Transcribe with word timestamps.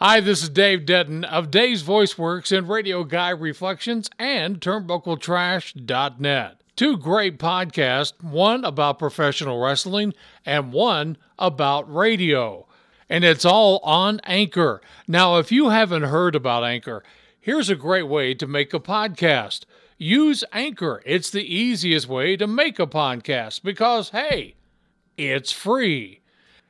Hi, 0.00 0.20
this 0.20 0.44
is 0.44 0.50
Dave 0.50 0.86
Denton 0.86 1.24
of 1.24 1.50
Dave's 1.50 1.82
Voice 1.82 2.16
Works 2.16 2.52
and 2.52 2.68
Radio 2.68 3.02
Guy 3.02 3.30
Reflections 3.30 4.08
and 4.16 4.60
TurnbuckleTrash.net. 4.60 6.60
Two 6.76 6.96
great 6.96 7.36
podcasts, 7.36 8.12
one 8.22 8.64
about 8.64 9.00
professional 9.00 9.60
wrestling 9.60 10.14
and 10.46 10.72
one 10.72 11.16
about 11.36 11.92
radio. 11.92 12.68
And 13.08 13.24
it's 13.24 13.44
all 13.44 13.80
on 13.82 14.20
Anchor. 14.22 14.80
Now, 15.08 15.38
if 15.38 15.50
you 15.50 15.70
haven't 15.70 16.04
heard 16.04 16.36
about 16.36 16.62
Anchor, 16.62 17.02
here's 17.40 17.68
a 17.68 17.74
great 17.74 18.06
way 18.06 18.34
to 18.34 18.46
make 18.46 18.72
a 18.72 18.78
podcast. 18.78 19.64
Use 19.96 20.44
Anchor. 20.52 21.02
It's 21.06 21.30
the 21.30 21.42
easiest 21.42 22.06
way 22.06 22.36
to 22.36 22.46
make 22.46 22.78
a 22.78 22.86
podcast 22.86 23.64
because, 23.64 24.10
hey, 24.10 24.54
it's 25.16 25.50
free. 25.50 26.20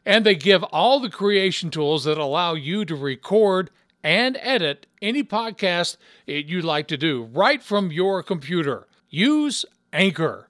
And 0.09 0.25
they 0.25 0.36
give 0.36 0.62
all 0.64 1.00
the 1.00 1.11
creation 1.11 1.70
tools 1.70 2.04
that 2.04 2.16
allow 2.16 2.54
you 2.54 2.86
to 2.86 2.96
record 2.96 3.68
and 4.02 4.38
edit 4.41 4.86
any 5.02 5.23
podcast 5.23 5.98
you'd 6.24 6.64
like 6.64 6.88
to 6.88 6.96
do 6.96 7.28
right 7.34 7.62
from 7.62 7.92
your 7.92 8.23
computer. 8.23 8.88
Use 9.10 9.66
Anchor. 9.92 10.48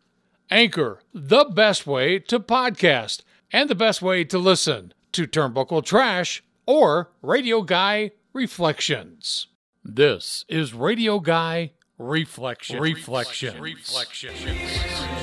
Anchor, 0.49 1.01
the 1.13 1.45
best 1.47 1.89
way 1.89 2.21
to 2.21 2.39
podcast 2.39 3.23
and 3.53 3.69
the 3.69 3.75
best 3.75 4.01
way 4.01 4.23
to 4.23 4.39
listen 4.39 4.95
to 5.11 5.27
Turnbuckle 5.27 5.85
Trash 5.85 6.45
or 6.65 7.11
Radio 7.21 7.63
Guy 7.63 8.13
Reflections. 8.33 9.49
This 9.85 10.45
is 10.49 10.73
Radio 10.73 11.19
Guy 11.19 11.73
Reflections. 11.99 12.81
Reflections. 12.81 13.59
Reflections. 13.59 14.41
A 14.45 15.18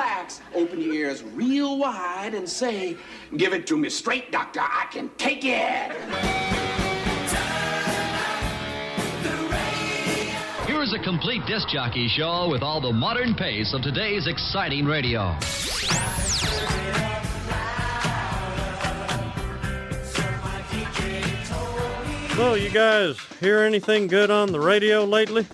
relax, 0.00 0.40
open 0.54 0.80
your 0.80 0.94
ears 0.94 1.22
real 1.22 1.78
wide, 1.78 2.34
and 2.34 2.48
say, 2.48 2.96
Give 3.36 3.52
it 3.52 3.66
to 3.68 3.76
me 3.76 3.90
straight, 3.90 4.32
doctor. 4.32 4.60
I 4.60 4.86
can 4.90 5.10
take 5.16 5.44
it. 5.44 5.92
Here 10.66 10.82
is 10.82 10.94
a 10.94 10.98
complete 10.98 11.44
disc 11.46 11.68
jockey 11.68 12.08
show 12.08 12.48
with 12.50 12.62
all 12.62 12.80
the 12.80 12.92
modern 12.92 13.34
pace 13.34 13.74
of 13.74 13.82
today's 13.82 14.26
exciting 14.26 14.86
radio. 14.86 15.36
So, 22.36 22.54
you 22.54 22.70
guys 22.70 23.18
hear 23.38 23.60
anything 23.60 24.06
good 24.06 24.30
on 24.30 24.50
the 24.50 24.60
radio 24.60 25.04
lately? 25.04 25.46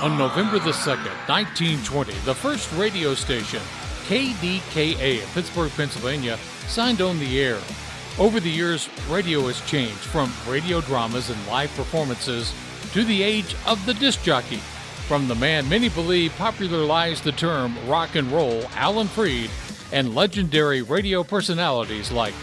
On 0.00 0.16
November 0.16 0.60
the 0.60 0.70
2nd, 0.70 1.10
1920, 1.28 2.12
the 2.24 2.34
first 2.34 2.72
radio 2.74 3.14
station, 3.14 3.60
KDKA 4.06 5.24
of 5.24 5.34
Pittsburgh, 5.34 5.72
Pennsylvania, 5.72 6.38
signed 6.68 7.00
on 7.00 7.18
the 7.18 7.40
air. 7.42 7.58
Over 8.16 8.38
the 8.38 8.48
years, 8.48 8.88
radio 9.08 9.40
has 9.48 9.60
changed 9.62 9.96
from 9.96 10.32
radio 10.46 10.80
dramas 10.82 11.30
and 11.30 11.46
live 11.48 11.74
performances 11.74 12.54
to 12.92 13.02
the 13.02 13.24
age 13.24 13.56
of 13.66 13.84
the 13.86 13.94
disc 13.94 14.22
jockey. 14.22 14.60
From 15.08 15.26
the 15.26 15.34
man 15.34 15.68
many 15.68 15.88
believe 15.88 16.32
popularized 16.38 17.24
the 17.24 17.32
term 17.32 17.76
rock 17.88 18.14
and 18.14 18.30
roll, 18.30 18.62
Alan 18.76 19.08
Freed, 19.08 19.50
and 19.90 20.14
legendary 20.14 20.80
radio 20.80 21.24
personalities 21.24 22.12
like 22.12 22.34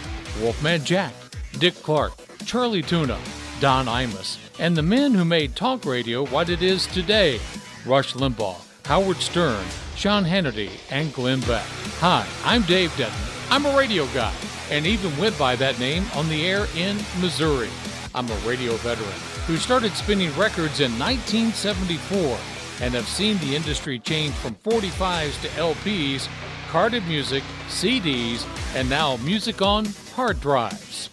Wolfman 0.42 0.84
Jack, 0.84 1.14
Dick 1.58 1.75
Clark, 1.75 2.12
Charlie 2.45 2.81
Tuna, 2.81 3.17
Don 3.62 3.86
Imus, 3.86 4.44
and 4.60 4.76
the 4.76 4.82
men 4.82 5.14
who 5.14 5.26
made 5.26 5.56
talk 5.56 5.86
radio 5.86 6.26
what 6.28 6.50
it 6.50 6.62
is 6.62 6.88
today 6.88 7.40
Rush 7.86 8.14
Limbaugh, 8.14 8.58
Howard 8.86 9.18
Stern, 9.18 9.64
Sean 9.96 10.24
Hannity, 10.24 10.72
and 10.90 11.14
Glenn 11.14 11.40
Beck. 11.42 11.66
Hi, 12.00 12.26
I'm 12.44 12.64
Dave 12.64 12.96
Denton. 12.98 13.20
I'm 13.52 13.66
a 13.66 13.78
radio 13.78 14.08
guy 14.08 14.34
and 14.72 14.88
even 14.88 15.16
went 15.18 15.38
by 15.38 15.56
that 15.58 15.80
name 15.80 16.04
on 16.16 16.28
the 16.30 16.48
air 16.48 16.66
in 16.76 16.98
Missouri. 17.22 17.70
I'm 18.16 18.30
a 18.30 18.36
radio 18.38 18.74
veteran 18.78 19.20
who 19.46 19.58
started 19.58 19.92
spinning 19.92 20.30
records 20.36 20.80
in 20.80 20.98
1974 20.98 22.38
and 22.82 22.94
have 22.94 23.08
seen 23.08 23.38
the 23.38 23.56
industry 23.56 24.00
change 24.00 24.34
from 24.34 24.56
45s 24.56 25.40
to 25.42 25.48
LPs, 25.50 26.28
carded 26.70 27.06
music, 27.08 27.44
CDs, 27.68 28.46
and 28.76 28.90
now 28.90 29.18
music 29.18 29.62
on 29.62 29.86
hard 30.16 30.42
drives. 30.42 31.10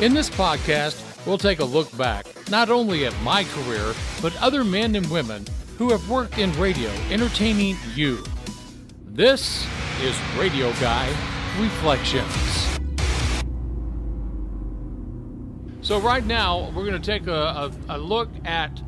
In 0.00 0.14
this 0.14 0.28
podcast, 0.28 1.07
we'll 1.26 1.38
take 1.38 1.60
a 1.60 1.64
look 1.64 1.94
back 1.96 2.26
not 2.50 2.70
only 2.70 3.06
at 3.06 3.14
my 3.22 3.44
career, 3.44 3.94
but 4.22 4.36
other 4.42 4.64
men 4.64 4.96
and 4.96 5.08
women 5.10 5.44
who 5.76 5.90
have 5.90 6.08
worked 6.08 6.38
in 6.38 6.52
radio 6.60 6.90
entertaining 7.10 7.76
you. 7.94 8.22
This 9.06 9.66
is 10.00 10.16
Radio 10.38 10.72
Guy 10.74 11.08
Reflections. 11.58 12.78
So, 15.80 15.98
right 15.98 16.24
now, 16.26 16.70
we're 16.70 16.84
going 16.84 17.00
to 17.00 17.10
take 17.12 17.26
a, 17.26 17.32
a, 17.32 17.72
a, 17.88 17.98
look 17.98 18.28
at 18.44 18.82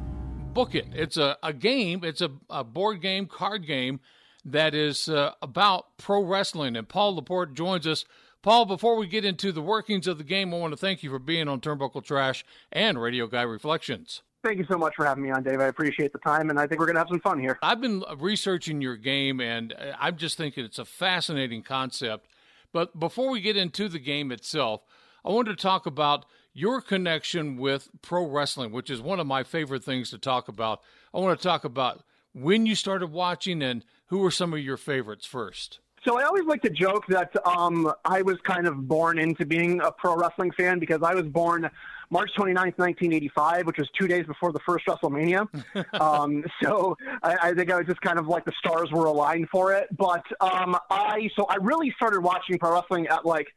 Book 0.53 0.75
It. 0.75 0.89
It's 0.93 1.17
a, 1.17 1.39
a 1.43 1.53
game, 1.53 2.05
it's 2.05 2.21
a, 2.21 2.31
a 2.51 2.63
board 2.63 3.01
game, 3.01 3.27
card 3.27 3.67
game 3.67 4.01
that 4.45 4.75
is 4.75 5.09
uh, 5.09 5.33
about 5.41 5.97
pro 5.97 6.23
wrestling. 6.23 6.77
And 6.77 6.89
Paul 6.89 7.17
LaPorte 7.17 7.55
joins 7.55 7.87
us. 7.87 8.05
Paul, 8.43 8.65
before 8.65 8.97
we 8.97 9.07
get 9.07 9.27
into 9.27 9.53
the 9.53 9.61
workings 9.61 10.07
of 10.07 10.17
the 10.17 10.25
game, 10.25 10.55
I 10.55 10.57
want 10.57 10.73
to 10.73 10.77
thank 10.77 11.03
you 11.03 11.11
for 11.11 11.19
being 11.19 11.47
on 11.47 11.61
Turnbuckle 11.61 12.03
Trash 12.03 12.43
and 12.73 13.01
Radio 13.01 13.27
Guy 13.27 13.43
Reflections. 13.43 14.23
Thank 14.43 14.57
you 14.57 14.65
so 14.67 14.79
much 14.79 14.95
for 14.97 15.05
having 15.05 15.23
me 15.23 15.31
on, 15.31 15.43
Dave. 15.43 15.61
I 15.61 15.67
appreciate 15.67 16.15
the 16.15 16.19
time, 16.21 16.49
and 16.49 16.59
I 16.59 16.67
think 16.67 16.81
we're 16.81 16.87
going 16.87 16.95
to 16.95 17.01
have 17.01 17.11
some 17.11 17.21
fun 17.21 17.39
here. 17.39 17.59
I've 17.63 17.83
been 17.83 18.03
researching 18.19 18.81
your 18.81 18.97
game, 18.97 19.41
and 19.41 19.75
I'm 19.99 20.17
just 20.17 20.39
thinking 20.39 20.65
it's 20.65 20.79
a 20.79 20.87
fascinating 20.87 21.63
concept. 21.63 22.29
But 22.73 22.99
before 22.99 23.29
we 23.29 23.43
get 23.43 23.59
into 23.59 23.91
the 23.91 23.99
game 23.99 24.33
itself, 24.33 24.87
I 25.23 25.29
wanted 25.29 25.59
to 25.59 25.63
talk 25.63 25.85
about 25.85 26.25
your 26.55 26.81
connection 26.81 27.59
with 27.59 27.91
pro 28.01 28.27
wrestling, 28.27 28.73
which 28.73 28.89
is 28.89 29.03
one 29.03 29.21
of 29.21 29.27
my 29.27 29.43
favorite 29.43 29.85
things 29.85 30.09
to 30.11 30.19
talk 30.19 30.49
about. 30.49 30.81
I 31.13 31.19
want 31.19 31.39
to 31.39 31.47
talk 31.47 31.65
about 31.65 32.05
when 32.33 32.65
you 32.65 32.75
started 32.75 33.13
watching 33.13 33.61
and 33.61 33.85
who 34.07 34.19
were 34.19 34.31
some 34.31 34.55
of 34.55 34.61
your 34.61 34.79
favorites 34.79 35.27
first. 35.27 35.81
So 36.07 36.19
I 36.19 36.25
always 36.25 36.45
like 36.47 36.63
to 36.63 36.71
joke 36.71 37.05
that 37.09 37.31
um, 37.47 37.93
I 38.07 38.23
was 38.23 38.39
kind 38.45 38.67
of 38.67 38.89
born 38.89 39.19
into 39.19 39.45
being 39.45 39.83
a 39.83 39.93
pro 39.93 40.17
wrestling 40.17 40.51
fan 40.53 40.79
because 40.79 41.03
I 41.03 41.15
was 41.15 41.27
born 41.27 41.69
March 42.09 42.31
29th, 42.39 42.79
1985, 42.79 43.67
which 43.67 43.77
was 43.77 43.89
two 43.99 44.09
days 44.09 44.27
before 44.27 44.51
the 44.51 44.61
first 44.61 44.87
WrestleMania. 44.87 45.47
um, 46.01 46.43
so 46.63 46.97
I, 47.23 47.37
I, 47.43 47.55
think 47.55 47.71
I 47.71 47.77
was 47.77 47.87
just 47.87 48.01
kind 48.01 48.19
of 48.19 48.29
like 48.29 48.47
the 48.47 48.53
stars 48.59 48.91
were 48.91 49.05
aligned 49.05 49.49
for 49.51 49.75
it. 49.75 49.89
But 49.97 50.25
um, 50.41 50.77
I 50.89 51.29
so 51.37 51.45
I 51.45 51.57
really 51.57 51.93
started 51.97 52.21
watching 52.21 52.59
pro 52.59 52.73
wrestling 52.73 53.07
at 53.09 53.27
like 53.27 53.49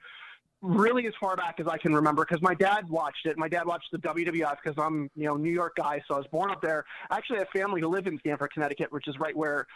really 0.61 1.07
as 1.07 1.13
far 1.19 1.35
back 1.35 1.59
as 1.59 1.67
I 1.67 1.77
can 1.77 1.93
remember 1.93 2.25
because 2.25 2.41
my 2.41 2.55
dad 2.55 2.89
watched 2.89 3.25
it. 3.25 3.37
My 3.37 3.49
dad 3.49 3.65
watched 3.65 3.91
the 3.91 3.99
WWF 3.99 4.57
because 4.63 4.81
I'm, 4.81 5.09
you 5.15 5.25
know, 5.25 5.35
New 5.35 5.51
York 5.51 5.75
guy, 5.75 6.01
so 6.07 6.15
I 6.15 6.17
was 6.17 6.27
born 6.27 6.51
up 6.51 6.61
there. 6.61 6.85
I 7.09 7.17
actually 7.17 7.39
have 7.39 7.49
family 7.49 7.81
who 7.81 7.87
live 7.87 8.07
in 8.07 8.17
Stamford, 8.19 8.51
Connecticut, 8.53 8.91
which 8.91 9.07
is 9.07 9.17
right 9.19 9.35
where 9.35 9.67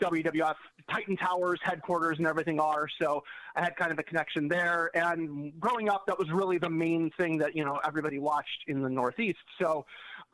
WWF 0.00 0.54
Titan 0.90 1.16
Towers 1.16 1.60
headquarters 1.62 2.18
and 2.18 2.26
everything 2.26 2.60
are. 2.60 2.86
So 3.00 3.24
I 3.56 3.62
had 3.62 3.76
kind 3.76 3.92
of 3.92 3.98
a 3.98 4.02
connection 4.02 4.48
there. 4.48 4.90
And 4.94 5.58
growing 5.60 5.88
up, 5.88 6.06
that 6.06 6.18
was 6.18 6.30
really 6.30 6.58
the 6.58 6.70
main 6.70 7.10
thing 7.16 7.38
that, 7.38 7.56
you 7.56 7.64
know, 7.64 7.80
everybody 7.86 8.18
watched 8.18 8.64
in 8.66 8.82
the 8.82 8.90
Northeast. 8.90 9.38
So 9.60 9.84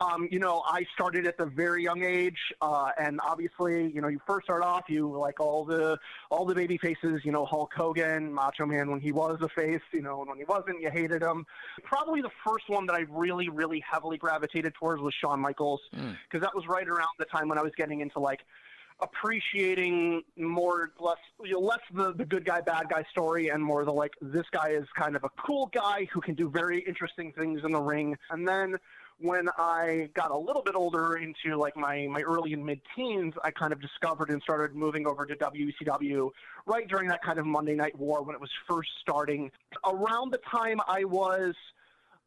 um, 0.01 0.27
you 0.31 0.39
know, 0.39 0.63
I 0.65 0.85
started 0.95 1.27
at 1.27 1.37
the 1.37 1.45
very 1.45 1.83
young 1.83 2.03
age, 2.03 2.37
uh, 2.61 2.89
and 2.97 3.19
obviously, 3.23 3.91
you 3.93 4.01
know, 4.01 4.07
you 4.07 4.19
first 4.25 4.45
start 4.45 4.63
off, 4.63 4.85
you 4.87 5.15
like 5.15 5.39
all 5.39 5.63
the 5.63 5.97
all 6.31 6.43
the 6.43 6.55
baby 6.55 6.77
faces, 6.77 7.21
you 7.23 7.31
know, 7.31 7.45
Hulk 7.45 7.71
Hogan, 7.75 8.33
Macho 8.33 8.65
Man 8.65 8.89
when 8.89 8.99
he 8.99 9.11
was 9.11 9.37
a 9.41 9.49
face, 9.49 9.81
you 9.93 10.01
know, 10.01 10.21
and 10.21 10.29
when 10.29 10.39
he 10.39 10.43
wasn't, 10.45 10.81
you 10.81 10.89
hated 10.89 11.21
him. 11.21 11.45
Probably 11.83 12.21
the 12.21 12.31
first 12.45 12.67
one 12.67 12.87
that 12.87 12.93
I 12.93 13.05
really, 13.11 13.49
really 13.49 13.83
heavily 13.89 14.17
gravitated 14.17 14.73
towards 14.73 15.01
was 15.03 15.13
Shawn 15.13 15.39
Michaels, 15.39 15.81
because 15.91 16.15
mm. 16.33 16.41
that 16.41 16.55
was 16.55 16.65
right 16.67 16.87
around 16.87 17.09
the 17.19 17.25
time 17.25 17.47
when 17.47 17.59
I 17.59 17.61
was 17.61 17.73
getting 17.77 18.01
into 18.01 18.19
like 18.19 18.39
appreciating 19.01 20.21
more 20.35 20.91
less 20.99 21.17
you 21.43 21.53
know, 21.53 21.59
less 21.59 21.79
the, 21.93 22.13
the 22.13 22.25
good 22.25 22.45
guy 22.45 22.61
bad 22.61 22.87
guy 22.89 23.03
story 23.11 23.49
and 23.49 23.63
more 23.63 23.83
the 23.83 23.91
like 23.91 24.13
this 24.21 24.45
guy 24.51 24.69
is 24.69 24.85
kind 24.95 25.15
of 25.15 25.23
a 25.23 25.29
cool 25.29 25.67
guy 25.73 26.07
who 26.13 26.21
can 26.21 26.35
do 26.35 26.49
very 26.49 26.79
interesting 26.81 27.31
things 27.33 27.61
in 27.63 27.71
the 27.71 27.79
ring 27.79 28.15
and 28.29 28.47
then 28.47 28.77
when 29.21 29.47
I 29.57 30.09
got 30.13 30.31
a 30.31 30.37
little 30.37 30.61
bit 30.63 30.75
older 30.75 31.17
into 31.17 31.55
like 31.55 31.77
my, 31.77 32.07
my 32.07 32.21
early 32.21 32.53
and 32.53 32.65
mid 32.65 32.81
teens, 32.95 33.33
I 33.43 33.51
kind 33.51 33.71
of 33.71 33.79
discovered 33.79 34.29
and 34.29 34.41
started 34.41 34.75
moving 34.75 35.05
over 35.07 35.25
to 35.25 35.35
WCW 35.35 36.29
right 36.65 36.87
during 36.87 37.07
that 37.09 37.23
kind 37.23 37.39
of 37.39 37.45
Monday 37.45 37.75
Night 37.75 37.97
War 37.97 38.23
when 38.23 38.35
it 38.35 38.41
was 38.41 38.49
first 38.67 38.89
starting. 38.99 39.51
Around 39.85 40.31
the 40.31 40.39
time 40.49 40.79
I 40.87 41.03
was 41.03 41.53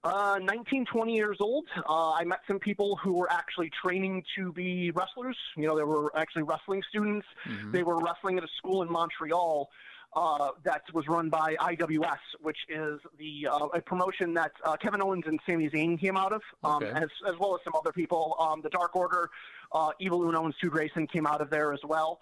Uh, 0.04 0.38
19, 0.42 0.84
20 0.84 1.14
years 1.14 1.38
old. 1.40 1.64
Uh, 1.88 2.12
I 2.12 2.24
met 2.24 2.40
some 2.46 2.58
people 2.58 2.96
who 2.96 3.14
were 3.14 3.32
actually 3.32 3.70
training 3.82 4.22
to 4.36 4.52
be 4.52 4.90
wrestlers. 4.90 5.36
You 5.56 5.66
know, 5.66 5.76
they 5.76 5.82
were 5.82 6.14
actually 6.14 6.42
wrestling 6.42 6.82
students. 6.90 7.26
They 7.72 7.82
were 7.82 7.98
wrestling 7.98 8.36
at 8.36 8.44
a 8.44 8.48
school 8.58 8.82
in 8.82 8.92
Montreal 8.92 9.70
uh, 10.12 10.50
that 10.62 10.82
was 10.92 11.08
run 11.08 11.30
by 11.30 11.56
IWS, 11.56 12.18
which 12.42 12.58
is 12.68 13.00
the 13.18 13.48
uh, 13.50 13.66
a 13.72 13.80
promotion 13.80 14.34
that 14.34 14.52
uh, 14.62 14.76
Kevin 14.76 15.00
Owens 15.02 15.24
and 15.26 15.40
Sami 15.46 15.70
Zayn 15.70 15.98
came 15.98 16.18
out 16.18 16.34
of, 16.34 16.42
um, 16.62 16.82
Okay. 16.84 16.92
as, 16.94 17.08
as 17.26 17.34
well 17.40 17.54
as 17.54 17.62
some 17.64 17.72
other 17.74 17.90
people. 17.90 18.36
Um, 18.38 18.60
the 18.60 18.68
Dark 18.68 18.94
Order, 18.94 19.30
uh, 19.72 19.90
Evil 20.00 20.22
Uno 20.22 20.44
and 20.44 20.54
Stu 20.58 20.68
Grayson 20.68 21.06
came 21.06 21.26
out 21.26 21.40
of 21.40 21.48
there 21.48 21.72
as 21.72 21.80
well. 21.82 22.20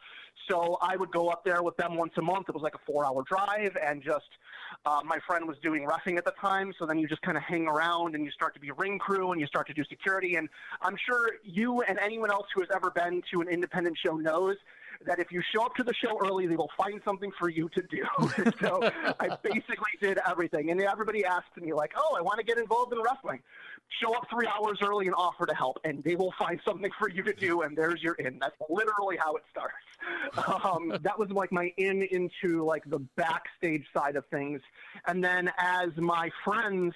So 0.49 0.79
I 0.81 0.97
would 0.97 1.11
go 1.11 1.29
up 1.29 1.45
there 1.45 1.63
with 1.65 1.77
them 1.77 1.97
once 1.97 2.13
a 2.17 2.23
month. 2.23 2.49
It 2.49 2.55
was 2.55 2.63
like 2.63 2.75
a 2.77 2.81
four-hour 2.87 3.25
drive, 3.25 3.77
and 3.85 4.03
just 4.03 4.29
uh, 4.87 5.01
my 5.05 5.19
friend 5.27 5.47
was 5.47 5.57
doing 5.63 5.85
roughing 5.85 6.19
at 6.19 6.25
the 6.25 6.35
time. 6.41 6.73
So 6.79 6.87
then 6.87 6.99
you 6.99 7.09
just 7.09 7.23
kind 7.23 7.37
of 7.37 7.43
hang 7.43 7.67
around, 7.67 8.15
and 8.15 8.25
you 8.25 8.31
start 8.31 8.55
to 8.55 8.61
be 8.61 8.71
ring 8.73 8.99
crew, 8.99 9.33
and 9.33 9.41
you 9.41 9.47
start 9.47 9.67
to 9.69 9.75
do 9.75 9.85
security. 9.85 10.37
And 10.37 10.49
I'm 10.81 10.97
sure 10.97 11.33
you 11.45 11.83
and 11.83 11.99
anyone 11.99 12.31
else 12.31 12.47
who 12.55 12.61
has 12.61 12.71
ever 12.75 12.91
been 12.91 13.23
to 13.33 13.41
an 13.41 13.49
independent 13.49 13.97
show 13.99 14.17
knows 14.17 14.57
that 15.07 15.19
if 15.19 15.33
you 15.33 15.43
show 15.55 15.65
up 15.65 15.75
to 15.77 15.83
the 15.83 15.95
show 15.95 16.19
early, 16.25 16.47
they 16.47 16.57
will 16.57 16.71
find 16.77 17.01
something 17.05 17.31
for 17.39 17.49
you 17.49 17.69
to 17.71 17.83
do. 17.83 18.05
so 18.61 18.91
I 19.21 19.37
basically 19.43 19.93
did 20.01 20.19
everything. 20.29 20.71
And 20.71 20.81
everybody 20.81 21.25
asked 21.25 21.57
me, 21.57 21.73
like, 21.73 21.93
oh, 21.97 22.17
I 22.19 22.23
want 22.23 22.39
to 22.39 22.45
get 22.45 22.59
involved 22.59 22.93
in 22.93 23.01
wrestling. 23.03 23.41
Show 24.01 24.15
up 24.15 24.27
three 24.31 24.47
hours 24.47 24.79
early 24.83 25.07
and 25.07 25.15
offer 25.15 25.45
to 25.47 25.55
help, 25.55 25.79
and 25.85 26.03
they 26.03 26.17
will 26.17 26.33
find 26.39 26.61
something 26.65 26.91
for 26.99 27.11
you 27.11 27.23
to 27.23 27.33
do, 27.35 27.63
and 27.63 27.77
there's 27.77 28.03
your 28.03 28.15
in. 28.15 28.39
That's 28.41 28.57
literally 28.71 29.17
how 29.19 29.37
it 29.37 29.43
starts. 29.51 29.75
Um, 30.65 30.97
that 31.03 31.19
was 31.19 31.31
like 31.31 31.53
my 31.53 31.73
in 31.77 32.03
into 32.03 32.65
like 32.65 32.85
the 32.89 33.01
backstage 33.17 33.85
side 33.93 34.17
of 34.17 34.25
things. 34.27 34.61
And 35.07 35.23
then 35.23 35.51
as 35.59 35.91
my 35.97 36.31
friends 36.45 36.95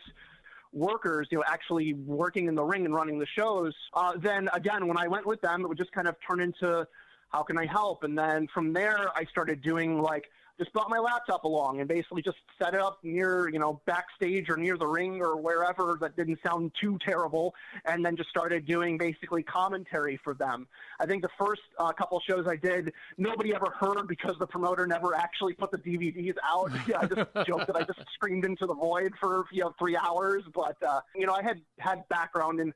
workers, 0.73 1.29
you 1.31 1.39
know, 1.39 1.45
actually 1.47 1.95
working 1.95 2.49
in 2.49 2.55
the 2.55 2.65
ring 2.65 2.85
and 2.85 2.95
running 2.95 3.19
the 3.19 3.27
shows, 3.27 3.75
uh, 3.95 4.13
then 4.17 4.49
again, 4.53 4.87
when 4.87 4.99
I 4.99 5.09
went 5.09 5.27
with 5.27 5.41
them, 5.41 5.63
it 5.63 5.69
would 5.69 5.79
just 5.79 5.93
kind 5.93 6.07
of 6.07 6.17
turn 6.29 6.41
into 6.41 6.87
how 7.37 7.43
can 7.43 7.59
I 7.59 7.67
help? 7.67 8.03
And 8.03 8.17
then 8.17 8.49
from 8.55 8.73
there, 8.73 9.11
I 9.15 9.27
started 9.27 9.61
doing 9.61 10.01
like 10.01 10.25
just 10.59 10.73
brought 10.73 10.89
my 10.89 10.99
laptop 10.99 11.45
along 11.45 11.81
and 11.81 11.87
basically 11.87 12.23
just 12.23 12.39
set 12.59 12.73
it 12.73 12.81
up 12.81 12.99
near, 13.03 13.51
you 13.51 13.59
know, 13.59 13.79
backstage 13.85 14.49
or 14.49 14.57
near 14.57 14.79
the 14.79 14.87
ring 14.87 15.21
or 15.21 15.37
wherever 15.37 15.99
that 16.01 16.17
didn't 16.17 16.39
sound 16.43 16.73
too 16.81 16.99
terrible. 17.05 17.55
And 17.85 18.03
then 18.03 18.17
just 18.17 18.31
started 18.31 18.65
doing 18.65 18.97
basically 18.97 19.43
commentary 19.43 20.19
for 20.25 20.33
them. 20.33 20.67
I 20.99 21.05
think 21.05 21.21
the 21.21 21.29
first 21.39 21.61
uh, 21.79 21.93
couple 21.93 22.19
shows 22.27 22.47
I 22.49 22.57
did, 22.57 22.95
nobody 23.19 23.55
ever 23.55 23.71
heard 23.79 24.09
because 24.09 24.37
the 24.39 24.47
promoter 24.47 24.87
never 24.87 25.15
actually 25.15 25.53
put 25.53 25.71
the 25.71 25.79
DVDs 25.79 26.37
out. 26.43 26.71
yeah, 26.89 27.01
I 27.03 27.07
just 27.07 27.47
joked 27.47 27.67
that 27.67 27.77
I 27.77 27.83
just 27.83 28.01
screamed 28.15 28.47
into 28.47 28.65
the 28.65 28.75
void 28.75 29.13
for, 29.21 29.45
you 29.53 29.61
know, 29.61 29.75
three 29.79 29.95
hours. 29.95 30.43
But, 30.55 30.83
uh, 30.83 31.03
you 31.15 31.27
know, 31.27 31.35
I 31.35 31.43
had 31.43 31.61
had 31.81 32.09
background 32.09 32.61
in 32.61 32.73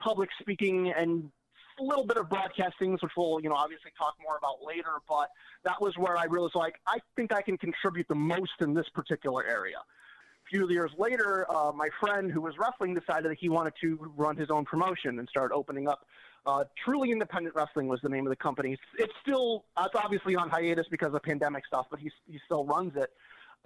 public 0.00 0.30
speaking 0.40 0.92
and 0.96 1.30
a 1.80 1.82
little 1.82 2.04
bit 2.04 2.16
of 2.16 2.28
broadcasting, 2.28 2.92
which 2.92 3.02
we'll, 3.16 3.40
you 3.40 3.48
know, 3.48 3.54
obviously 3.54 3.92
talk 3.96 4.14
more 4.22 4.36
about 4.36 4.64
later. 4.64 5.00
But 5.08 5.30
that 5.64 5.80
was 5.80 5.96
where 5.96 6.16
I 6.16 6.24
realized, 6.24 6.54
like, 6.54 6.76
I 6.86 6.98
think 7.16 7.32
I 7.32 7.42
can 7.42 7.56
contribute 7.58 8.08
the 8.08 8.14
most 8.14 8.52
in 8.60 8.74
this 8.74 8.88
particular 8.88 9.44
area. 9.44 9.78
A 9.78 10.48
few 10.48 10.70
years 10.70 10.90
later, 10.96 11.46
uh, 11.50 11.72
my 11.72 11.90
friend 12.00 12.32
who 12.32 12.40
was 12.40 12.54
wrestling 12.58 12.94
decided 12.94 13.30
that 13.30 13.38
he 13.38 13.48
wanted 13.48 13.74
to 13.82 14.12
run 14.16 14.36
his 14.36 14.50
own 14.50 14.64
promotion 14.64 15.18
and 15.18 15.28
start 15.28 15.52
opening 15.52 15.88
up. 15.88 16.06
Uh, 16.46 16.64
Truly 16.82 17.10
Independent 17.10 17.54
Wrestling 17.54 17.88
was 17.88 18.00
the 18.00 18.08
name 18.08 18.26
of 18.26 18.30
the 18.30 18.36
company. 18.36 18.78
It's 18.98 19.12
still, 19.20 19.66
uh, 19.76 19.88
it's 19.92 20.02
obviously 20.02 20.36
on 20.36 20.48
hiatus 20.48 20.86
because 20.90 21.12
of 21.12 21.22
pandemic 21.22 21.66
stuff, 21.66 21.86
but 21.90 22.00
he 22.00 22.10
he 22.26 22.40
still 22.46 22.64
runs 22.64 22.96
it. 22.96 23.10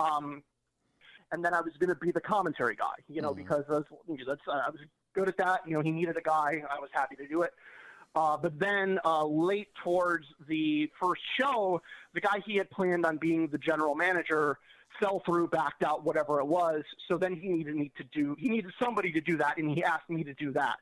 Um, 0.00 0.42
and 1.30 1.44
then 1.44 1.54
I 1.54 1.60
was 1.60 1.72
going 1.78 1.90
to 1.90 1.94
be 1.94 2.10
the 2.10 2.20
commentary 2.20 2.74
guy, 2.74 2.96
you 3.08 3.22
know, 3.22 3.32
because 3.32 3.64
that's, 3.68 3.86
that's 4.26 4.40
uh, 4.48 4.62
I 4.66 4.70
was 4.70 4.80
good 5.14 5.28
at 5.28 5.36
that. 5.36 5.60
You 5.66 5.74
know, 5.74 5.82
he 5.82 5.92
needed 5.92 6.16
a 6.16 6.20
guy. 6.20 6.64
I 6.68 6.80
was 6.80 6.90
happy 6.92 7.14
to 7.16 7.28
do 7.28 7.42
it. 7.42 7.52
Uh, 8.14 8.36
but 8.36 8.58
then 8.58 8.98
uh, 9.04 9.24
late 9.24 9.68
towards 9.82 10.26
the 10.46 10.90
first 11.00 11.22
show, 11.40 11.80
the 12.12 12.20
guy 12.20 12.42
he 12.44 12.56
had 12.56 12.70
planned 12.70 13.06
on 13.06 13.16
being 13.16 13.48
the 13.48 13.58
general 13.58 13.94
manager 13.94 14.58
fell 15.00 15.22
through, 15.24 15.48
backed 15.48 15.82
out, 15.82 16.04
whatever 16.04 16.38
it 16.38 16.46
was. 16.46 16.82
So 17.08 17.16
then 17.16 17.34
he 17.34 17.48
needed 17.48 17.74
me 17.74 17.90
to 17.96 18.04
do. 18.12 18.36
He 18.38 18.48
needed 18.48 18.72
somebody 18.82 19.12
to 19.12 19.20
do 19.20 19.38
that, 19.38 19.56
and 19.56 19.70
he 19.70 19.82
asked 19.82 20.10
me 20.10 20.24
to 20.24 20.34
do 20.34 20.52
that. 20.52 20.76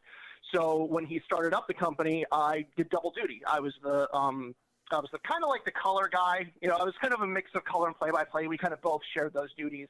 So 0.52 0.84
when 0.84 1.06
he 1.06 1.20
started 1.24 1.54
up 1.54 1.68
the 1.68 1.74
company, 1.74 2.24
I 2.32 2.66
did 2.76 2.90
double 2.90 3.12
duty. 3.12 3.42
I 3.46 3.60
was 3.60 3.74
the 3.82 4.12
um, 4.14 4.54
I 4.90 4.96
was 4.96 5.08
the 5.12 5.20
kind 5.20 5.44
of 5.44 5.50
like 5.50 5.64
the 5.64 5.70
color 5.70 6.08
guy. 6.10 6.50
You 6.60 6.68
know, 6.68 6.76
I 6.76 6.82
was 6.82 6.94
kind 7.00 7.14
of 7.14 7.20
a 7.20 7.26
mix 7.26 7.52
of 7.54 7.64
color 7.64 7.86
and 7.86 7.96
play-by-play. 7.96 8.48
We 8.48 8.58
kind 8.58 8.72
of 8.72 8.82
both 8.82 9.02
shared 9.14 9.32
those 9.32 9.54
duties. 9.56 9.86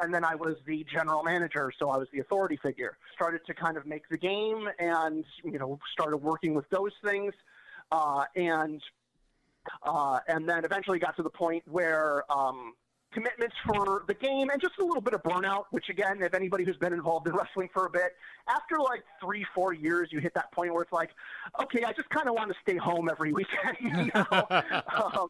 And 0.00 0.12
then 0.12 0.24
I 0.24 0.34
was 0.34 0.56
the 0.66 0.84
general 0.92 1.22
manager, 1.22 1.70
so 1.78 1.90
I 1.90 1.96
was 1.96 2.08
the 2.12 2.20
authority 2.20 2.56
figure. 2.56 2.98
Started 3.14 3.42
to 3.46 3.54
kind 3.54 3.76
of 3.76 3.86
make 3.86 4.08
the 4.08 4.18
game, 4.18 4.68
and 4.78 5.24
you 5.44 5.58
know, 5.58 5.78
started 5.92 6.16
working 6.16 6.54
with 6.54 6.68
those 6.70 6.92
things, 7.04 7.32
uh, 7.92 8.24
and 8.34 8.82
uh, 9.82 10.20
and 10.28 10.48
then 10.48 10.64
eventually 10.64 10.98
got 10.98 11.16
to 11.16 11.22
the 11.22 11.30
point 11.30 11.62
where 11.66 12.30
um, 12.30 12.74
commitments 13.14 13.54
for 13.66 14.04
the 14.06 14.14
game 14.14 14.50
and 14.50 14.60
just 14.60 14.74
a 14.80 14.84
little 14.84 15.00
bit 15.00 15.14
of 15.14 15.22
burnout. 15.22 15.64
Which 15.70 15.88
again, 15.88 16.20
if 16.20 16.34
anybody 16.34 16.64
who's 16.64 16.76
been 16.76 16.92
involved 16.92 17.26
in 17.26 17.34
wrestling 17.36 17.70
for 17.72 17.86
a 17.86 17.90
bit, 17.90 18.16
after 18.48 18.78
like 18.78 19.02
three, 19.22 19.46
four 19.54 19.72
years, 19.72 20.08
you 20.12 20.20
hit 20.20 20.34
that 20.34 20.52
point 20.52 20.72
where 20.74 20.82
it's 20.82 20.92
like, 20.92 21.10
okay, 21.62 21.84
I 21.84 21.92
just 21.92 22.10
kind 22.10 22.28
of 22.28 22.34
want 22.34 22.50
to 22.50 22.56
stay 22.62 22.76
home 22.76 23.08
every 23.10 23.32
weekend. 23.38 23.76
You 23.80 24.10
know? 24.14 24.26
um, 25.14 25.28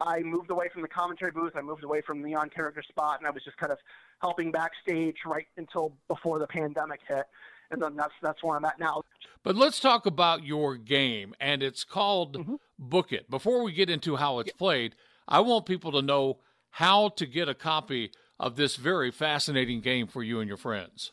I 0.00 0.20
moved 0.20 0.50
away 0.50 0.68
from 0.72 0.82
the 0.82 0.88
commentary 0.88 1.30
booth. 1.30 1.52
I 1.56 1.62
moved 1.62 1.84
away 1.84 2.02
from 2.02 2.22
the 2.22 2.34
on 2.34 2.50
character 2.50 2.82
spot, 2.82 3.18
and 3.18 3.26
I 3.26 3.30
was 3.30 3.44
just 3.44 3.56
kind 3.56 3.72
of 3.72 3.78
helping 4.20 4.50
backstage 4.50 5.16
right 5.24 5.46
until 5.56 5.92
before 6.08 6.38
the 6.38 6.46
pandemic 6.46 7.00
hit. 7.08 7.24
And 7.70 7.80
then 7.80 7.94
that's 7.94 8.12
that's 8.20 8.42
where 8.42 8.56
I'm 8.56 8.64
at 8.64 8.80
now. 8.80 9.02
But 9.44 9.54
let's 9.54 9.78
talk 9.78 10.04
about 10.04 10.42
your 10.44 10.76
game, 10.76 11.34
and 11.40 11.62
it's 11.62 11.84
called 11.84 12.36
Mm-hmm. 12.36 12.54
Book 12.80 13.12
It. 13.12 13.30
Before 13.30 13.62
we 13.62 13.72
get 13.72 13.88
into 13.88 14.16
how 14.16 14.38
it's 14.40 14.52
played, 14.52 14.96
I 15.28 15.40
want 15.40 15.66
people 15.66 15.92
to 15.92 16.02
know 16.02 16.38
how 16.70 17.10
to 17.10 17.26
get 17.26 17.48
a 17.48 17.54
copy 17.54 18.12
of 18.38 18.56
this 18.56 18.76
very 18.76 19.10
fascinating 19.10 19.80
game 19.80 20.06
for 20.06 20.22
you 20.22 20.40
and 20.40 20.48
your 20.48 20.56
friends. 20.56 21.12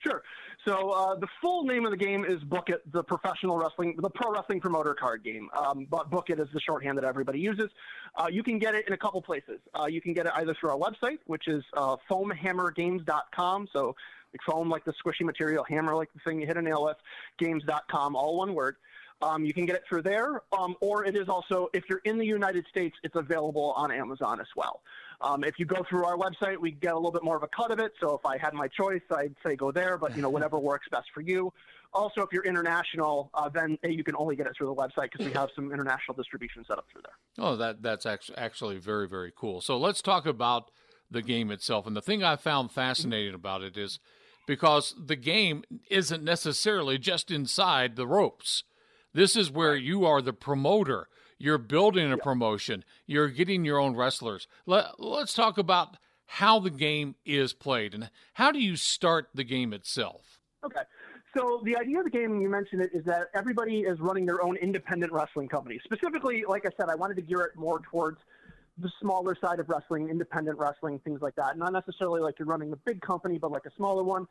Sure. 0.00 0.22
So 0.66 0.90
uh, 0.90 1.14
the 1.14 1.28
full 1.40 1.64
name 1.64 1.86
of 1.86 1.92
the 1.92 1.96
game 1.96 2.24
is 2.24 2.42
Book 2.42 2.68
It, 2.68 2.82
the 2.92 3.02
professional 3.02 3.56
wrestling, 3.56 3.96
the 4.00 4.10
pro 4.10 4.30
wrestling 4.30 4.60
promoter 4.60 4.94
card 4.94 5.24
game. 5.24 5.48
Um, 5.56 5.86
but 5.88 6.10
Book 6.10 6.28
It 6.28 6.38
is 6.38 6.48
the 6.52 6.60
shorthand 6.60 6.98
that 6.98 7.04
everybody 7.04 7.40
uses. 7.40 7.70
Uh, 8.14 8.26
you 8.30 8.42
can 8.42 8.58
get 8.58 8.74
it 8.74 8.86
in 8.86 8.92
a 8.92 8.96
couple 8.96 9.22
places. 9.22 9.60
Uh, 9.78 9.86
you 9.86 10.02
can 10.02 10.12
get 10.12 10.26
it 10.26 10.32
either 10.36 10.54
through 10.60 10.70
our 10.70 10.78
website, 10.78 11.18
which 11.26 11.48
is 11.48 11.64
uh, 11.74 11.96
foamhammergames.com. 12.10 13.68
So 13.72 13.96
foam, 14.46 14.68
like 14.68 14.84
the 14.84 14.92
squishy 14.92 15.22
material, 15.22 15.64
hammer, 15.68 15.94
like 15.94 16.12
the 16.12 16.20
thing 16.20 16.40
you 16.40 16.46
hit 16.46 16.56
a 16.56 16.62
nail 16.62 16.84
with, 16.84 16.96
games.com, 17.38 18.14
all 18.14 18.36
one 18.36 18.54
word. 18.54 18.76
Um, 19.20 19.44
you 19.44 19.52
can 19.52 19.66
get 19.66 19.74
it 19.74 19.82
through 19.88 20.02
there, 20.02 20.42
um, 20.56 20.76
or 20.80 21.04
it 21.04 21.16
is 21.16 21.28
also, 21.28 21.68
if 21.72 21.84
you're 21.88 22.00
in 22.04 22.18
the 22.18 22.26
United 22.26 22.64
States, 22.68 22.96
it's 23.02 23.16
available 23.16 23.72
on 23.76 23.90
Amazon 23.90 24.40
as 24.40 24.46
well. 24.54 24.82
Um, 25.20 25.42
if 25.42 25.58
you 25.58 25.64
go 25.64 25.84
through 25.88 26.04
our 26.04 26.16
website, 26.16 26.56
we 26.58 26.70
get 26.70 26.92
a 26.92 26.96
little 26.96 27.10
bit 27.10 27.24
more 27.24 27.36
of 27.36 27.42
a 27.42 27.48
cut 27.48 27.72
of 27.72 27.80
it. 27.80 27.92
So 28.00 28.14
if 28.14 28.24
I 28.24 28.38
had 28.38 28.54
my 28.54 28.68
choice, 28.68 29.02
I'd 29.10 29.34
say 29.44 29.56
go 29.56 29.72
there, 29.72 29.98
but 29.98 30.14
you 30.14 30.22
know 30.22 30.30
whatever 30.38 30.58
works 30.58 30.86
best 30.90 31.08
for 31.12 31.20
you. 31.20 31.52
Also, 31.92 32.20
if 32.20 32.28
you're 32.32 32.44
international, 32.44 33.30
uh, 33.34 33.48
then 33.48 33.78
you 33.82 34.04
can 34.04 34.14
only 34.14 34.36
get 34.36 34.46
it 34.46 34.52
through 34.56 34.68
the 34.68 34.74
website 34.74 35.10
because 35.10 35.26
we 35.26 35.32
have 35.32 35.48
some 35.56 35.72
international 35.72 36.14
distribution 36.14 36.64
set 36.68 36.78
up 36.78 36.86
through 36.92 37.00
there. 37.02 37.44
Oh, 37.44 37.56
that 37.56 37.82
that's 37.82 38.06
actually 38.06 38.38
actually 38.38 38.78
very 38.78 39.08
very 39.08 39.32
cool. 39.34 39.60
So 39.60 39.78
let's 39.78 40.02
talk 40.02 40.26
about 40.26 40.70
the 41.10 41.22
game 41.22 41.50
itself. 41.50 41.86
And 41.86 41.96
the 41.96 42.02
thing 42.02 42.22
I 42.22 42.36
found 42.36 42.70
fascinating 42.70 43.34
about 43.34 43.62
it 43.62 43.76
is 43.76 43.98
because 44.46 44.94
the 44.98 45.16
game 45.16 45.64
isn't 45.90 46.22
necessarily 46.22 46.98
just 46.98 47.30
inside 47.30 47.96
the 47.96 48.06
ropes. 48.06 48.64
This 49.12 49.36
is 49.36 49.50
where 49.50 49.76
you 49.76 50.04
are 50.04 50.20
the 50.20 50.32
promoter. 50.32 51.08
You're 51.38 51.58
building 51.58 52.12
a 52.12 52.18
promotion. 52.18 52.84
You're 53.06 53.28
getting 53.28 53.64
your 53.64 53.78
own 53.78 53.94
wrestlers. 53.94 54.48
Let, 54.66 54.98
let's 54.98 55.34
talk 55.34 55.56
about 55.56 55.96
how 56.26 56.58
the 56.58 56.70
game 56.70 57.14
is 57.24 57.52
played 57.52 57.94
and 57.94 58.10
how 58.34 58.52
do 58.52 58.58
you 58.58 58.76
start 58.76 59.28
the 59.34 59.44
game 59.44 59.72
itself? 59.72 60.40
Okay. 60.64 60.82
So 61.36 61.62
the 61.64 61.76
idea 61.76 61.98
of 61.98 62.04
the 62.04 62.10
game, 62.10 62.32
and 62.32 62.42
you 62.42 62.48
mentioned 62.48 62.82
it, 62.82 62.90
is 62.92 63.04
that 63.04 63.28
everybody 63.34 63.80
is 63.80 64.00
running 64.00 64.26
their 64.26 64.42
own 64.42 64.56
independent 64.56 65.12
wrestling 65.12 65.48
company. 65.48 65.80
Specifically, 65.84 66.44
like 66.48 66.66
I 66.66 66.70
said, 66.78 66.90
I 66.90 66.94
wanted 66.94 67.14
to 67.16 67.22
gear 67.22 67.40
it 67.42 67.56
more 67.56 67.80
towards 67.80 68.18
the 68.78 68.90
smaller 69.00 69.36
side 69.40 69.60
of 69.60 69.68
wrestling, 69.68 70.08
independent 70.08 70.58
wrestling, 70.58 71.00
things 71.00 71.20
like 71.20 71.34
that. 71.36 71.58
Not 71.58 71.72
necessarily 71.72 72.20
like 72.20 72.38
you're 72.38 72.48
running 72.48 72.72
a 72.72 72.76
big 72.76 73.00
company, 73.00 73.38
but 73.38 73.50
like 73.50 73.66
a 73.66 73.74
smaller 73.76 74.02
one. 74.02 74.26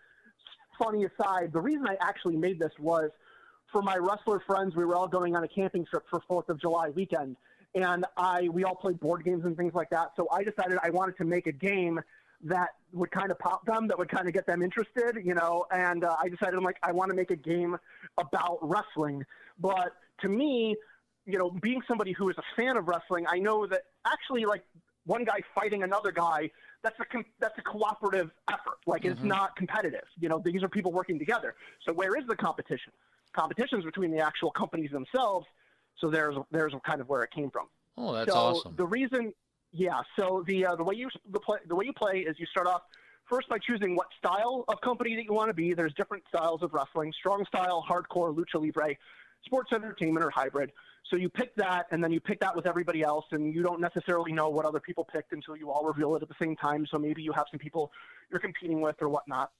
Funny 0.79 1.05
aside, 1.05 1.51
the 1.53 1.61
reason 1.61 1.87
I 1.87 1.97
actually 2.01 2.35
made 2.35 2.59
this 2.59 2.71
was 2.79 3.09
for 3.71 3.81
my 3.81 3.97
wrestler 3.97 4.41
friends. 4.45 4.75
We 4.75 4.85
were 4.85 4.95
all 4.95 5.07
going 5.07 5.35
on 5.35 5.43
a 5.43 5.47
camping 5.47 5.85
trip 5.85 6.03
for 6.09 6.21
Fourth 6.27 6.49
of 6.49 6.59
July 6.59 6.89
weekend, 6.89 7.35
and 7.75 8.05
I 8.17 8.49
we 8.49 8.63
all 8.63 8.75
played 8.75 8.99
board 8.99 9.23
games 9.23 9.45
and 9.45 9.55
things 9.55 9.73
like 9.73 9.89
that. 9.91 10.11
So 10.15 10.27
I 10.31 10.43
decided 10.43 10.77
I 10.83 10.89
wanted 10.89 11.17
to 11.17 11.25
make 11.25 11.47
a 11.47 11.51
game 11.51 11.99
that 12.43 12.69
would 12.93 13.11
kind 13.11 13.31
of 13.31 13.39
pop 13.39 13.65
them, 13.65 13.87
that 13.87 13.97
would 13.97 14.09
kind 14.09 14.27
of 14.27 14.33
get 14.33 14.45
them 14.45 14.61
interested, 14.61 15.17
you 15.23 15.33
know. 15.33 15.65
And 15.71 16.03
uh, 16.03 16.15
I 16.21 16.29
decided 16.29 16.55
I'm 16.55 16.63
like 16.63 16.77
I 16.83 16.91
want 16.91 17.09
to 17.09 17.15
make 17.15 17.31
a 17.31 17.35
game 17.35 17.77
about 18.17 18.59
wrestling, 18.61 19.23
but 19.59 19.93
to 20.21 20.29
me, 20.29 20.75
you 21.25 21.37
know, 21.37 21.49
being 21.49 21.81
somebody 21.87 22.13
who 22.13 22.29
is 22.29 22.35
a 22.37 22.43
fan 22.55 22.77
of 22.77 22.87
wrestling, 22.87 23.25
I 23.27 23.37
know 23.39 23.67
that 23.67 23.81
actually 24.05 24.45
like 24.45 24.63
one 25.05 25.23
guy 25.23 25.41
fighting 25.55 25.83
another 25.83 26.11
guy. 26.11 26.51
That's 26.83 26.99
a 26.99 27.05
com- 27.05 27.25
that's 27.39 27.57
a 27.57 27.61
cooperative 27.63 28.29
effort. 28.49 28.77
Like 28.85 29.03
it's 29.03 29.23
not 29.23 29.55
competitive. 29.55 30.03
You 30.19 30.29
know, 30.29 30.41
these 30.43 30.63
are 30.63 30.69
people 30.69 30.91
working 30.91 31.17
together. 31.17 31.55
So 31.85 31.93
where 31.93 32.15
is 32.15 32.25
the 32.27 32.35
competition? 32.35 32.93
Competition's 33.37 33.85
between 33.85 34.11
the 34.11 34.19
actual 34.19 34.51
companies 34.51 34.91
themselves. 34.91 35.45
So 35.99 36.09
there's 36.09 36.35
there's 36.51 36.73
kind 36.85 37.01
of 37.01 37.09
where 37.09 37.23
it 37.23 37.31
came 37.31 37.51
from. 37.51 37.67
Oh, 37.97 38.13
that's 38.13 38.31
so 38.31 38.37
awesome. 38.37 38.75
The 38.75 38.85
reason, 38.85 39.33
yeah. 39.71 40.01
So 40.17 40.43
the 40.47 40.65
uh, 40.65 40.75
the 40.75 40.83
way 40.83 40.95
you 40.95 41.09
the 41.31 41.39
play 41.39 41.59
the 41.67 41.75
way 41.75 41.85
you 41.85 41.93
play 41.93 42.19
is 42.19 42.35
you 42.39 42.45
start 42.47 42.67
off 42.67 42.81
first 43.29 43.47
by 43.49 43.57
choosing 43.59 43.95
what 43.95 44.07
style 44.17 44.63
of 44.67 44.81
company 44.81 45.15
that 45.15 45.23
you 45.23 45.33
want 45.33 45.49
to 45.49 45.53
be. 45.53 45.73
There's 45.73 45.93
different 45.93 46.23
styles 46.29 46.63
of 46.63 46.73
wrestling: 46.73 47.13
strong 47.13 47.45
style, 47.45 47.85
hardcore, 47.87 48.35
lucha 48.35 48.59
libre, 48.59 48.95
sports 49.45 49.71
entertainment, 49.71 50.25
or 50.25 50.29
hybrid. 50.29 50.71
So 51.09 51.15
you 51.15 51.29
pick 51.29 51.55
that, 51.55 51.87
and 51.91 52.03
then 52.03 52.11
you 52.11 52.19
pick 52.19 52.39
that 52.41 52.55
with 52.55 52.65
everybody 52.65 53.01
else, 53.01 53.25
and 53.31 53.53
you 53.53 53.63
don't 53.63 53.79
necessarily 53.79 54.33
know 54.33 54.49
what 54.49 54.65
other 54.65 54.79
people 54.79 55.05
picked 55.05 55.31
until 55.31 55.55
you 55.55 55.71
all 55.71 55.85
reveal 55.85 56.15
it 56.15 56.21
at 56.21 56.27
the 56.27 56.35
same 56.41 56.55
time. 56.55 56.85
So 56.91 56.97
maybe 56.97 57.21
you 57.21 57.31
have 57.31 57.45
some 57.49 57.59
people 57.59 57.91
you're 58.29 58.41
competing 58.41 58.81
with 58.81 58.95
or 59.01 59.09
whatnot. 59.09 59.51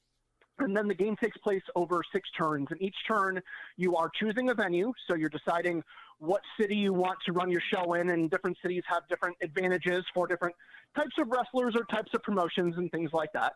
And 0.60 0.76
then 0.76 0.88
the 0.88 0.96
game 0.96 1.16
takes 1.16 1.38
place 1.38 1.62
over 1.76 2.02
six 2.12 2.30
turns. 2.38 2.68
And 2.72 2.82
each 2.82 2.96
turn, 3.08 3.42
you 3.76 3.96
are 3.96 4.10
choosing 4.20 4.50
a 4.50 4.54
venue. 4.54 4.92
So 5.08 5.16
you're 5.16 5.30
deciding 5.30 5.84
what 6.20 6.42
city 6.60 6.76
you 6.76 6.94
want 6.94 7.20
to 7.28 7.32
run 7.32 7.52
your 7.52 7.62
show 7.74 7.94
in. 7.94 8.10
And 8.10 8.30
different 8.30 8.58
cities 8.62 8.84
have 8.88 9.04
different 9.08 9.38
advantages 9.42 10.04
for 10.14 10.26
different 10.28 10.56
types 10.96 11.16
of 11.20 11.28
wrestlers 11.30 11.76
or 11.76 11.84
types 11.86 12.12
of 12.14 12.24
promotions 12.24 12.76
and 12.78 12.92
things 12.92 13.12
like 13.14 13.32
that. 13.34 13.54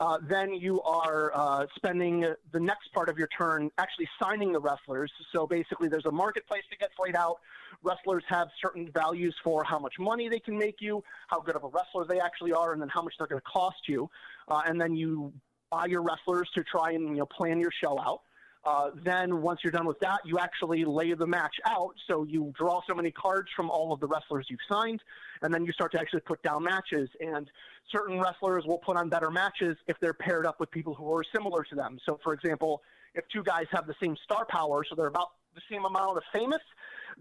Uh, 0.00 0.18
then 0.28 0.52
you 0.54 0.80
are 0.82 1.32
uh, 1.34 1.66
spending 1.74 2.24
the 2.52 2.60
next 2.60 2.92
part 2.94 3.08
of 3.08 3.18
your 3.18 3.26
turn 3.36 3.68
actually 3.78 4.08
signing 4.22 4.52
the 4.52 4.60
wrestlers. 4.60 5.10
So 5.32 5.44
basically, 5.44 5.88
there's 5.88 6.06
a 6.06 6.12
marketplace 6.12 6.62
that 6.70 6.78
gets 6.78 6.94
laid 7.04 7.16
out. 7.16 7.38
Wrestlers 7.82 8.22
have 8.28 8.48
certain 8.62 8.88
values 8.92 9.34
for 9.42 9.64
how 9.64 9.78
much 9.78 9.94
money 9.98 10.28
they 10.28 10.38
can 10.38 10.56
make 10.56 10.76
you, 10.80 11.02
how 11.26 11.40
good 11.40 11.56
of 11.56 11.64
a 11.64 11.68
wrestler 11.68 12.04
they 12.04 12.20
actually 12.20 12.52
are, 12.52 12.72
and 12.72 12.80
then 12.80 12.88
how 12.88 13.02
much 13.02 13.14
they're 13.18 13.26
going 13.26 13.40
to 13.40 13.50
cost 13.50 13.88
you. 13.88 14.08
Uh, 14.46 14.62
and 14.66 14.80
then 14.80 14.94
you 14.94 15.32
buy 15.70 15.86
your 15.86 16.02
wrestlers 16.02 16.48
to 16.54 16.64
try 16.64 16.92
and 16.92 17.08
you 17.08 17.16
know 17.16 17.26
plan 17.26 17.58
your 17.58 17.72
show 17.82 17.98
out. 18.00 18.22
Uh, 18.64 18.90
then 19.02 19.40
once 19.40 19.60
you're 19.62 19.70
done 19.70 19.86
with 19.86 19.98
that, 20.00 20.20
you 20.24 20.38
actually 20.38 20.84
lay 20.84 21.14
the 21.14 21.26
match 21.26 21.54
out. 21.64 21.94
So 22.06 22.24
you 22.24 22.52
draw 22.58 22.80
so 22.86 22.94
many 22.94 23.10
cards 23.10 23.48
from 23.54 23.70
all 23.70 23.92
of 23.92 24.00
the 24.00 24.06
wrestlers 24.06 24.46
you've 24.50 24.60
signed, 24.68 25.00
and 25.42 25.54
then 25.54 25.64
you 25.64 25.72
start 25.72 25.92
to 25.92 26.00
actually 26.00 26.20
put 26.20 26.42
down 26.42 26.64
matches. 26.64 27.08
And 27.20 27.50
certain 27.90 28.20
wrestlers 28.20 28.64
will 28.66 28.78
put 28.78 28.96
on 28.96 29.08
better 29.08 29.30
matches 29.30 29.76
if 29.86 29.98
they're 30.00 30.12
paired 30.12 30.44
up 30.44 30.60
with 30.60 30.70
people 30.70 30.92
who 30.94 31.10
are 31.14 31.24
similar 31.34 31.62
to 31.64 31.74
them. 31.74 31.98
So, 32.04 32.18
for 32.22 32.34
example, 32.34 32.82
if 33.14 33.24
two 33.32 33.42
guys 33.42 33.66
have 33.70 33.86
the 33.86 33.94
same 34.02 34.16
star 34.24 34.44
power, 34.44 34.84
so 34.88 34.94
they're 34.94 35.06
about 35.06 35.30
the 35.54 35.62
same 35.70 35.84
amount 35.84 36.16
of 36.16 36.24
famous, 36.32 36.60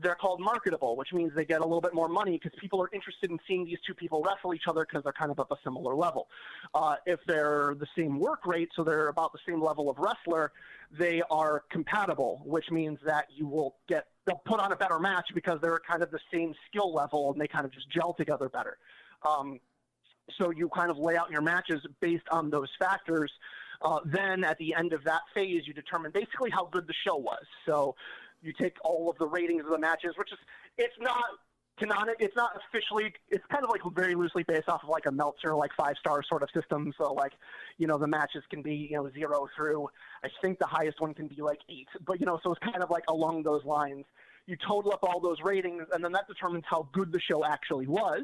they're 0.02 0.16
called 0.16 0.40
marketable, 0.40 0.96
which 0.96 1.14
means 1.14 1.32
they 1.36 1.46
get 1.46 1.62
a 1.62 1.64
little 1.64 1.82
bit 1.82 1.94
more 1.94 2.08
money 2.08 2.40
because 2.42 2.58
people 2.60 2.82
are 2.82 2.90
interested 2.94 3.32
in 3.32 3.40
seeing 3.48 3.66
these 3.66 3.80
two 3.86 3.94
people 3.94 4.24
wrestle 4.26 4.54
each 4.54 4.68
other 4.68 4.86
because 4.86 5.04
they're 5.04 5.14
kind 5.14 5.32
of 5.32 5.40
at 5.40 5.48
a 5.52 5.56
similar 5.64 5.96
level. 5.96 6.28
Uh, 6.74 6.96
if 7.06 7.20
they're 7.28 7.76
the 7.80 7.88
same 7.98 8.20
work 8.20 8.46
rate, 8.46 8.70
so 8.76 8.84
they're 8.84 9.08
about 9.08 9.32
the 9.34 9.40
same 9.48 9.62
level 9.62 9.90
of 9.90 9.98
wrestler, 9.98 10.52
they 10.98 11.22
are 11.30 11.64
compatible, 11.70 12.42
which 12.46 12.70
means 12.72 13.00
that 13.06 13.26
you 13.36 13.48
will 13.48 13.76
get 13.88 14.08
they'll 14.26 14.42
put 14.46 14.60
on 14.60 14.72
a 14.74 14.76
better 14.76 15.00
match 15.00 15.30
because 15.34 15.60
they're 15.62 15.80
kind 15.90 16.04
of 16.04 16.12
the 16.12 16.20
same 16.34 16.54
skill 16.70 16.94
level 16.94 17.32
and 17.32 17.40
they 17.40 17.48
kind 17.48 17.66
of 17.66 17.72
just 17.72 17.90
gel 17.90 18.14
together 18.14 18.50
better. 18.50 18.78
Um, 19.26 19.60
so 20.38 20.52
you 20.52 20.70
kind 20.70 20.92
of 20.92 20.98
lay 20.98 21.16
out 21.16 21.32
your 21.32 21.42
matches 21.42 21.86
based 22.02 22.28
on 22.32 22.50
those 22.50 22.70
factors. 22.78 23.32
Uh, 23.82 24.00
then 24.06 24.44
at 24.44 24.58
the 24.58 24.74
end 24.74 24.92
of 24.92 25.04
that 25.04 25.22
phase, 25.34 25.64
you 25.66 25.74
determine 25.74 26.12
basically 26.12 26.50
how 26.50 26.66
good 26.66 26.88
the 26.88 26.94
show 27.06 27.16
was. 27.16 27.44
So 27.66 27.96
you 28.48 28.54
take 28.54 28.76
all 28.84 29.10
of 29.10 29.18
the 29.18 29.28
ratings 29.28 29.64
of 29.66 29.72
the 29.72 29.78
matches, 29.78 30.14
which 30.18 30.32
is 30.32 30.40
it's 30.78 30.96
not 31.00 31.24
canonic. 31.78 32.16
It's 32.20 32.36
not 32.36 32.52
officially. 32.56 33.14
It's 33.30 33.46
kind 33.52 33.64
of 33.64 33.70
like 33.70 33.82
very 33.94 34.16
loosely 34.16 34.44
based 34.44 34.70
off 34.70 34.84
of 34.84 34.90
like 34.90 35.06
a 35.06 35.12
Meltzer 35.12 35.56
like 35.56 35.72
five 35.78 35.96
star 36.00 36.24
sort 36.24 36.44
of 36.44 36.50
system. 36.54 36.94
So 36.98 37.14
like, 37.14 37.34
you 37.78 37.88
know, 37.88 37.98
the 37.98 38.08
matches 38.08 38.44
can 38.50 38.62
be 38.62 38.76
you 38.90 38.98
know 38.98 39.10
zero 39.12 39.48
through. 39.56 39.90
I 40.24 40.30
think 40.42 40.60
the 40.60 40.66
highest 40.66 41.00
one 41.00 41.14
can 41.14 41.28
be 41.28 41.42
like 41.42 41.60
eight. 41.70 41.88
But 42.06 42.20
you 42.20 42.26
know, 42.26 42.40
so 42.44 42.52
it's 42.52 42.64
kind 42.64 42.82
of 42.82 42.90
like 42.90 43.04
along 43.10 43.44
those 43.44 43.64
lines. 43.66 44.06
You 44.46 44.56
total 44.66 44.94
up 44.94 45.04
all 45.04 45.20
those 45.20 45.38
ratings, 45.44 45.84
and 45.92 46.04
then 46.04 46.14
that 46.14 46.28
determines 46.28 46.64
how 46.70 46.88
good 46.94 47.12
the 47.12 47.20
show 47.20 47.44
actually 47.44 47.88
was. 47.88 48.24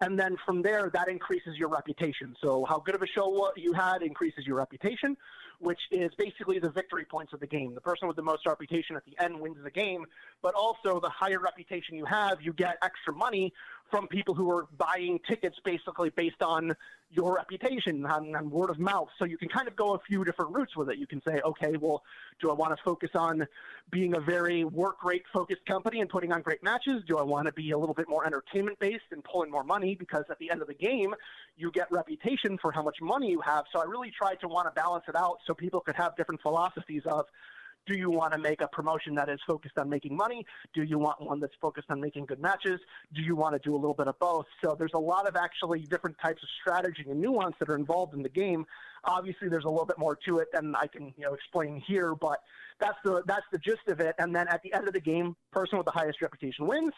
And 0.00 0.18
then 0.18 0.36
from 0.44 0.62
there, 0.62 0.90
that 0.92 1.08
increases 1.08 1.56
your 1.56 1.68
reputation. 1.68 2.34
So 2.42 2.66
how 2.68 2.80
good 2.80 2.96
of 2.96 3.02
a 3.02 3.06
show 3.06 3.52
you 3.56 3.72
had 3.72 4.02
increases 4.02 4.44
your 4.44 4.56
reputation, 4.56 5.16
which 5.62 5.80
is 5.92 6.10
basically 6.18 6.58
the 6.58 6.68
victory 6.68 7.04
points 7.04 7.32
of 7.32 7.38
the 7.38 7.46
game. 7.46 7.72
The 7.74 7.80
person 7.80 8.08
with 8.08 8.16
the 8.16 8.22
most 8.22 8.44
reputation 8.46 8.96
at 8.96 9.04
the 9.04 9.14
end 9.22 9.38
wins 9.38 9.56
the 9.62 9.70
game, 9.70 10.04
but 10.42 10.54
also 10.54 10.98
the 10.98 11.08
higher 11.08 11.38
reputation 11.38 11.94
you 11.94 12.04
have, 12.04 12.42
you 12.42 12.52
get 12.52 12.78
extra 12.82 13.14
money 13.14 13.52
from 13.92 14.08
people 14.08 14.34
who 14.34 14.50
are 14.50 14.66
buying 14.78 15.20
tickets 15.28 15.58
basically 15.62 16.08
based 16.08 16.42
on 16.42 16.74
your 17.10 17.36
reputation 17.36 18.06
and, 18.06 18.34
and 18.34 18.50
word 18.50 18.70
of 18.70 18.78
mouth. 18.78 19.10
So 19.18 19.26
you 19.26 19.36
can 19.36 19.50
kind 19.50 19.68
of 19.68 19.76
go 19.76 19.94
a 19.94 19.98
few 19.98 20.24
different 20.24 20.52
routes 20.52 20.74
with 20.74 20.88
it. 20.88 20.96
You 20.96 21.06
can 21.06 21.20
say, 21.22 21.42
okay, 21.44 21.76
well, 21.78 22.02
do 22.40 22.50
I 22.50 22.54
want 22.54 22.74
to 22.74 22.82
focus 22.82 23.10
on 23.14 23.46
being 23.90 24.14
a 24.14 24.20
very 24.20 24.64
work 24.64 25.04
rate 25.04 25.24
focused 25.30 25.66
company 25.66 26.00
and 26.00 26.08
putting 26.08 26.32
on 26.32 26.40
great 26.40 26.62
matches? 26.62 27.02
Do 27.06 27.18
I 27.18 27.22
want 27.22 27.48
to 27.48 27.52
be 27.52 27.72
a 27.72 27.78
little 27.78 27.94
bit 27.94 28.08
more 28.08 28.24
entertainment 28.24 28.78
based 28.78 29.04
and 29.10 29.22
pulling 29.22 29.50
more 29.50 29.62
money? 29.62 29.94
Because 29.94 30.24
at 30.30 30.38
the 30.38 30.50
end 30.50 30.62
of 30.62 30.68
the 30.68 30.74
game, 30.74 31.14
you 31.58 31.70
get 31.70 31.92
reputation 31.92 32.56
for 32.56 32.72
how 32.72 32.82
much 32.82 32.96
money 33.02 33.30
you 33.30 33.42
have. 33.42 33.66
So 33.74 33.78
I 33.78 33.84
really 33.84 34.10
tried 34.10 34.40
to 34.40 34.48
want 34.48 34.68
to 34.68 34.72
balance 34.72 35.04
it 35.06 35.14
out 35.14 35.40
so 35.46 35.52
people 35.52 35.80
could 35.80 35.96
have 35.96 36.16
different 36.16 36.40
philosophies 36.40 37.02
of, 37.04 37.26
do 37.86 37.96
you 37.96 38.10
want 38.10 38.32
to 38.32 38.38
make 38.38 38.60
a 38.60 38.68
promotion 38.68 39.14
that 39.16 39.28
is 39.28 39.40
focused 39.46 39.78
on 39.78 39.88
making 39.88 40.16
money? 40.16 40.44
Do 40.74 40.82
you 40.82 40.98
want 40.98 41.20
one 41.20 41.40
that's 41.40 41.54
focused 41.60 41.90
on 41.90 42.00
making 42.00 42.26
good 42.26 42.40
matches? 42.40 42.80
Do 43.14 43.22
you 43.22 43.34
want 43.34 43.54
to 43.54 43.58
do 43.58 43.74
a 43.74 43.76
little 43.76 43.94
bit 43.94 44.08
of 44.08 44.18
both? 44.18 44.46
So 44.64 44.76
there's 44.78 44.94
a 44.94 44.98
lot 44.98 45.26
of 45.26 45.36
actually 45.36 45.80
different 45.80 46.16
types 46.22 46.42
of 46.42 46.48
strategy 46.60 47.04
and 47.08 47.20
nuance 47.20 47.56
that 47.58 47.68
are 47.68 47.76
involved 47.76 48.14
in 48.14 48.22
the 48.22 48.28
game. 48.28 48.66
Obviously, 49.04 49.48
there's 49.48 49.64
a 49.64 49.68
little 49.68 49.86
bit 49.86 49.98
more 49.98 50.16
to 50.26 50.38
it 50.38 50.48
than 50.52 50.74
I 50.76 50.86
can 50.86 51.12
you 51.16 51.24
know 51.24 51.34
explain 51.34 51.82
here, 51.86 52.14
but 52.14 52.38
that's 52.78 52.98
the 53.04 53.22
that's 53.26 53.46
the 53.50 53.58
gist 53.58 53.88
of 53.88 54.00
it. 54.00 54.14
And 54.18 54.34
then 54.34 54.48
at 54.48 54.62
the 54.62 54.72
end 54.72 54.86
of 54.86 54.94
the 54.94 55.00
game, 55.00 55.36
person 55.50 55.78
with 55.78 55.86
the 55.86 55.92
highest 55.92 56.22
reputation 56.22 56.66
wins. 56.66 56.92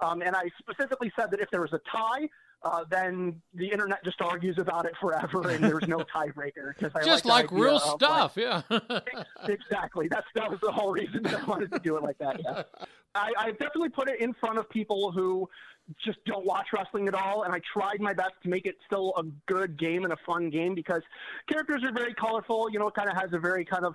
Um, 0.00 0.22
and 0.22 0.34
I 0.34 0.44
specifically 0.58 1.12
said 1.18 1.30
that 1.30 1.40
if 1.40 1.50
there 1.50 1.60
was 1.60 1.74
a 1.74 1.80
tie, 1.90 2.28
uh, 2.62 2.84
then 2.90 3.40
the 3.54 3.70
internet 3.70 4.04
just 4.04 4.20
argues 4.20 4.58
about 4.58 4.84
it 4.84 4.92
forever, 5.00 5.48
and 5.48 5.64
there's 5.64 5.88
no 5.88 5.98
tiebreaker. 6.14 6.78
Just 7.04 7.24
like, 7.24 7.50
like 7.50 7.60
real 7.60 7.78
stuff, 7.78 8.34
yeah. 8.36 8.62
exactly. 9.48 10.08
That's 10.08 10.26
that 10.34 10.50
was 10.50 10.60
the 10.60 10.70
whole 10.70 10.92
reason 10.92 11.22
that 11.22 11.42
I 11.42 11.44
wanted 11.44 11.72
to 11.72 11.78
do 11.78 11.96
it 11.96 12.02
like 12.02 12.18
that. 12.18 12.40
Yeah. 12.44 12.62
I, 13.14 13.32
I 13.38 13.50
definitely 13.52 13.88
put 13.88 14.08
it 14.08 14.20
in 14.20 14.34
front 14.34 14.58
of 14.58 14.68
people 14.68 15.10
who 15.10 15.48
just 16.04 16.18
don't 16.26 16.44
watch 16.44 16.68
wrestling 16.72 17.08
at 17.08 17.14
all, 17.14 17.44
and 17.44 17.54
I 17.54 17.60
tried 17.72 18.00
my 18.00 18.12
best 18.12 18.34
to 18.42 18.48
make 18.48 18.66
it 18.66 18.76
still 18.86 19.14
a 19.16 19.24
good 19.46 19.78
game 19.78 20.04
and 20.04 20.12
a 20.12 20.18
fun 20.26 20.50
game 20.50 20.74
because 20.74 21.02
characters 21.48 21.82
are 21.82 21.92
very 21.92 22.14
colorful. 22.14 22.70
You 22.70 22.78
know, 22.78 22.88
it 22.88 22.94
kind 22.94 23.08
of 23.08 23.16
has 23.16 23.32
a 23.32 23.38
very 23.38 23.64
kind 23.64 23.84
of 23.86 23.94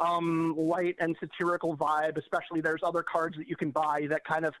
um, 0.00 0.54
light 0.58 0.96
and 0.98 1.16
satirical 1.20 1.76
vibe. 1.76 2.18
Especially 2.18 2.60
there's 2.60 2.80
other 2.82 3.04
cards 3.04 3.36
that 3.36 3.48
you 3.48 3.56
can 3.56 3.70
buy 3.70 4.06
that 4.10 4.24
kind 4.24 4.44
of 4.44 4.54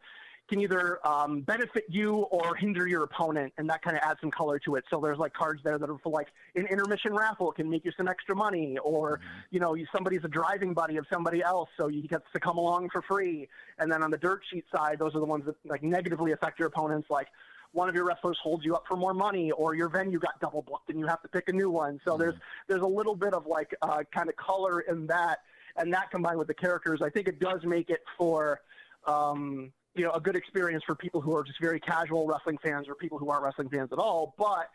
can 0.48 0.60
either 0.60 1.06
um, 1.06 1.42
benefit 1.42 1.84
you 1.88 2.16
or 2.30 2.54
hinder 2.56 2.86
your 2.86 3.04
opponent, 3.04 3.52
and 3.58 3.68
that 3.70 3.82
kind 3.82 3.96
of 3.96 4.02
adds 4.02 4.20
some 4.20 4.30
color 4.30 4.58
to 4.60 4.74
it. 4.74 4.84
So 4.90 5.00
there's 5.00 5.18
like 5.18 5.32
cards 5.32 5.60
there 5.62 5.78
that 5.78 5.88
are 5.88 5.98
for 5.98 6.10
like 6.10 6.28
an 6.56 6.66
intermission 6.66 7.14
raffle 7.14 7.52
can 7.52 7.70
make 7.70 7.84
you 7.84 7.92
some 7.96 8.08
extra 8.08 8.34
money, 8.34 8.76
or 8.78 9.20
you 9.50 9.60
know 9.60 9.74
you, 9.74 9.86
somebody's 9.92 10.24
a 10.24 10.28
driving 10.28 10.74
buddy 10.74 10.96
of 10.96 11.06
somebody 11.12 11.42
else, 11.42 11.68
so 11.76 11.88
you 11.88 12.02
get 12.08 12.22
to 12.32 12.40
come 12.40 12.58
along 12.58 12.90
for 12.90 13.02
free. 13.02 13.48
And 13.78 13.90
then 13.90 14.02
on 14.02 14.10
the 14.10 14.18
dirt 14.18 14.42
sheet 14.50 14.64
side, 14.74 14.98
those 14.98 15.14
are 15.14 15.20
the 15.20 15.26
ones 15.26 15.44
that 15.46 15.54
like 15.64 15.82
negatively 15.82 16.32
affect 16.32 16.58
your 16.58 16.68
opponents, 16.68 17.08
like. 17.10 17.28
One 17.72 17.88
of 17.88 17.94
your 17.94 18.04
wrestlers 18.04 18.36
holds 18.42 18.64
you 18.64 18.74
up 18.74 18.82
for 18.88 18.96
more 18.96 19.14
money, 19.14 19.52
or 19.52 19.76
your 19.76 19.88
venue 19.88 20.18
got 20.18 20.40
double 20.40 20.60
booked 20.60 20.90
and 20.90 20.98
you 20.98 21.06
have 21.06 21.22
to 21.22 21.28
pick 21.28 21.48
a 21.48 21.52
new 21.52 21.70
one. 21.70 22.00
So 22.04 22.16
there's 22.16 22.34
there's 22.66 22.82
a 22.82 22.86
little 22.86 23.14
bit 23.14 23.32
of 23.32 23.46
like 23.46 23.72
uh, 23.80 24.02
kind 24.12 24.28
of 24.28 24.34
color 24.34 24.80
in 24.80 25.06
that, 25.06 25.38
and 25.76 25.94
that 25.94 26.10
combined 26.10 26.36
with 26.36 26.48
the 26.48 26.54
characters, 26.54 27.00
I 27.00 27.10
think 27.10 27.28
it 27.28 27.38
does 27.38 27.60
make 27.64 27.88
it 27.88 28.00
for 28.18 28.60
um, 29.06 29.70
you 30.00 30.06
know 30.06 30.12
a 30.12 30.20
good 30.20 30.34
experience 30.34 30.82
for 30.86 30.94
people 30.94 31.20
who 31.20 31.36
are 31.36 31.44
just 31.44 31.60
very 31.60 31.78
casual 31.78 32.26
wrestling 32.26 32.56
fans 32.62 32.88
or 32.88 32.94
people 32.94 33.18
who 33.18 33.28
aren't 33.28 33.44
wrestling 33.44 33.68
fans 33.68 33.90
at 33.92 33.98
all. 33.98 34.34
But 34.38 34.70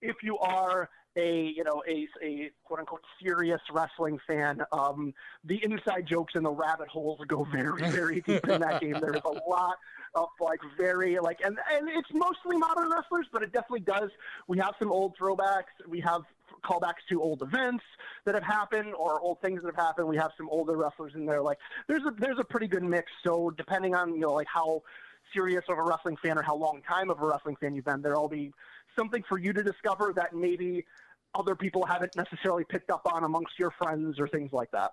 if 0.00 0.16
you 0.22 0.38
are 0.38 0.88
a 1.16 1.52
you 1.54 1.64
know 1.64 1.82
a, 1.86 2.08
a 2.22 2.50
quote 2.64 2.80
unquote 2.80 3.02
serious 3.22 3.60
wrestling 3.70 4.18
fan, 4.26 4.62
um, 4.72 5.12
the 5.44 5.62
inside 5.62 6.06
jokes 6.06 6.34
and 6.34 6.46
the 6.46 6.50
rabbit 6.50 6.88
holes 6.88 7.20
go 7.28 7.44
very 7.52 7.82
very 7.90 8.22
deep 8.22 8.48
in 8.48 8.62
that 8.62 8.80
game. 8.80 8.96
There's 8.98 9.20
a 9.22 9.50
lot 9.50 9.76
of 10.14 10.28
like 10.40 10.60
very 10.78 11.18
like 11.18 11.40
and 11.44 11.58
and 11.74 11.86
it's 11.90 12.08
mostly 12.14 12.56
modern 12.56 12.90
wrestlers, 12.90 13.26
but 13.30 13.42
it 13.42 13.52
definitely 13.52 13.80
does. 13.80 14.08
We 14.48 14.56
have 14.60 14.76
some 14.78 14.90
old 14.90 15.14
throwbacks. 15.20 15.76
We 15.86 16.00
have 16.00 16.22
callbacks 16.62 17.04
to 17.08 17.22
old 17.22 17.42
events 17.42 17.84
that 18.24 18.34
have 18.34 18.44
happened 18.44 18.94
or 18.94 19.20
old 19.20 19.40
things 19.40 19.62
that 19.62 19.68
have 19.68 19.84
happened. 19.84 20.08
We 20.08 20.16
have 20.16 20.32
some 20.36 20.48
older 20.50 20.76
wrestlers 20.76 21.12
in 21.14 21.26
there. 21.26 21.42
Like 21.42 21.58
there's 21.88 22.04
a 22.04 22.12
there's 22.18 22.38
a 22.38 22.44
pretty 22.44 22.66
good 22.66 22.82
mix. 22.82 23.10
So 23.24 23.50
depending 23.50 23.94
on 23.94 24.14
you 24.14 24.20
know 24.20 24.32
like 24.32 24.48
how 24.48 24.82
serious 25.32 25.64
of 25.68 25.78
a 25.78 25.82
wrestling 25.82 26.16
fan 26.16 26.38
or 26.38 26.42
how 26.42 26.56
long 26.56 26.82
time 26.86 27.10
of 27.10 27.20
a 27.22 27.26
wrestling 27.26 27.56
fan 27.56 27.74
you've 27.74 27.84
been, 27.84 28.02
there'll 28.02 28.28
be 28.28 28.52
something 28.96 29.22
for 29.28 29.38
you 29.38 29.52
to 29.52 29.62
discover 29.62 30.12
that 30.16 30.34
maybe 30.34 30.84
other 31.34 31.54
people 31.54 31.86
haven't 31.86 32.16
necessarily 32.16 32.64
picked 32.64 32.90
up 32.90 33.02
on 33.12 33.24
amongst 33.24 33.58
your 33.58 33.70
friends 33.70 34.18
or 34.18 34.26
things 34.26 34.52
like 34.52 34.70
that. 34.72 34.92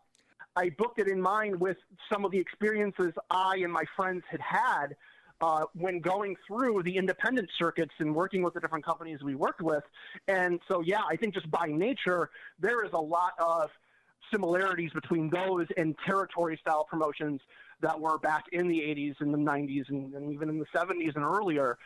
I 0.56 0.70
booked 0.70 1.00
it 1.00 1.08
in 1.08 1.22
mind 1.22 1.60
with 1.60 1.78
some 2.12 2.26
of 2.26 2.32
the 2.32 2.40
experiences 2.40 3.14
I 3.30 3.58
and 3.58 3.72
my 3.72 3.84
friends 3.96 4.24
had 4.30 4.42
had 4.42 4.96
uh, 5.42 5.66
when 5.74 6.00
going 6.00 6.36
through 6.48 6.84
the 6.84 6.98
independent 6.98 7.50
circuits 7.58 7.94
and 8.00 8.14
working 8.14 8.42
with 8.42 8.54
the 8.54 8.60
different 8.60 8.86
companies 8.86 9.22
we 9.24 9.36
worked 9.36 9.62
with. 9.62 9.84
And 10.28 10.60
so, 10.68 10.82
yeah, 10.82 11.02
I 11.10 11.16
think 11.16 11.34
just 11.34 11.50
by 11.52 11.68
nature, 11.68 12.30
there 12.60 12.84
is 12.84 12.92
a 12.94 13.00
lot 13.00 13.34
of 13.40 13.70
similarities 14.32 14.92
between 14.94 15.30
those 15.30 15.68
and 15.78 15.96
territory 16.06 16.58
style 16.62 16.86
promotions 16.90 17.40
that 17.82 18.00
were 18.00 18.18
back 18.18 18.46
in 18.52 18.68
the 18.68 18.80
80s 18.80 19.16
and 19.20 19.34
the 19.34 19.38
90s 19.38 19.90
and, 19.90 20.14
and 20.14 20.34
even 20.34 20.50
in 20.50 20.60
the 20.60 20.66
70s 20.74 21.16
and 21.16 21.24
earlier. 21.24 21.78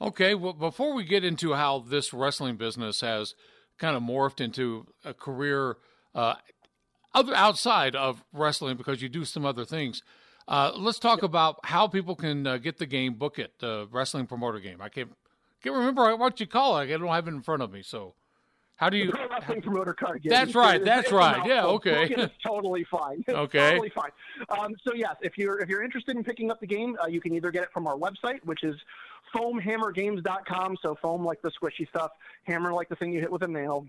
Okay, 0.00 0.34
well, 0.34 0.54
before 0.54 0.94
we 0.94 1.04
get 1.04 1.24
into 1.24 1.52
how 1.52 1.78
this 1.78 2.12
wrestling 2.12 2.56
business 2.56 3.00
has 3.00 3.34
kind 3.78 3.96
of 3.96 4.02
morphed 4.02 4.40
into 4.40 4.86
a 5.04 5.14
career 5.14 5.76
uh, 6.14 6.34
other 7.12 7.34
outside 7.34 7.94
of 7.94 8.24
wrestling, 8.32 8.76
because 8.76 9.02
you 9.02 9.08
do 9.08 9.24
some 9.24 9.46
other 9.46 9.64
things, 9.64 10.02
uh, 10.48 10.72
let's 10.76 10.98
talk 10.98 11.18
yep. 11.18 11.24
about 11.24 11.60
how 11.64 11.88
people 11.88 12.14
can 12.14 12.46
uh, 12.46 12.58
get 12.58 12.78
the 12.78 12.86
game, 12.86 13.14
book 13.14 13.38
it, 13.38 13.52
the 13.58 13.88
wrestling 13.90 14.26
promoter 14.26 14.60
game. 14.60 14.80
I 14.80 14.88
can't 14.88 15.10
can't 15.62 15.74
remember 15.74 16.14
what 16.16 16.40
you 16.40 16.46
call 16.46 16.78
it. 16.78 16.92
I 16.92 16.98
don't 16.98 17.08
have 17.08 17.26
it 17.26 17.32
in 17.32 17.42
front 17.42 17.62
of 17.62 17.72
me, 17.72 17.82
so. 17.82 18.14
How 18.76 18.90
do 18.90 18.96
you? 18.96 19.06
The 19.06 19.12
pro 19.12 19.28
wrestling 19.28 19.62
promoter 19.62 19.94
card 19.94 20.22
game. 20.22 20.30
That's 20.30 20.54
right. 20.54 20.76
It's, 20.76 20.84
that's 20.84 21.04
it's 21.04 21.12
right. 21.12 21.46
Yeah. 21.46 21.64
Okay. 21.64 22.08
It's 22.10 22.34
totally 22.44 22.84
fine. 22.84 23.24
Okay. 23.28 23.70
Totally 23.70 23.90
fine. 23.90 24.10
Um, 24.48 24.74
so 24.84 24.94
yes, 24.94 25.14
if 25.22 25.38
you're 25.38 25.60
if 25.60 25.68
you're 25.68 25.84
interested 25.84 26.16
in 26.16 26.24
picking 26.24 26.50
up 26.50 26.60
the 26.60 26.66
game, 26.66 26.96
uh, 27.02 27.06
you 27.06 27.20
can 27.20 27.32
either 27.34 27.52
get 27.52 27.62
it 27.62 27.70
from 27.72 27.86
our 27.86 27.96
website, 27.96 28.44
which 28.44 28.64
is 28.64 28.74
foamhammergames.com. 29.34 30.76
So 30.82 30.96
foam 31.00 31.24
like 31.24 31.40
the 31.40 31.50
squishy 31.50 31.88
stuff, 31.88 32.10
hammer 32.44 32.72
like 32.72 32.88
the 32.88 32.96
thing 32.96 33.12
you 33.12 33.20
hit 33.20 33.30
with 33.30 33.42
a 33.42 33.48
nail. 33.48 33.86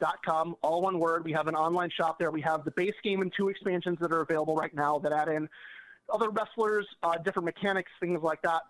Games.com, 0.00 0.56
all 0.62 0.82
one 0.82 0.98
word. 0.98 1.24
We 1.24 1.32
have 1.32 1.48
an 1.48 1.54
online 1.54 1.90
shop 1.90 2.18
there. 2.18 2.30
We 2.30 2.40
have 2.42 2.64
the 2.64 2.70
base 2.72 2.94
game 3.02 3.22
and 3.22 3.32
two 3.32 3.48
expansions 3.48 3.98
that 4.00 4.12
are 4.12 4.20
available 4.20 4.54
right 4.54 4.74
now 4.74 4.98
that 5.00 5.12
add 5.12 5.28
in 5.28 5.48
other 6.12 6.30
wrestlers, 6.30 6.86
uh, 7.02 7.18
different 7.18 7.44
mechanics, 7.44 7.90
things 8.00 8.22
like 8.22 8.40
that. 8.42 8.62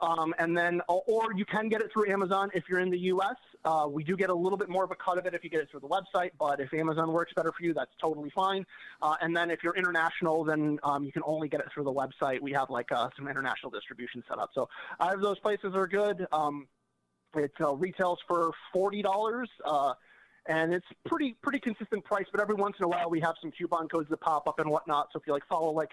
Um, 0.00 0.34
and 0.38 0.56
then, 0.56 0.80
or 0.88 1.32
you 1.34 1.44
can 1.44 1.68
get 1.68 1.82
it 1.82 1.92
through 1.92 2.10
Amazon 2.10 2.50
if 2.54 2.64
you're 2.68 2.80
in 2.80 2.90
the 2.90 2.98
U.S. 2.98 3.36
Uh, 3.64 3.86
we 3.88 4.02
do 4.02 4.16
get 4.16 4.30
a 4.30 4.34
little 4.34 4.56
bit 4.56 4.68
more 4.68 4.82
of 4.82 4.90
a 4.90 4.94
cut 4.96 5.18
of 5.18 5.26
it 5.26 5.34
if 5.34 5.44
you 5.44 5.50
get 5.50 5.60
it 5.60 5.70
through 5.70 5.80
the 5.80 5.88
website, 5.88 6.30
but 6.38 6.58
if 6.58 6.72
Amazon 6.72 7.12
works 7.12 7.32
better 7.34 7.52
for 7.52 7.62
you, 7.62 7.74
that's 7.74 7.92
totally 8.00 8.30
fine. 8.30 8.64
Uh, 9.02 9.16
and 9.20 9.36
then 9.36 9.50
if 9.50 9.62
you're 9.62 9.76
international, 9.76 10.42
then 10.42 10.78
um, 10.82 11.04
you 11.04 11.12
can 11.12 11.22
only 11.26 11.48
get 11.48 11.60
it 11.60 11.66
through 11.72 11.84
the 11.84 11.92
website. 11.92 12.40
We 12.40 12.52
have 12.52 12.70
like 12.70 12.90
uh, 12.90 13.10
some 13.16 13.28
international 13.28 13.70
distribution 13.70 14.24
set 14.26 14.38
up. 14.38 14.50
So 14.54 14.68
either 14.98 15.16
of 15.16 15.22
those 15.22 15.38
places 15.38 15.74
are 15.74 15.86
good. 15.86 16.26
Um, 16.32 16.66
it 17.36 17.52
uh, 17.60 17.74
retails 17.74 18.18
for 18.26 18.50
forty 18.72 19.02
dollars. 19.02 19.48
And 20.48 20.72
it's 20.72 20.86
pretty 21.06 21.36
pretty 21.42 21.60
consistent 21.60 22.04
price, 22.04 22.26
but 22.32 22.40
every 22.40 22.54
once 22.54 22.76
in 22.78 22.84
a 22.84 22.88
while 22.88 23.10
we 23.10 23.20
have 23.20 23.34
some 23.40 23.50
coupon 23.50 23.88
codes 23.88 24.08
that 24.10 24.20
pop 24.20 24.48
up 24.48 24.58
and 24.58 24.70
whatnot. 24.70 25.08
So 25.12 25.18
if 25.18 25.26
you 25.26 25.32
like 25.32 25.46
follow 25.46 25.70
like 25.70 25.90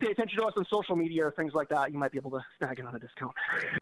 pay 0.00 0.10
attention 0.10 0.38
to 0.38 0.44
us 0.44 0.52
on 0.56 0.66
social 0.70 0.96
media 0.96 1.26
or 1.26 1.32
things 1.32 1.52
like 1.54 1.68
that, 1.70 1.92
you 1.92 1.98
might 1.98 2.12
be 2.12 2.18
able 2.18 2.30
to 2.32 2.44
snag 2.58 2.78
it 2.78 2.86
on 2.86 2.94
a 2.94 2.98
discount. 2.98 3.32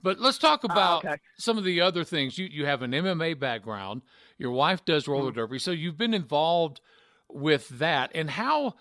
But 0.03 0.21
let's 0.21 0.39
talk 0.39 0.61
ah, 0.65 0.73
about 0.73 1.05
uh, 1.05 1.09
okay. 1.09 1.21
some 1.37 1.59
of 1.59 1.65
the 1.65 1.81
other 1.81 2.05
things. 2.05 2.39
You 2.39 2.47
you 2.47 2.67
have 2.67 2.83
an 2.83 2.93
MMA 2.93 3.39
background. 3.39 4.03
Your 4.39 4.53
wife 4.53 4.85
does 4.85 5.09
roller 5.09 5.31
mm-hmm. 5.31 5.39
derby, 5.39 5.59
so 5.59 5.71
you've 5.71 5.99
been 5.99 6.15
involved 6.15 6.81
with 7.29 7.69
that. 7.71 8.11
And 8.15 8.31
how 8.31 8.75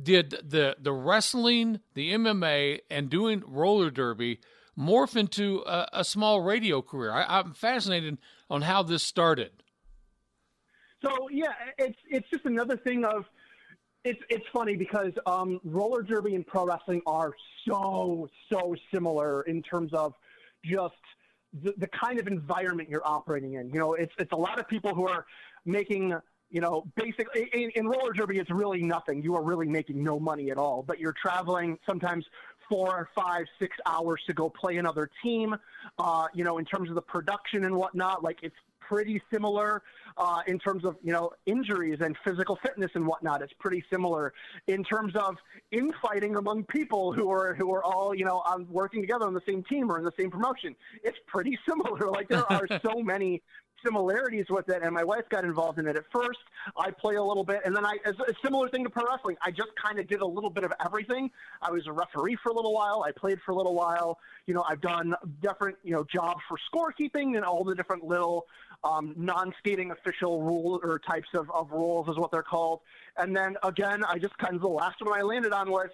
did 0.00 0.30
the 0.42 0.76
the 0.80 0.92
wrestling, 0.92 1.80
the 1.94 2.12
MMA, 2.12 2.80
and 2.90 3.10
doing 3.10 3.42
roller 3.46 3.90
derby 3.90 4.40
morph 4.78 5.16
into 5.16 5.62
a, 5.66 5.88
a 5.92 6.04
small 6.04 6.40
radio 6.40 6.82
career? 6.82 7.12
I, 7.12 7.38
I'm 7.38 7.52
fascinated 7.52 8.18
on 8.50 8.62
how 8.62 8.82
this 8.82 9.02
started. 9.02 9.50
So 11.04 11.28
yeah, 11.30 11.52
it's 11.78 11.98
it's 12.08 12.28
just 12.30 12.44
another 12.44 12.76
thing 12.76 13.04
of 13.04 13.24
it's 14.04 14.20
it's 14.28 14.44
funny 14.52 14.76
because 14.76 15.12
um, 15.26 15.60
roller 15.64 16.02
derby 16.02 16.34
and 16.34 16.46
pro 16.46 16.66
wrestling 16.66 17.02
are 17.06 17.32
so 17.68 18.28
so 18.52 18.74
similar 18.92 19.42
in 19.42 19.62
terms 19.62 19.92
of 19.92 20.14
just 20.64 20.94
the, 21.62 21.74
the 21.78 21.88
kind 21.88 22.18
of 22.18 22.26
environment 22.26 22.88
you're 22.88 23.06
operating 23.06 23.54
in. 23.54 23.70
You 23.70 23.78
know, 23.78 23.94
it's 23.94 24.12
it's 24.18 24.32
a 24.32 24.36
lot 24.36 24.58
of 24.58 24.68
people 24.68 24.94
who 24.94 25.06
are 25.08 25.26
making 25.64 26.14
you 26.50 26.60
know, 26.60 26.84
basically 26.94 27.50
in, 27.52 27.70
in, 27.74 27.88
roller 27.88 28.12
derby, 28.12 28.38
it's 28.38 28.50
really 28.50 28.80
nothing. 28.80 29.20
You 29.20 29.34
are 29.34 29.42
really 29.42 29.66
making 29.66 30.04
no 30.04 30.20
money 30.20 30.52
at 30.52 30.56
all, 30.56 30.84
but 30.86 31.00
you're 31.00 31.14
traveling 31.20 31.78
sometimes 31.84 32.24
four, 32.68 33.08
five, 33.12 33.46
six 33.58 33.76
hours 33.86 34.20
to 34.28 34.34
go 34.34 34.48
play 34.50 34.76
another 34.76 35.10
team. 35.20 35.56
Uh, 35.98 36.28
you 36.32 36.44
know, 36.44 36.58
in 36.58 36.64
terms 36.64 36.90
of 36.90 36.94
the 36.94 37.02
production 37.02 37.64
and 37.64 37.74
whatnot, 37.74 38.22
like 38.22 38.38
it's 38.42 38.54
pretty 38.88 39.20
similar 39.32 39.82
uh, 40.16 40.40
in 40.46 40.58
terms 40.58 40.84
of 40.84 40.96
you 41.02 41.12
know 41.12 41.30
injuries 41.46 41.98
and 42.00 42.16
physical 42.24 42.58
fitness 42.62 42.90
and 42.94 43.06
whatnot. 43.06 43.42
It's 43.42 43.52
pretty 43.58 43.84
similar 43.90 44.32
in 44.66 44.84
terms 44.84 45.14
of 45.16 45.36
infighting 45.70 46.36
among 46.36 46.64
people 46.64 47.12
who 47.12 47.30
are 47.30 47.54
who 47.54 47.72
are 47.72 47.84
all 47.84 48.14
you 48.14 48.24
know 48.24 48.42
on 48.46 48.66
working 48.70 49.00
together 49.00 49.26
on 49.26 49.34
the 49.34 49.42
same 49.46 49.62
team 49.64 49.90
or 49.90 49.98
in 49.98 50.04
the 50.04 50.12
same 50.18 50.30
promotion. 50.30 50.74
It's 51.02 51.18
pretty 51.26 51.58
similar. 51.68 52.10
Like 52.10 52.28
there 52.28 52.50
are 52.50 52.66
so 52.84 53.00
many 53.02 53.42
similarities 53.84 54.46
with 54.48 54.68
it, 54.68 54.82
and 54.82 54.92
my 54.92 55.04
wife 55.04 55.28
got 55.28 55.44
involved 55.44 55.78
in 55.78 55.86
it 55.86 55.96
at 55.96 56.04
first. 56.12 56.38
I 56.76 56.90
play 56.90 57.16
a 57.16 57.22
little 57.22 57.44
bit, 57.44 57.60
and 57.64 57.76
then 57.76 57.84
I, 57.84 57.98
as 58.04 58.14
a 58.26 58.32
similar 58.42 58.68
thing 58.68 58.84
to 58.84 58.90
pro 58.90 59.04
wrestling, 59.04 59.36
I 59.42 59.50
just 59.50 59.70
kind 59.82 59.98
of 59.98 60.06
did 60.06 60.20
a 60.20 60.26
little 60.26 60.50
bit 60.50 60.64
of 60.64 60.72
everything. 60.84 61.30
I 61.60 61.70
was 61.70 61.86
a 61.86 61.92
referee 61.92 62.38
for 62.42 62.50
a 62.50 62.54
little 62.54 62.72
while. 62.72 63.04
I 63.06 63.12
played 63.12 63.38
for 63.44 63.52
a 63.52 63.54
little 63.54 63.74
while. 63.74 64.18
You 64.46 64.54
know, 64.54 64.64
I've 64.68 64.80
done 64.80 65.14
different, 65.42 65.76
you 65.82 65.92
know, 65.92 66.04
jobs 66.12 66.40
for 66.48 66.58
scorekeeping 66.72 67.36
and 67.36 67.44
all 67.44 67.64
the 67.64 67.74
different 67.74 68.04
little 68.04 68.46
um, 68.84 69.14
non-skating 69.16 69.90
official 69.90 70.42
rule 70.42 70.78
or 70.82 70.98
types 70.98 71.28
of, 71.34 71.50
of 71.50 71.72
rules 71.72 72.08
is 72.08 72.16
what 72.18 72.30
they're 72.30 72.42
called. 72.42 72.80
And 73.16 73.34
then 73.36 73.56
again, 73.62 74.04
I 74.04 74.18
just 74.18 74.36
kind 74.38 74.54
of 74.54 74.60
the 74.60 74.68
last 74.68 75.00
one 75.00 75.18
I 75.18 75.22
landed 75.22 75.52
on 75.52 75.70
was 75.70 75.88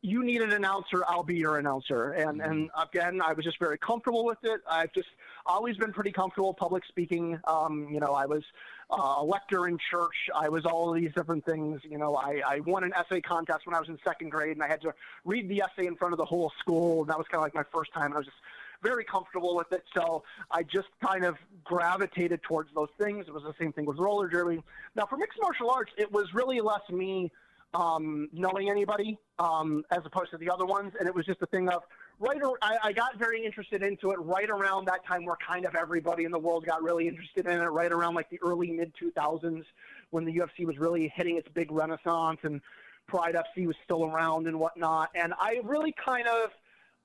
you 0.00 0.22
need 0.22 0.42
an 0.42 0.52
announcer, 0.52 1.02
I'll 1.08 1.24
be 1.24 1.36
your 1.36 1.58
announcer. 1.58 2.12
And 2.12 2.40
mm-hmm. 2.40 2.50
and 2.50 2.70
again, 2.80 3.20
I 3.20 3.32
was 3.32 3.44
just 3.44 3.58
very 3.58 3.78
comfortable 3.78 4.24
with 4.24 4.38
it. 4.44 4.60
I've 4.70 4.92
just 4.92 5.08
always 5.44 5.76
been 5.76 5.92
pretty 5.92 6.12
comfortable 6.12 6.54
public 6.54 6.84
speaking. 6.86 7.38
Um, 7.48 7.88
you 7.90 7.98
know, 7.98 8.12
I 8.12 8.26
was 8.26 8.44
uh, 8.90 9.16
a 9.18 9.24
lector 9.24 9.66
in 9.66 9.76
church. 9.90 10.14
I 10.34 10.48
was 10.48 10.64
all 10.64 10.94
of 10.94 11.00
these 11.00 11.12
different 11.14 11.44
things. 11.44 11.80
You 11.82 11.98
know, 11.98 12.14
I, 12.14 12.40
I 12.46 12.60
won 12.60 12.84
an 12.84 12.92
essay 12.94 13.20
contest 13.20 13.66
when 13.66 13.74
I 13.74 13.80
was 13.80 13.88
in 13.88 13.98
second 14.04 14.30
grade, 14.30 14.52
and 14.52 14.62
I 14.62 14.68
had 14.68 14.80
to 14.82 14.94
read 15.24 15.48
the 15.48 15.62
essay 15.62 15.88
in 15.88 15.96
front 15.96 16.12
of 16.12 16.18
the 16.18 16.24
whole 16.24 16.52
school. 16.60 17.00
And 17.00 17.10
that 17.10 17.18
was 17.18 17.26
kind 17.26 17.40
of 17.40 17.42
like 17.42 17.54
my 17.54 17.64
first 17.72 17.92
time. 17.92 18.06
And 18.06 18.14
I 18.14 18.18
was 18.18 18.26
just 18.26 18.38
very 18.82 19.04
comfortable 19.04 19.56
with 19.56 19.72
it. 19.72 19.84
So 19.94 20.22
I 20.50 20.62
just 20.62 20.88
kind 21.04 21.24
of 21.24 21.36
gravitated 21.64 22.42
towards 22.42 22.70
those 22.74 22.90
things. 23.00 23.26
It 23.28 23.34
was 23.34 23.42
the 23.42 23.54
same 23.60 23.72
thing 23.72 23.86
with 23.86 23.98
roller 23.98 24.28
derby. 24.28 24.62
Now, 24.94 25.06
for 25.06 25.16
mixed 25.16 25.38
martial 25.40 25.70
arts, 25.70 25.92
it 25.96 26.10
was 26.10 26.32
really 26.34 26.60
less 26.60 26.88
me 26.90 27.30
um, 27.74 28.28
knowing 28.32 28.70
anybody 28.70 29.18
um, 29.38 29.84
as 29.90 30.00
opposed 30.04 30.30
to 30.30 30.38
the 30.38 30.50
other 30.50 30.64
ones. 30.64 30.92
And 30.98 31.08
it 31.08 31.14
was 31.14 31.26
just 31.26 31.42
a 31.42 31.46
thing 31.46 31.68
of 31.68 31.82
right. 32.18 32.40
I, 32.62 32.78
I 32.84 32.92
got 32.92 33.18
very 33.18 33.44
interested 33.44 33.82
into 33.82 34.10
it 34.10 34.18
right 34.20 34.48
around 34.48 34.86
that 34.86 35.04
time 35.06 35.24
where 35.24 35.36
kind 35.36 35.66
of 35.66 35.74
everybody 35.74 36.24
in 36.24 36.30
the 36.30 36.38
world 36.38 36.64
got 36.64 36.82
really 36.82 37.08
interested 37.08 37.46
in 37.46 37.60
it. 37.60 37.64
Right 37.64 37.92
around 37.92 38.14
like 38.14 38.30
the 38.30 38.40
early 38.42 38.70
mid 38.70 38.92
2000s 38.94 39.64
when 40.10 40.24
the 40.24 40.34
UFC 40.34 40.64
was 40.64 40.78
really 40.78 41.12
hitting 41.14 41.36
its 41.36 41.48
big 41.52 41.70
renaissance 41.70 42.40
and 42.42 42.60
Pride 43.06 43.34
FC 43.34 43.66
was 43.66 43.76
still 43.84 44.04
around 44.04 44.46
and 44.46 44.58
whatnot. 44.58 45.10
And 45.14 45.34
I 45.38 45.60
really 45.64 45.94
kind 46.04 46.26
of 46.28 46.50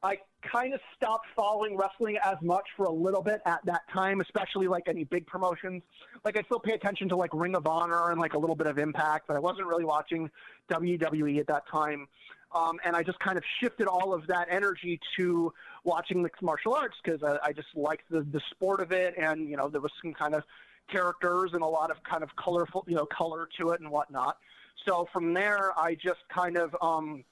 I 0.04 0.18
kind 0.42 0.74
of 0.74 0.82
stopped 0.96 1.28
following 1.34 1.78
wrestling 1.78 2.18
as 2.24 2.36
much 2.42 2.66
for 2.76 2.86
a 2.86 2.92
little 2.92 3.22
bit 3.22 3.42
at 3.46 3.66
that 3.66 3.82
time, 3.92 4.20
especially 4.20 4.68
like 4.68 4.84
any 4.88 5.06
big 5.06 5.26
promotions. 5.26 5.82
Like 6.26 6.38
I 6.38 6.44
still 6.44 6.60
pay 6.60 6.74
attention 6.74 7.08
to 7.10 7.16
like 7.16 7.34
Ring 7.34 7.56
of 7.56 7.66
Honor 7.66 8.12
and 8.12 8.20
like 8.20 8.34
a 8.34 8.38
little 8.38 8.56
bit 8.56 8.68
of 8.68 8.78
Impact, 8.78 9.28
but 9.28 9.38
I 9.38 9.40
wasn't 9.40 9.68
really 9.68 9.86
watching 9.86 10.30
WWE 10.70 11.40
at 11.40 11.48
that 11.48 11.64
time. 11.72 12.08
Um, 12.54 12.80
and 12.86 12.96
I 12.96 13.02
just 13.02 13.20
kind 13.20 13.38
of 13.38 13.44
shifted 13.62 13.88
all 13.88 14.14
of 14.14 14.28
that 14.28 14.48
energy 14.50 15.00
to 15.18 15.54
watching 15.86 16.22
mixed 16.22 16.42
martial 16.42 16.76
arts 16.76 16.96
because 17.04 17.24
I, 17.24 17.40
I 17.48 17.54
just 17.54 17.70
liked 17.74 18.04
the, 18.12 18.22
the 18.22 18.42
sport 18.52 18.80
of 18.80 18.92
it, 18.92 19.16
and 19.18 19.50
you 19.50 19.58
know 19.58 19.70
there 19.70 19.82
was 19.82 19.92
some 20.04 20.14
kind 20.14 20.36
of 20.36 20.44
characters 20.92 21.52
and 21.54 21.64
a 21.64 21.68
lot 21.68 21.90
of 21.90 22.04
kind 22.04 22.22
of 22.22 22.30
colorful, 22.36 22.84
you 22.88 22.96
know, 22.96 23.06
color 23.06 23.48
to 23.58 23.70
it 23.70 23.80
and 23.80 23.90
whatnot. 23.90 24.38
So 24.86 25.08
from 25.12 25.34
there, 25.34 25.72
I 25.80 25.96
just 25.96 26.20
kind 26.30 26.58
of 26.58 26.76
um, 26.82 27.24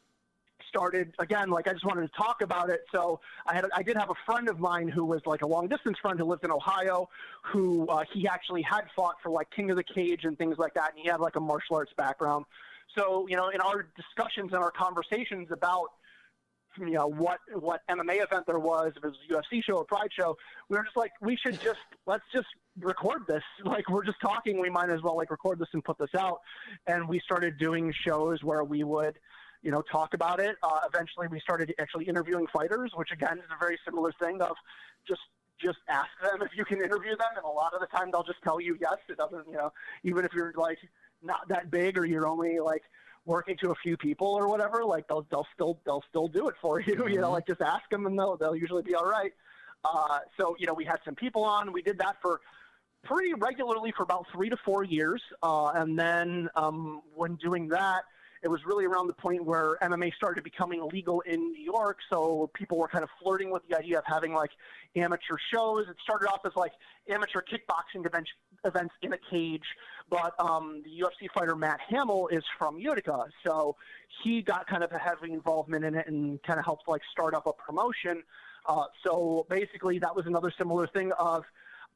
started 0.72 1.14
again 1.20 1.50
like 1.50 1.68
i 1.68 1.74
just 1.74 1.86
wanted 1.86 2.02
to 2.02 2.18
talk 2.18 2.42
about 2.42 2.70
it 2.70 2.86
so 2.94 3.20
i 3.46 3.54
had 3.54 3.66
i 3.76 3.84
did 3.84 3.98
have 3.98 4.10
a 4.10 4.16
friend 4.26 4.48
of 4.48 4.58
mine 4.60 4.88
who 4.88 5.04
was 5.04 5.22
like 5.26 5.42
a 5.42 5.48
long 5.48 5.68
distance 5.68 5.98
friend 6.02 6.18
who 6.18 6.26
lived 6.26 6.46
in 6.46 6.52
ohio 6.52 7.10
who 7.42 7.86
uh, 7.88 8.04
he 8.14 8.26
actually 8.28 8.62
had 8.62 8.84
fought 8.96 9.16
for 9.22 9.30
like 9.30 9.50
king 9.52 9.70
of 9.70 9.76
the 9.76 9.84
cage 9.84 10.24
and 10.24 10.38
things 10.38 10.58
like 10.58 10.74
that 10.74 10.92
and 10.92 11.04
he 11.04 11.10
had 11.10 11.20
like 11.20 11.36
a 11.36 11.40
martial 11.40 11.76
arts 11.76 11.92
background 11.98 12.46
so 12.98 13.28
you 13.28 13.36
know 13.36 13.50
in 13.50 13.60
our 13.60 13.88
discussions 13.98 14.54
and 14.54 14.64
our 14.64 14.72
conversations 14.72 15.50
about 15.52 15.90
you 16.80 16.92
know 16.92 17.08
what 17.08 17.40
what 17.54 17.82
MMA 17.90 18.24
event 18.24 18.46
there 18.46 18.60
was, 18.60 18.94
if 18.96 19.04
it 19.04 19.08
was 19.08 19.18
a 19.30 19.34
UFC 19.34 19.64
show 19.64 19.74
or 19.74 19.86
Pride 19.86 20.10
show, 20.18 20.38
we 20.70 20.78
were 20.78 20.84
just 20.84 20.98
like, 20.98 21.12
we 21.22 21.36
should 21.36 21.60
just 21.62 21.80
let's 22.06 22.24
just 22.34 22.48
record 22.80 23.24
this. 23.28 23.44
Like 23.66 23.90
we're 23.90 24.04
just 24.04 24.20
talking, 24.22 24.60
we 24.60 24.70
might 24.70 24.90
as 24.90 25.02
well 25.02 25.16
like 25.16 25.32
record 25.32 25.60
this 25.60 25.70
and 25.74 25.84
put 25.84 25.98
this 25.98 26.14
out. 26.18 26.42
And 26.88 27.08
we 27.08 27.20
started 27.20 27.58
doing 27.58 27.94
shows 28.06 28.44
where 28.44 28.64
we 28.64 28.84
would 28.84 29.18
you 29.62 29.72
know, 29.72 29.82
talk 29.82 30.14
about 30.14 30.40
it. 30.40 30.56
Uh, 30.64 30.80
eventually, 30.92 31.28
we 31.28 31.40
started 31.40 31.74
actually 31.80 32.06
interviewing 32.06 32.48
fighters, 32.48 32.92
which 32.96 33.12
again 33.12 33.38
is 33.38 33.46
a 33.56 33.60
very 33.60 33.78
similar 33.86 34.12
thing 34.20 34.42
of 34.42 34.56
just 35.08 35.22
just 35.62 35.78
ask 35.88 36.10
them 36.24 36.42
if 36.42 36.58
you 36.58 36.66
can 36.66 36.78
interview 36.78 37.12
them, 37.12 37.30
and 37.36 37.46
a 37.46 37.50
lot 37.50 37.74
of 37.74 37.80
the 37.80 37.88
time 37.88 38.10
they'll 38.12 38.24
just 38.24 38.42
tell 38.44 38.60
you 38.60 38.78
yes. 38.82 38.98
It 39.10 39.18
doesn't, 39.18 39.48
you 39.48 39.58
know, 39.58 39.72
even 40.04 40.26
if 40.26 40.34
you're 40.34 40.54
like 40.58 40.80
not 41.22 41.48
that 41.50 41.70
big 41.70 41.98
or 41.98 42.06
you're 42.06 42.28
only 42.28 42.60
like 42.60 42.84
working 43.26 43.56
to 43.58 43.70
a 43.72 43.76
few 43.76 43.98
people 43.98 44.28
or 44.28 44.48
whatever, 44.48 44.84
like 44.84 45.08
they'll 45.08 45.26
they'll 45.30 45.48
still 45.54 45.80
they'll 45.86 46.04
still 46.10 46.28
do 46.28 46.50
it 46.50 46.56
for 46.62 46.80
you. 46.80 47.08
You 47.08 47.22
know, 47.22 47.32
like 47.32 47.48
just 47.48 47.62
ask 47.62 47.88
them 47.90 48.06
and 48.06 48.18
they'll 48.18 48.38
they'll 48.38 48.56
usually 48.56 48.84
be 48.84 48.96
all 48.96 49.06
right. 49.06 49.34
Uh, 49.86 50.20
so 50.40 50.56
you 50.60 50.68
know, 50.68 50.74
we 50.74 50.86
had 50.86 51.00
some 51.06 51.16
people 51.16 51.44
on. 51.44 51.72
We 51.72 51.82
did 51.82 52.00
that 52.00 52.18
for 52.22 52.42
pretty 53.04 53.34
regularly 53.34 53.94
for 53.96 54.04
about 54.04 54.26
three 54.32 54.50
to 54.50 54.58
four 54.58 54.84
years, 54.84 55.22
uh, 55.42 55.72
and 55.76 55.98
then 55.98 56.50
um, 56.56 57.02
when 57.16 57.36
doing 57.36 57.68
that, 57.70 58.04
it 58.44 58.48
was 58.48 58.62
really 58.66 58.86
around 58.86 59.08
the 59.08 59.14
point 59.14 59.46
where 59.46 59.78
MMA 59.84 60.14
started 60.16 60.44
becoming 60.44 60.88
legal 60.92 61.22
in 61.22 61.52
New 61.52 61.62
York. 61.62 61.98
So 62.12 62.50
people 62.54 62.78
were 62.78 62.88
kind 62.88 63.04
of 63.04 63.10
flirting 63.22 63.52
with 63.52 63.62
the 63.70 63.78
idea 63.78 64.00
of 64.00 64.04
having 64.08 64.34
like 64.34 64.52
amateur 64.96 65.38
shows. 65.54 65.86
It 65.90 65.96
started 66.04 66.28
off 66.28 66.42
as 66.46 66.54
like 66.56 66.72
amateur 67.08 67.42
kickboxing 67.42 68.06
event, 68.06 68.28
events 68.66 68.94
in 69.02 69.14
a 69.14 69.18
cage, 69.30 69.66
but 70.10 70.34
um, 70.40 70.82
the 70.84 70.90
UFC 70.90 71.28
fighter 71.34 71.56
Matt 71.56 71.80
Hamill 71.90 72.28
is 72.30 72.44
from 72.58 72.78
Utica, 72.78 73.26
so 73.46 73.76
he 74.24 74.42
got 74.42 74.68
kind 74.68 74.84
of 74.84 74.92
a 74.92 74.98
heavy 74.98 75.34
involvement 75.34 75.86
in 75.86 75.96
it 75.96 76.08
and 76.08 76.42
kind 76.44 76.60
of 76.60 76.66
helped 76.66 76.88
like 76.88 77.02
start 77.12 77.34
up 77.34 77.46
a 77.48 77.54
promotion. 77.54 78.24
Uh, 78.66 78.86
so 79.04 79.46
basically, 79.50 80.00
that 80.00 80.16
was 80.16 80.26
another 80.26 80.52
similar 80.58 80.88
thing 80.88 81.12
of 81.14 81.44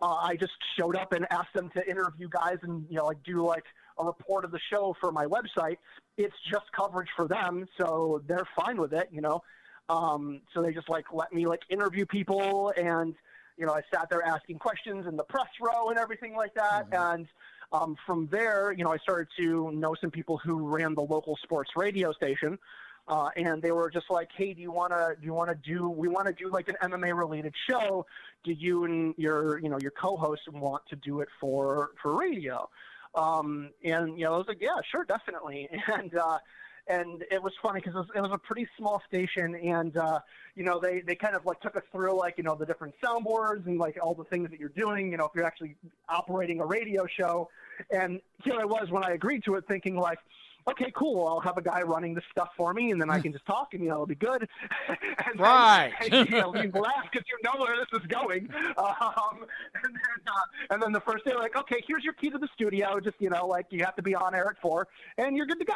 uh, 0.02 0.14
I 0.16 0.36
just 0.36 0.54
showed 0.78 0.96
up 0.96 1.14
and 1.14 1.26
asked 1.32 1.54
them 1.54 1.70
to 1.76 1.90
interview 1.90 2.28
guys 2.30 2.58
and 2.64 2.86
you 2.90 2.98
know 2.98 3.06
like 3.06 3.24
do 3.24 3.46
like 3.46 3.64
a 3.98 4.04
report 4.04 4.46
of 4.46 4.52
the 4.52 4.60
show 4.70 4.96
for 5.00 5.12
my 5.12 5.26
website. 5.26 5.78
It's 6.18 6.36
just 6.50 6.66
coverage 6.72 7.10
for 7.16 7.28
them, 7.28 7.68
so 7.78 8.22
they're 8.28 8.48
fine 8.56 8.78
with 8.80 8.94
it, 8.94 9.10
you 9.12 9.22
know. 9.22 9.42
Um, 9.90 10.42
so 10.54 10.62
they 10.62 10.74
just 10.74 10.90
like 10.90 11.06
let 11.14 11.32
me 11.34 11.46
like 11.46 11.62
interview 11.70 12.06
people, 12.06 12.74
and 12.76 13.16
you 13.58 13.66
know 13.66 13.74
I 13.74 13.82
sat 13.94 14.10
there 14.10 14.26
asking 14.26 14.60
questions 14.60 15.06
in 15.08 15.16
the 15.16 15.24
press 15.24 15.50
row 15.62 15.90
and 15.90 16.00
everything 16.00 16.36
like 16.36 16.54
that, 16.56 16.90
mm-hmm. 16.90 17.14
and. 17.20 17.28
Um, 17.72 17.98
from 18.06 18.30
there, 18.32 18.72
you 18.72 18.84
know, 18.84 18.94
I 18.94 18.98
started 19.00 19.28
to 19.38 19.72
know 19.72 19.96
some 20.00 20.12
people 20.12 20.38
who 20.38 20.70
ran 20.70 20.94
the 20.94 21.02
local 21.02 21.36
sports 21.44 21.72
radio 21.76 22.14
station, 22.14 22.60
uh, 23.08 23.30
and 23.36 23.62
they 23.62 23.72
were 23.72 23.90
just 23.90 24.10
like, 24.10 24.30
"Hey, 24.36 24.54
do 24.54 24.62
you 24.62 24.72
want 24.72 24.92
to 24.92 25.16
do 25.20 25.26
you 25.26 25.34
want 25.34 25.50
to 25.50 25.56
do 25.56 25.90
we 25.90 26.08
want 26.08 26.28
to 26.28 26.34
do 26.34 26.50
like 26.50 26.70
an 26.70 26.76
MMA 26.82 27.16
related 27.18 27.54
show? 27.70 28.06
Do 28.44 28.52
you 28.52 28.86
and 28.86 29.14
your 29.18 29.60
you 29.60 29.70
know 29.70 29.78
your 29.80 29.92
co-host 29.92 30.42
want 30.52 30.84
to 30.90 30.96
do 30.96 31.22
it 31.22 31.30
for 31.40 31.92
for 32.02 32.18
radio?" 32.18 32.70
Um, 33.16 33.70
and 33.84 34.18
you 34.18 34.26
know, 34.26 34.34
I 34.34 34.38
was 34.38 34.48
like, 34.48 34.62
"Yeah, 34.62 34.76
sure, 34.92 35.06
definitely." 35.06 35.70
And 35.88 36.16
uh, 36.18 36.40
and 36.88 37.24
it 37.32 37.42
was 37.42 37.54
funny 37.64 37.80
because 37.80 37.96
it 37.96 37.98
was, 37.98 38.08
it 38.16 38.22
was 38.22 38.32
a 38.32 38.38
pretty 38.38 38.68
small 38.78 39.02
station, 39.08 39.56
and 39.56 39.98
uh, 39.98 40.20
you 40.56 40.64
know, 40.64 40.80
they 40.80 41.02
they 41.02 41.16
kind 41.16 41.36
of 41.36 41.46
like 41.46 41.60
took 41.62 41.76
us 41.76 41.84
through 41.92 42.18
like 42.18 42.38
you 42.38 42.44
know 42.44 42.56
the 42.56 42.66
different 42.66 42.94
soundboards 43.04 43.66
and 43.66 43.80
like 43.80 43.98
all 44.02 44.14
the 44.14 44.24
things 44.26 44.50
that 44.52 44.60
you're 44.60 44.70
doing. 44.70 45.12
You 45.12 45.18
know, 45.18 45.26
if 45.26 45.32
you're 45.36 45.46
actually 45.46 45.76
operating 46.10 46.60
a 46.60 46.66
radio 46.66 47.08
show, 47.08 47.50
and 47.92 48.22
here 48.44 48.60
I 48.60 48.66
was 48.66 48.92
when 48.92 49.04
I 49.04 49.12
agreed 49.12 49.44
to 49.46 49.56
it, 49.56 49.66
thinking 49.68 49.96
like 49.96 50.20
okay, 50.68 50.92
cool. 50.96 51.28
I'll 51.28 51.40
have 51.40 51.58
a 51.58 51.62
guy 51.62 51.82
running 51.82 52.14
this 52.14 52.24
stuff 52.32 52.50
for 52.58 52.74
me, 52.74 52.92
and 52.92 53.00
then 53.00 53.10
I 53.10 53.20
can 53.20 53.32
just 53.32 53.46
talk, 53.46 53.74
and 53.74 53.84
you 53.84 53.90
know, 53.90 53.96
it'll 53.96 54.06
be 54.08 54.16
good. 54.16 54.48
and 54.90 55.40
right. 55.40 55.92
Then, 56.16 56.28
you 56.28 56.40
know, 56.40 56.56
you 56.56 56.72
laugh 56.72 57.08
because 57.12 57.26
you 57.28 57.38
know 57.44 57.60
where 57.60 57.76
this 57.78 58.02
is 58.02 58.08
going. 58.08 58.48
Um, 58.78 59.46
and, 59.84 59.94
then, 59.94 60.22
uh, 60.28 60.74
and 60.74 60.82
then 60.82 60.92
the 60.92 61.02
first 61.02 61.26
day, 61.26 61.34
like, 61.34 61.56
okay, 61.58 61.84
here's 61.88 62.04
your 62.04 62.14
key 62.14 62.30
to 62.30 62.38
the 62.38 62.48
studio. 62.54 63.00
Just 63.00 63.16
you 63.20 63.30
know, 63.30 63.48
like 63.48 63.66
you 63.70 63.84
have 63.84 63.96
to 63.96 64.04
be 64.04 64.16
on 64.16 64.34
air 64.36 64.50
at 64.50 64.62
four, 64.62 64.88
and 65.18 65.36
you're 65.36 65.46
good 65.46 65.60
to 65.60 65.66
go. 65.66 65.74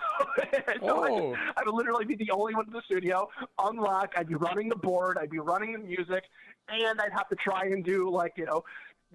so 0.82 1.06
oh. 1.06 1.34
I, 1.34 1.62
I 1.62 1.64
would 1.66 1.74
literally 1.74 2.06
be 2.06 2.16
the 2.16 2.32
only 2.32 2.56
one 2.56 2.68
in 2.68 2.74
the 2.74 2.82
studio. 2.86 3.30
Unlock. 3.60 4.14
I'd 4.16 4.28
be 4.28 4.36
running 4.36 4.70
the 4.70 4.76
board. 4.76 5.18
I'd 5.20 5.32
be 5.32 5.40
running 5.40 5.74
the 5.74 5.80
music, 5.80 6.24
and 6.70 7.02
I'd 7.02 7.14
have 7.14 7.28
to 7.30 7.36
try 7.36 7.66
and 7.66 7.84
do 7.84 8.10
like 8.10 8.34
you 8.38 8.46
know 8.46 8.64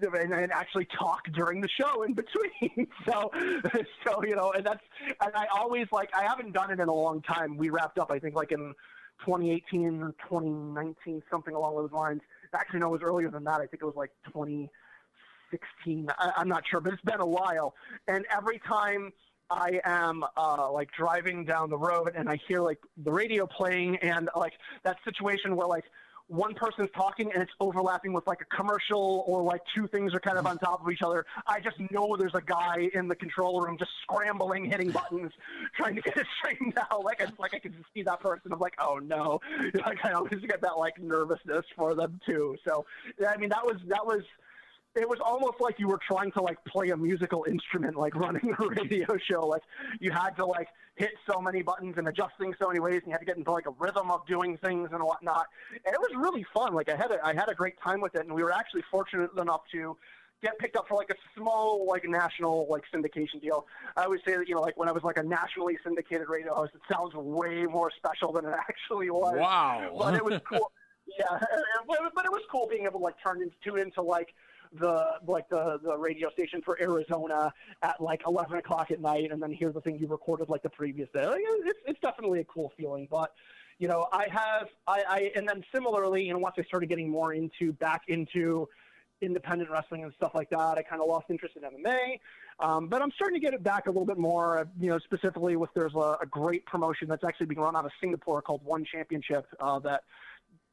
and, 0.01 0.33
and 0.33 0.51
actually 0.51 0.85
talk 0.85 1.23
during 1.33 1.61
the 1.61 1.69
show 1.79 2.03
in 2.03 2.13
between. 2.13 2.87
so, 3.07 3.31
so 4.05 4.23
you 4.23 4.35
know, 4.35 4.51
and 4.51 4.65
that's 4.65 4.83
and 5.21 5.31
I 5.35 5.47
always 5.55 5.87
like 5.91 6.09
I 6.15 6.23
haven't 6.23 6.53
done 6.53 6.71
it 6.71 6.79
in 6.79 6.87
a 6.87 6.93
long 6.93 7.21
time. 7.21 7.57
We 7.57 7.69
wrapped 7.69 7.97
up, 7.97 8.11
I 8.11 8.19
think, 8.19 8.35
like 8.35 8.51
in 8.51 8.73
2018 9.25 10.01
or 10.01 10.13
2019, 10.29 11.23
something 11.31 11.53
along 11.53 11.75
those 11.75 11.91
lines. 11.91 12.21
Actually, 12.53 12.79
no, 12.79 12.87
it 12.87 12.91
was 12.91 13.01
earlier 13.03 13.29
than 13.29 13.43
that. 13.45 13.55
I 13.55 13.65
think 13.67 13.81
it 13.81 13.85
was 13.85 13.95
like 13.95 14.11
2016. 14.27 16.07
I, 16.17 16.31
I'm 16.37 16.47
not 16.47 16.63
sure, 16.69 16.79
but 16.79 16.93
it's 16.93 17.01
been 17.01 17.21
a 17.21 17.25
while. 17.25 17.75
And 18.07 18.25
every 18.31 18.59
time. 18.59 19.11
I 19.47 19.79
am 19.85 20.23
uh, 20.35 20.71
like 20.71 20.89
driving 20.97 21.45
down 21.45 21.69
the 21.69 21.77
road 21.77 22.13
and 22.15 22.27
I 22.27 22.39
hear 22.47 22.61
like 22.61 22.79
the 22.97 23.11
radio 23.11 23.45
playing 23.45 23.97
and 23.97 24.27
like 24.35 24.53
that 24.83 24.97
situation 25.05 25.55
where 25.55 25.67
like 25.67 25.83
one 26.27 26.55
person's 26.55 26.89
talking 26.95 27.31
and 27.31 27.41
it's 27.41 27.51
overlapping 27.59 28.11
with 28.11 28.25
like 28.25 28.41
a 28.41 28.55
commercial 28.55 29.23
or 29.27 29.43
like 29.43 29.61
two 29.75 29.87
things 29.87 30.13
are 30.13 30.19
kind 30.19 30.37
of 30.37 30.47
on 30.47 30.57
top 30.57 30.83
of 30.83 30.91
each 30.91 31.01
other. 31.03 31.25
I 31.45 31.59
just 31.59 31.77
know 31.91 32.15
there's 32.17 32.33
a 32.33 32.41
guy 32.41 32.89
in 32.93 33.07
the 33.07 33.15
control 33.15 33.61
room 33.61 33.77
just 33.77 33.91
scrambling, 34.01 34.65
hitting 34.65 34.89
buttons, 34.89 35.31
trying 35.77 35.95
to 35.95 36.01
get 36.01 36.17
it 36.17 36.25
straightened 36.39 36.77
out. 36.77 37.03
Like 37.03 37.21
I 37.21 37.27
like 37.37 37.53
I 37.53 37.59
can 37.59 37.75
see 37.93 38.01
that 38.03 38.19
person. 38.21 38.51
I'm 38.51 38.59
like, 38.59 38.75
oh 38.79 38.99
no. 38.99 39.39
Like 39.85 40.03
I 40.03 40.13
always 40.13 40.39
get 40.41 40.61
that 40.61 40.77
like 40.77 40.99
nervousness 40.99 41.65
for 41.75 41.93
them 41.93 42.19
too. 42.25 42.55
So 42.67 42.85
I 43.27 43.37
mean 43.37 43.49
that 43.49 43.63
was 43.63 43.77
that 43.87 44.05
was 44.05 44.23
it 44.95 45.09
was 45.09 45.19
almost 45.23 45.59
like 45.59 45.77
you 45.77 45.87
were 45.87 45.99
trying 46.07 46.31
to 46.33 46.41
like 46.41 46.63
play 46.65 46.89
a 46.89 46.97
musical 46.97 47.45
instrument, 47.49 47.95
like 47.95 48.15
running 48.15 48.55
a 48.59 48.67
radio 48.67 49.17
show. 49.17 49.45
Like 49.45 49.63
you 49.99 50.11
had 50.11 50.31
to 50.37 50.45
like 50.45 50.69
hit 50.95 51.11
so 51.29 51.41
many 51.41 51.61
buttons 51.61 51.95
and 51.97 52.07
adjust 52.07 52.33
things 52.39 52.55
so 52.59 52.67
many 52.67 52.79
ways, 52.79 53.01
and 53.03 53.07
you 53.07 53.11
had 53.11 53.19
to 53.19 53.25
get 53.25 53.37
into 53.37 53.51
like 53.51 53.67
a 53.67 53.73
rhythm 53.77 54.09
of 54.09 54.25
doing 54.25 54.57
things 54.57 54.89
and 54.93 55.03
whatnot. 55.03 55.47
And 55.85 55.93
it 55.93 55.99
was 55.99 56.11
really 56.15 56.45
fun. 56.53 56.73
Like 56.73 56.89
I 56.89 56.95
had 56.95 57.11
a, 57.11 57.25
I 57.25 57.33
had 57.33 57.49
a 57.49 57.55
great 57.55 57.79
time 57.81 57.99
with 57.99 58.15
it, 58.15 58.21
and 58.21 58.33
we 58.33 58.43
were 58.43 58.53
actually 58.53 58.83
fortunate 58.89 59.31
enough 59.37 59.61
to 59.73 59.97
get 60.41 60.57
picked 60.59 60.75
up 60.75 60.87
for 60.87 60.95
like 60.95 61.09
a 61.09 61.15
small 61.37 61.85
like 61.87 62.07
national 62.07 62.67
like 62.69 62.83
syndication 62.93 63.41
deal. 63.41 63.67
I 63.97 64.05
always 64.05 64.21
say 64.25 64.37
that 64.37 64.47
you 64.47 64.55
know 64.55 64.61
like 64.61 64.77
when 64.77 64.87
I 64.87 64.93
was 64.93 65.03
like 65.03 65.17
a 65.17 65.23
nationally 65.23 65.77
syndicated 65.83 66.29
radio 66.29 66.53
host, 66.53 66.71
it 66.73 66.81
sounds 66.89 67.13
way 67.15 67.65
more 67.65 67.91
special 67.97 68.31
than 68.31 68.45
it 68.45 68.53
actually 68.69 69.09
was. 69.09 69.35
Wow! 69.37 69.93
But 69.97 70.15
it 70.15 70.23
was 70.23 70.39
cool. 70.49 70.71
yeah, 71.19 71.37
but 71.87 72.25
it 72.25 72.31
was 72.31 72.41
cool 72.49 72.67
being 72.69 72.85
able 72.85 72.99
to 72.99 73.05
like 73.05 73.15
turn 73.21 73.41
into 73.41 73.77
into 73.77 74.01
like 74.01 74.33
the 74.73 75.05
like 75.27 75.49
the 75.49 75.79
the 75.83 75.97
radio 75.97 76.29
station 76.31 76.61
for 76.61 76.79
Arizona 76.81 77.53
at 77.81 78.01
like 78.01 78.21
11 78.27 78.57
o'clock 78.57 78.91
at 78.91 79.01
night, 79.01 79.31
and 79.31 79.41
then 79.41 79.51
hear 79.51 79.71
the 79.71 79.81
thing 79.81 79.97
you 79.97 80.07
recorded 80.07 80.49
like 80.49 80.63
the 80.63 80.69
previous 80.69 81.09
day. 81.13 81.25
Like, 81.25 81.41
it's 81.41 81.79
it's 81.85 81.99
definitely 81.99 82.41
a 82.41 82.45
cool 82.45 82.71
feeling, 82.77 83.07
but 83.09 83.33
you 83.79 83.87
know, 83.87 84.07
I 84.11 84.27
have 84.31 84.69
I, 84.87 85.03
I 85.07 85.31
and 85.35 85.47
then 85.47 85.63
similarly, 85.73 86.23
you 86.23 86.33
know, 86.33 86.39
once 86.39 86.55
I 86.57 86.63
started 86.63 86.87
getting 86.87 87.09
more 87.09 87.33
into 87.33 87.73
back 87.73 88.03
into 88.07 88.67
independent 89.21 89.69
wrestling 89.69 90.03
and 90.03 90.13
stuff 90.13 90.31
like 90.35 90.49
that, 90.49 90.77
I 90.77 90.83
kind 90.83 91.01
of 91.01 91.07
lost 91.07 91.25
interest 91.29 91.55
in 91.55 91.63
MMA. 91.63 92.19
Um, 92.59 92.87
but 92.87 93.01
I'm 93.01 93.11
starting 93.11 93.39
to 93.39 93.45
get 93.45 93.53
it 93.53 93.63
back 93.63 93.87
a 93.87 93.89
little 93.89 94.05
bit 94.05 94.17
more. 94.17 94.67
You 94.79 94.91
know, 94.91 94.99
specifically 94.99 95.55
with 95.55 95.69
there's 95.73 95.95
a, 95.95 96.17
a 96.21 96.25
great 96.29 96.65
promotion 96.65 97.07
that's 97.07 97.23
actually 97.23 97.47
being 97.47 97.59
run 97.59 97.75
out 97.75 97.85
of 97.85 97.91
Singapore 97.99 98.41
called 98.41 98.63
One 98.63 98.85
Championship 98.85 99.45
uh, 99.59 99.79
that 99.79 100.03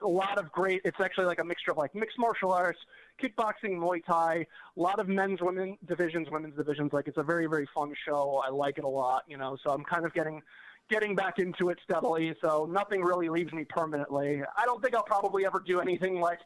a 0.02 0.08
lot 0.08 0.38
of 0.38 0.50
great. 0.52 0.80
It's 0.84 1.00
actually 1.00 1.26
like 1.26 1.40
a 1.40 1.44
mixture 1.44 1.70
of 1.70 1.76
like 1.76 1.94
mixed 1.94 2.18
martial 2.18 2.52
arts, 2.52 2.78
kickboxing, 3.20 3.76
Muay 3.78 4.04
Thai, 4.04 4.46
a 4.76 4.80
lot 4.80 4.98
of 4.98 5.08
men's, 5.08 5.40
women 5.40 5.76
divisions, 5.86 6.28
women's 6.30 6.56
divisions. 6.56 6.92
Like 6.92 7.08
it's 7.08 7.18
a 7.18 7.22
very, 7.22 7.46
very 7.46 7.68
fun 7.74 7.92
show. 8.06 8.42
I 8.46 8.50
like 8.50 8.78
it 8.78 8.84
a 8.84 8.88
lot. 8.88 9.24
You 9.28 9.36
know, 9.36 9.56
so 9.62 9.70
I'm 9.70 9.84
kind 9.84 10.04
of 10.04 10.12
getting 10.14 10.42
getting 10.90 11.14
back 11.14 11.38
into 11.38 11.70
it 11.70 11.78
steadily. 11.84 12.34
So 12.42 12.68
nothing 12.70 13.02
really 13.02 13.28
leaves 13.28 13.52
me 13.52 13.64
permanently. 13.64 14.42
I 14.56 14.64
don't 14.64 14.82
think 14.82 14.94
I'll 14.94 15.02
probably 15.02 15.46
ever 15.46 15.62
do 15.64 15.80
anything 15.80 16.20
like 16.20 16.40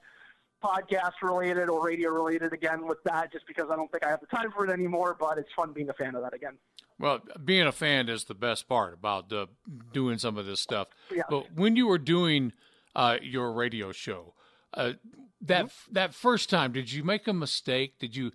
podcast 0.62 1.12
related 1.22 1.68
or 1.68 1.84
radio 1.84 2.10
related 2.10 2.52
again 2.52 2.86
with 2.86 3.02
that, 3.04 3.32
just 3.32 3.46
because 3.46 3.68
I 3.70 3.76
don't 3.76 3.90
think 3.90 4.04
I 4.04 4.08
have 4.08 4.20
the 4.20 4.26
time 4.26 4.50
for 4.52 4.64
it 4.64 4.70
anymore. 4.70 5.16
But 5.18 5.38
it's 5.38 5.52
fun 5.54 5.72
being 5.72 5.88
a 5.88 5.94
fan 5.94 6.14
of 6.14 6.22
that 6.22 6.34
again. 6.34 6.58
Well, 6.98 7.20
being 7.44 7.66
a 7.66 7.72
fan 7.72 8.08
is 8.08 8.24
the 8.24 8.34
best 8.34 8.68
part 8.68 8.94
about 8.94 9.30
uh, 9.32 9.46
doing 9.92 10.18
some 10.18 10.38
of 10.38 10.46
this 10.46 10.60
stuff. 10.60 10.88
Yeah. 11.14 11.24
But 11.28 11.54
when 11.54 11.76
you 11.76 11.86
were 11.86 11.98
doing 11.98 12.52
uh, 12.96 13.18
your 13.22 13.52
radio 13.52 13.92
show. 13.92 14.34
Uh, 14.74 14.94
that 15.42 15.66
mm-hmm. 15.66 15.92
that 15.92 16.14
first 16.14 16.50
time, 16.50 16.72
did 16.72 16.90
you 16.90 17.04
make 17.04 17.28
a 17.28 17.32
mistake? 17.32 17.98
Did 18.00 18.16
you 18.16 18.32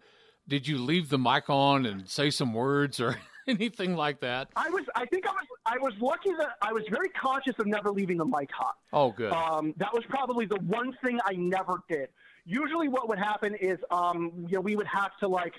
did 0.48 0.68
you 0.68 0.78
leave 0.78 1.10
the 1.10 1.18
mic 1.18 1.50
on 1.50 1.86
and 1.86 2.08
say 2.08 2.30
some 2.30 2.54
words 2.54 3.00
or 3.00 3.18
anything 3.48 3.96
like 3.96 4.22
that? 4.22 4.50
I 4.56 4.70
was. 4.70 4.86
I 4.96 5.06
think 5.08 5.28
I 5.28 5.32
was. 5.32 5.46
I 5.66 5.78
was 5.80 5.94
lucky 6.00 6.32
that 6.38 6.58
I 6.62 6.72
was 6.72 6.84
very 6.90 7.10
conscious 7.10 7.54
of 7.60 7.66
never 7.66 7.92
leaving 7.92 8.18
the 8.18 8.26
mic 8.26 8.50
hot. 8.52 8.76
Oh, 8.94 9.12
good. 9.12 9.34
Um, 9.34 9.74
that 9.78 9.94
was 9.94 10.04
probably 10.08 10.46
the 10.46 10.60
one 10.68 10.96
thing 11.04 11.20
I 11.26 11.34
never 11.34 11.84
did. 11.90 12.10
Usually, 12.46 12.88
what 12.88 13.10
would 13.10 13.20
happen 13.20 13.56
is, 13.56 13.78
um, 13.92 14.46
you 14.48 14.56
know, 14.56 14.62
we 14.62 14.76
would 14.76 14.88
have 14.88 15.12
to 15.20 15.28
like 15.28 15.54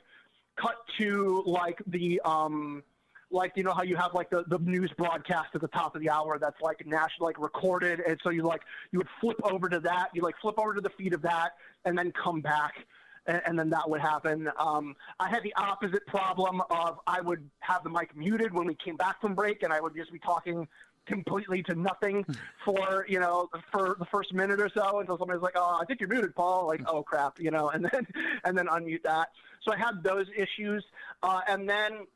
cut 0.57 0.77
to 0.99 1.43
like 1.47 1.81
the 1.87 2.21
um 2.25 2.83
like 3.33 3.53
you 3.57 3.63
know 3.63 3.73
how 3.73 3.83
you 3.83 3.97
have 3.97 4.15
like 4.15 4.31
the, 4.31 4.45
the 4.49 4.59
news 4.59 4.91
broadcast 4.97 5.49
at 5.55 5.61
the 5.61 5.69
top 5.69 5.95
of 5.97 6.03
the 6.03 6.11
hour 6.11 6.39
that's 6.39 6.61
like 6.61 6.87
national 6.87 7.27
like 7.27 7.41
recorded 7.41 8.01
and 8.01 8.19
so 8.23 8.31
you 8.31 8.43
like 8.43 8.63
you 8.93 8.99
would 8.99 9.09
flip 9.21 9.37
over 9.45 9.69
to 9.69 9.81
that 9.81 10.09
you 10.15 10.23
like 10.23 10.35
flip 10.41 10.59
over 10.59 10.75
to 10.75 10.81
the 10.81 10.91
feed 10.91 11.15
of 11.15 11.23
that 11.23 11.53
and 11.85 11.97
then 11.97 12.13
come 12.13 12.41
back 12.41 12.75
and, 13.27 13.41
and 13.47 13.59
then 13.59 13.71
that 13.71 13.89
would 13.89 14.01
happen. 14.01 14.51
Um, 14.59 14.95
i 15.21 15.29
had 15.29 15.43
the 15.43 15.55
opposite 15.57 16.07
problem 16.07 16.61
of 16.71 16.99
i 17.07 17.21
would 17.21 17.49
have 17.61 17.83
the 17.85 17.91
mic 17.91 18.17
muted 18.17 18.53
when 18.53 18.67
we 18.67 18.75
came 18.75 18.97
back 18.97 19.21
from 19.21 19.35
break 19.35 19.63
and 19.63 19.73
i 19.73 19.81
would 19.81 19.95
just 19.97 20.13
be 20.13 20.19
talking 20.19 20.69
completely 21.07 21.63
to 21.65 21.75
nothing 21.75 22.25
for 22.65 23.05
you 23.09 23.19
know 23.19 23.49
for 23.73 23.97
the 23.99 24.05
first 24.05 24.33
minute 24.33 24.61
or 24.61 24.71
so 24.73 25.01
until 25.01 25.19
somebody's 25.19 25.43
like 25.43 25.55
oh 25.57 25.79
i 25.81 25.85
think 25.85 26.01
you're 26.01 26.09
muted 26.09 26.35
paul. 26.35 26.67
Like 26.67 26.83
oh 26.87 27.03
crap 27.03 27.41
you 27.41 27.51
know 27.51 27.71
and 27.71 27.85
then 27.85 28.07
and 28.45 28.57
then 28.57 28.67
unmute 28.67 29.03
that. 29.03 29.29
So 29.63 29.73
i 29.73 29.77
had 29.77 30.03
those 30.03 30.27
issues 30.37 30.85
uh, 31.23 31.41
and 31.49 31.69
then 31.69 32.07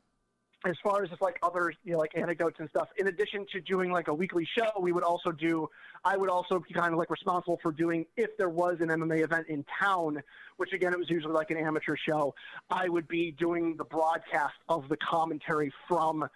as 0.65 0.75
far 0.83 1.03
as 1.03 1.09
just 1.09 1.21
like 1.21 1.37
other 1.43 1.71
you 1.83 1.93
know 1.93 1.99
like 1.99 2.11
anecdotes 2.15 2.57
and 2.59 2.69
stuff 2.69 2.89
in 2.97 3.07
addition 3.07 3.45
to 3.51 3.61
doing 3.61 3.91
like 3.91 4.07
a 4.07 4.13
weekly 4.13 4.47
show 4.57 4.69
we 4.79 4.91
would 4.91 5.03
also 5.03 5.31
do 5.31 5.69
i 6.03 6.17
would 6.17 6.29
also 6.29 6.59
be 6.59 6.73
kind 6.73 6.93
of 6.93 6.99
like 6.99 7.09
responsible 7.11 7.59
for 7.61 7.71
doing 7.71 8.05
if 8.15 8.35
there 8.37 8.49
was 8.49 8.77
an 8.79 8.87
mma 8.89 9.23
event 9.23 9.45
in 9.49 9.63
town 9.79 10.21
which 10.57 10.73
again 10.73 10.91
it 10.93 10.97
was 10.99 11.09
usually 11.09 11.33
like 11.33 11.51
an 11.51 11.57
amateur 11.57 11.95
show 11.95 12.33
i 12.71 12.89
would 12.89 13.07
be 13.07 13.31
doing 13.31 13.75
the 13.77 13.83
broadcast 13.83 14.55
of 14.67 14.87
the 14.89 14.97
commentary 14.97 15.71
from 15.87 16.27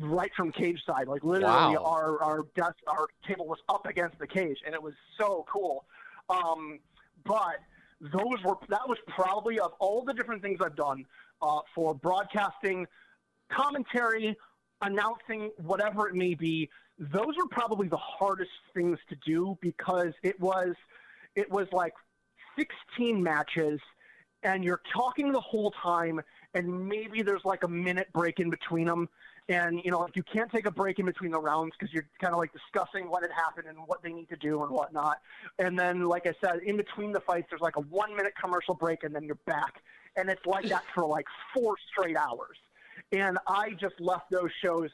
right 0.00 0.30
from 0.34 0.50
cage 0.50 0.80
side 0.86 1.06
like 1.06 1.22
literally 1.22 1.76
Wow. 1.76 1.84
our 1.84 2.22
our 2.22 2.46
desk 2.56 2.76
our 2.86 3.06
table 3.26 3.46
was 3.46 3.58
up 3.68 3.86
against 3.86 4.18
the 4.18 4.26
cage 4.26 4.58
and 4.64 4.74
it 4.74 4.82
was 4.82 4.94
so 5.20 5.44
cool 5.52 5.84
um, 6.30 6.78
but 7.24 7.56
those 8.00 8.42
were 8.44 8.56
that 8.68 8.88
was 8.88 8.98
probably 9.08 9.58
of 9.58 9.72
all 9.78 10.04
the 10.04 10.12
different 10.12 10.42
things 10.42 10.60
I've 10.62 10.76
done 10.76 11.04
uh, 11.42 11.60
for 11.74 11.94
broadcasting, 11.94 12.86
commentary, 13.50 14.36
announcing, 14.82 15.50
whatever 15.58 16.08
it 16.08 16.14
may 16.14 16.34
be. 16.34 16.68
Those 16.98 17.36
were 17.36 17.48
probably 17.50 17.88
the 17.88 17.96
hardest 17.96 18.50
things 18.74 18.98
to 19.08 19.16
do 19.24 19.56
because 19.60 20.12
it 20.22 20.38
was 20.40 20.74
it 21.36 21.50
was 21.50 21.68
like 21.72 21.94
16 22.58 23.22
matches 23.22 23.80
and 24.42 24.64
you're 24.64 24.80
talking 24.92 25.32
the 25.32 25.40
whole 25.40 25.70
time 25.82 26.20
and 26.54 26.88
maybe 26.88 27.22
there's 27.22 27.44
like 27.44 27.62
a 27.62 27.68
minute 27.68 28.08
break 28.12 28.40
in 28.40 28.50
between 28.50 28.86
them 28.86 29.08
and 29.48 29.80
you 29.84 29.90
know 29.90 30.00
like 30.00 30.16
you 30.16 30.22
can't 30.22 30.50
take 30.50 30.66
a 30.66 30.70
break 30.70 30.98
in 30.98 31.06
between 31.06 31.30
the 31.30 31.40
rounds 31.40 31.72
because 31.78 31.92
you're 31.92 32.08
kind 32.20 32.32
of 32.32 32.38
like 32.38 32.52
discussing 32.52 33.08
what 33.08 33.22
had 33.22 33.30
happened 33.32 33.66
and 33.68 33.78
what 33.86 34.02
they 34.02 34.12
need 34.12 34.28
to 34.28 34.36
do 34.36 34.62
and 34.62 34.70
whatnot. 34.72 35.18
And 35.58 35.78
then 35.78 36.06
like 36.06 36.26
i 36.26 36.34
said 36.40 36.60
in 36.64 36.76
between 36.76 37.12
the 37.12 37.20
fights 37.20 37.46
there's 37.50 37.62
like 37.62 37.76
a 37.76 37.82
one 37.82 38.14
minute 38.16 38.32
commercial 38.40 38.74
break 38.74 39.04
and 39.04 39.14
then 39.14 39.24
you're 39.24 39.38
back. 39.46 39.82
And 40.16 40.28
it's 40.28 40.44
like 40.46 40.68
that 40.68 40.82
for 40.94 41.06
like 41.06 41.26
four 41.54 41.76
straight 41.92 42.16
hours 42.16 42.56
and 43.12 43.38
i 43.46 43.70
just 43.80 43.94
left 44.00 44.30
those 44.30 44.50
shows 44.62 44.90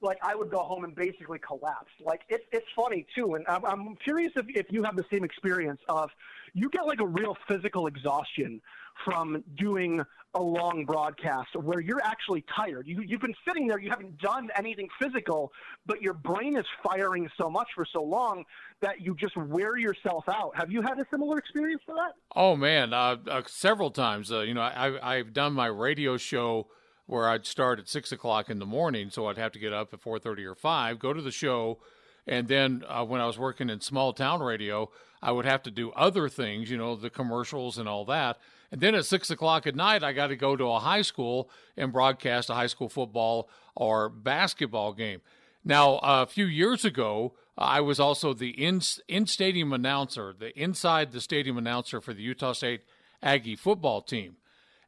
like 0.00 0.18
I 0.22 0.34
would 0.34 0.50
go 0.50 0.58
home 0.58 0.84
and 0.84 0.94
basically 0.94 1.38
collapse. 1.38 1.90
Like 2.04 2.22
it's 2.28 2.44
it's 2.52 2.66
funny 2.76 3.06
too, 3.14 3.34
and 3.34 3.44
I'm, 3.48 3.64
I'm 3.64 3.96
curious 3.96 4.32
if, 4.36 4.46
if 4.48 4.66
you 4.70 4.82
have 4.84 4.96
the 4.96 5.04
same 5.10 5.24
experience 5.24 5.80
of 5.88 6.10
you 6.54 6.68
get 6.70 6.86
like 6.86 7.00
a 7.00 7.06
real 7.06 7.36
physical 7.48 7.86
exhaustion 7.86 8.60
from 9.04 9.44
doing 9.56 10.02
a 10.34 10.42
long 10.42 10.84
broadcast 10.84 11.48
where 11.56 11.80
you're 11.80 12.02
actually 12.02 12.44
tired. 12.54 12.86
You 12.86 13.02
you've 13.02 13.20
been 13.20 13.34
sitting 13.46 13.66
there, 13.66 13.78
you 13.78 13.90
haven't 13.90 14.18
done 14.18 14.50
anything 14.56 14.88
physical, 15.00 15.52
but 15.86 16.02
your 16.02 16.14
brain 16.14 16.56
is 16.56 16.66
firing 16.82 17.28
so 17.36 17.48
much 17.48 17.68
for 17.74 17.86
so 17.90 18.02
long 18.02 18.44
that 18.80 19.00
you 19.00 19.14
just 19.14 19.36
wear 19.36 19.76
yourself 19.76 20.24
out. 20.28 20.52
Have 20.54 20.70
you 20.70 20.82
had 20.82 20.98
a 20.98 21.06
similar 21.10 21.38
experience 21.38 21.82
for 21.84 21.94
that? 21.94 22.12
Oh 22.36 22.56
man, 22.56 22.92
uh, 22.92 23.16
uh, 23.28 23.42
several 23.46 23.90
times. 23.90 24.30
Uh, 24.30 24.40
you 24.40 24.54
know, 24.54 24.60
I, 24.60 25.16
I've 25.16 25.32
done 25.32 25.54
my 25.54 25.66
radio 25.66 26.16
show 26.16 26.68
where 27.08 27.28
I'd 27.28 27.46
start 27.46 27.80
at 27.80 27.88
six 27.88 28.12
o'clock 28.12 28.48
in 28.50 28.60
the 28.60 28.66
morning, 28.66 29.10
so 29.10 29.26
I'd 29.26 29.38
have 29.38 29.52
to 29.52 29.58
get 29.58 29.72
up 29.72 29.92
at 29.92 30.00
four 30.00 30.18
thirty 30.20 30.44
or 30.44 30.54
five, 30.54 30.98
go 30.98 31.12
to 31.12 31.22
the 31.22 31.32
show, 31.32 31.78
and 32.26 32.46
then 32.46 32.84
uh, 32.86 33.04
when 33.04 33.20
I 33.20 33.26
was 33.26 33.38
working 33.38 33.70
in 33.70 33.80
small 33.80 34.12
town 34.12 34.40
radio, 34.40 34.90
I 35.22 35.32
would 35.32 35.46
have 35.46 35.62
to 35.64 35.70
do 35.70 35.90
other 35.92 36.28
things, 36.28 36.70
you 36.70 36.76
know, 36.76 36.94
the 36.94 37.10
commercials 37.10 37.78
and 37.78 37.88
all 37.88 38.04
that. 38.04 38.38
And 38.70 38.80
then 38.80 38.94
at 38.94 39.06
six 39.06 39.30
o'clock 39.30 39.66
at 39.66 39.74
night, 39.74 40.04
I 40.04 40.12
got 40.12 40.26
to 40.26 40.36
go 40.36 40.54
to 40.54 40.66
a 40.66 40.78
high 40.78 41.00
school 41.02 41.48
and 41.76 41.92
broadcast 41.92 42.50
a 42.50 42.54
high 42.54 42.66
school 42.66 42.90
football 42.90 43.48
or 43.74 44.10
basketball 44.10 44.92
game. 44.92 45.22
Now, 45.64 45.98
a 46.02 46.26
few 46.26 46.44
years 46.44 46.84
ago, 46.84 47.32
I 47.56 47.80
was 47.80 47.98
also 47.98 48.34
the 48.34 48.50
in 48.50 48.80
in 49.08 49.26
stadium 49.26 49.72
announcer, 49.72 50.34
the 50.38 50.56
inside 50.60 51.12
the 51.12 51.20
stadium 51.20 51.56
announcer 51.56 52.00
for 52.00 52.12
the 52.12 52.22
Utah 52.22 52.52
State 52.52 52.82
Aggie 53.22 53.56
football 53.56 54.02
team. 54.02 54.36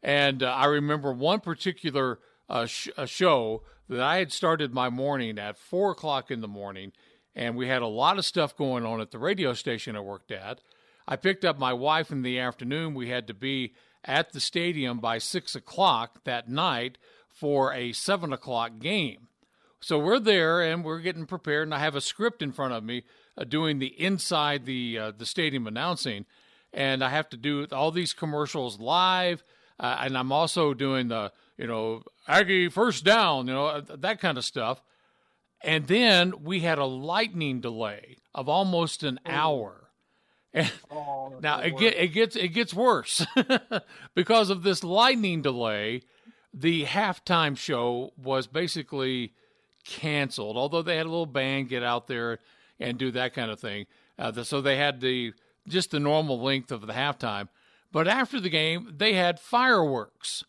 And 0.03 0.43
uh, 0.43 0.47
I 0.47 0.67
remember 0.67 1.13
one 1.13 1.41
particular 1.41 2.19
uh, 2.49 2.67
sh- 2.67 2.89
uh, 2.97 3.07
show 3.07 3.63
that 3.89 4.01
I 4.01 4.17
had 4.17 4.33
started 4.33 4.73
my 4.73 4.89
morning 4.89 5.39
at 5.39 5.59
four 5.59 5.91
o'clock 5.91 6.31
in 6.31 6.41
the 6.41 6.49
morning, 6.49 6.93
and 7.35 7.57
we 7.57 7.69
had 7.69 7.83
a 7.83 7.87
lot 7.87 8.19
of 8.19 8.25
stuff 8.25 8.57
going 8.57 8.85
on 8.85 9.01
at 9.01 9.11
the 9.11 9.19
radio 9.19 9.53
station 9.53 9.97
I 9.97 10.01
worked 10.01 10.31
at. 10.31 10.61
I 11.07 11.17
picked 11.17 11.45
up 11.45 11.59
my 11.59 11.73
wife 11.73 12.11
in 12.11 12.23
the 12.23 12.39
afternoon. 12.39 12.95
We 12.95 13.09
had 13.09 13.27
to 13.27 13.35
be 13.35 13.75
at 14.05 14.33
the 14.33 14.41
stadium 14.41 14.99
by 14.99 15.19
six 15.19 15.55
o'clock 15.55 16.25
that 16.25 16.49
night 16.49 16.99
for 17.29 17.73
a 17.73 17.93
seven 17.93 18.33
o'clock 18.33 18.79
game. 18.79 19.29
So 19.81 19.99
we're 19.99 20.19
there 20.19 20.61
and 20.61 20.85
we're 20.85 21.01
getting 21.01 21.27
prepared, 21.27 21.67
and 21.67 21.75
I 21.75 21.79
have 21.79 21.97
a 21.97 22.01
script 22.01 22.43
in 22.43 22.53
front 22.53 22.75
of 22.75 22.85
me 22.85 23.05
uh, 23.37 23.45
doing 23.45 23.79
the 23.79 24.01
inside 24.01 24.67
the 24.67 24.99
uh, 24.99 25.13
the 25.17 25.27
stadium 25.27 25.67
announcing, 25.67 26.27
and 26.73 27.03
I 27.03 27.09
have 27.09 27.29
to 27.31 27.37
do 27.37 27.67
all 27.73 27.91
these 27.91 28.13
commercials 28.13 28.79
live, 28.79 29.43
uh, 29.81 29.97
and 30.03 30.17
I'm 30.17 30.31
also 30.31 30.75
doing 30.75 31.09
the 31.09 31.33
you 31.57 31.67
know 31.67 32.03
Aggie 32.29 32.69
first 32.69 33.05
down, 33.05 33.49
you 33.49 33.55
know 33.55 33.67
uh, 33.67 33.83
that 33.99 34.21
kind 34.21 34.39
of 34.39 34.45
stuff. 34.45 34.83
And 35.63 35.87
then 35.87 36.43
we 36.43 36.61
had 36.61 36.79
a 36.79 36.87
lightning 36.87 37.61
delay 37.61 38.17
of 38.35 38.49
almost 38.49 39.03
an 39.03 39.21
hour. 39.27 39.91
And 40.53 40.71
now 41.41 41.61
it, 41.61 41.77
get, 41.79 41.97
it 41.97 42.09
gets 42.09 42.37
it 42.37 42.49
gets 42.49 42.75
worse 42.75 43.25
because 44.15 44.51
of 44.51 44.63
this 44.63 44.83
lightning 44.83 45.43
delay. 45.43 46.03
The 46.53 46.85
halftime 46.85 47.57
show 47.57 48.13
was 48.21 48.49
basically 48.49 49.35
canceled, 49.85 50.57
although 50.57 50.83
they 50.83 50.97
had 50.97 51.07
a 51.07 51.09
little 51.09 51.27
band 51.27 51.69
get 51.69 51.85
out 51.85 52.09
there 52.09 52.41
and 52.81 52.99
do 52.99 53.13
that 53.13 53.35
kind 53.35 53.51
of 53.51 53.61
thing. 53.61 53.87
Uh, 54.19 54.33
the, 54.33 54.45
so 54.45 54.61
they 54.61 54.77
had 54.77 55.01
the 55.01 55.33
just 55.69 55.93
the 55.93 56.01
normal 56.01 56.41
length 56.41 56.73
of 56.73 56.87
the 56.87 56.93
halftime. 56.93 57.49
But 57.93 58.07
after 58.09 58.41
the 58.41 58.51
game, 58.51 58.95
they 58.97 59.15
had 59.15 59.41
fireworks. 59.41 60.45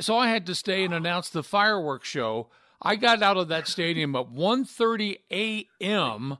So 0.00 0.16
I 0.16 0.28
had 0.28 0.46
to 0.46 0.54
stay 0.54 0.84
and 0.84 0.94
announce 0.94 1.30
the 1.30 1.42
fireworks 1.42 2.08
show. 2.08 2.48
I 2.80 2.96
got 2.96 3.22
out 3.22 3.36
of 3.36 3.48
that 3.48 3.66
stadium 3.66 4.14
at 4.14 4.30
1:30 4.30 5.18
a.m. 5.32 6.38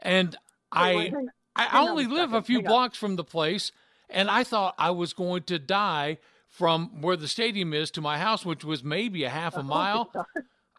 and 0.00 0.36
I 0.72 0.94
wait, 0.94 1.12
hang- 1.12 1.28
I 1.54 1.62
hang 1.64 1.82
on 1.82 1.88
only 1.90 2.04
a 2.04 2.08
live 2.08 2.32
a 2.32 2.42
few 2.42 2.58
on. 2.58 2.64
blocks 2.64 2.98
from 2.98 3.16
the 3.16 3.24
place, 3.24 3.70
and 4.08 4.28
I 4.28 4.42
thought 4.44 4.74
I 4.78 4.90
was 4.90 5.12
going 5.12 5.44
to 5.44 5.58
die 5.58 6.18
from 6.48 7.00
where 7.00 7.16
the 7.16 7.28
stadium 7.28 7.72
is 7.72 7.92
to 7.92 8.00
my 8.00 8.18
house, 8.18 8.44
which 8.44 8.64
was 8.64 8.82
maybe 8.82 9.22
a 9.22 9.30
half 9.30 9.56
a 9.56 9.60
oh, 9.60 9.62
mile. 9.62 10.12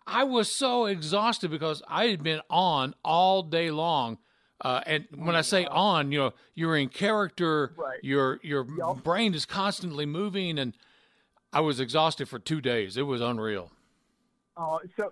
I 0.06 0.26
was 0.26 0.52
so 0.52 0.86
exhausted 0.86 1.50
because 1.52 1.82
I 1.88 2.08
had 2.08 2.24
been 2.24 2.42
on 2.50 2.94
all 3.06 3.44
day 3.44 3.72
long. 3.72 4.18
Uh, 4.62 4.82
and 4.86 5.06
when 5.16 5.36
I 5.36 5.42
say 5.42 5.66
on, 5.66 6.12
you 6.12 6.20
know, 6.20 6.34
you're 6.54 6.78
in 6.78 6.90
character, 6.90 7.74
Right. 7.76 8.00
your 8.04 8.40
your 8.44 8.64
brain 8.64 9.34
is 9.34 9.46
constantly 9.46 10.06
moving, 10.06 10.60
and 10.60 10.74
I 11.52 11.62
was 11.62 11.80
exhausted 11.80 12.30
for 12.30 12.38
two 12.40 12.62
days. 12.62 12.96
It 12.96 13.04
was 13.04 13.22
unreal. 13.22 13.72
Oh, 14.58 14.80
so 14.98 15.12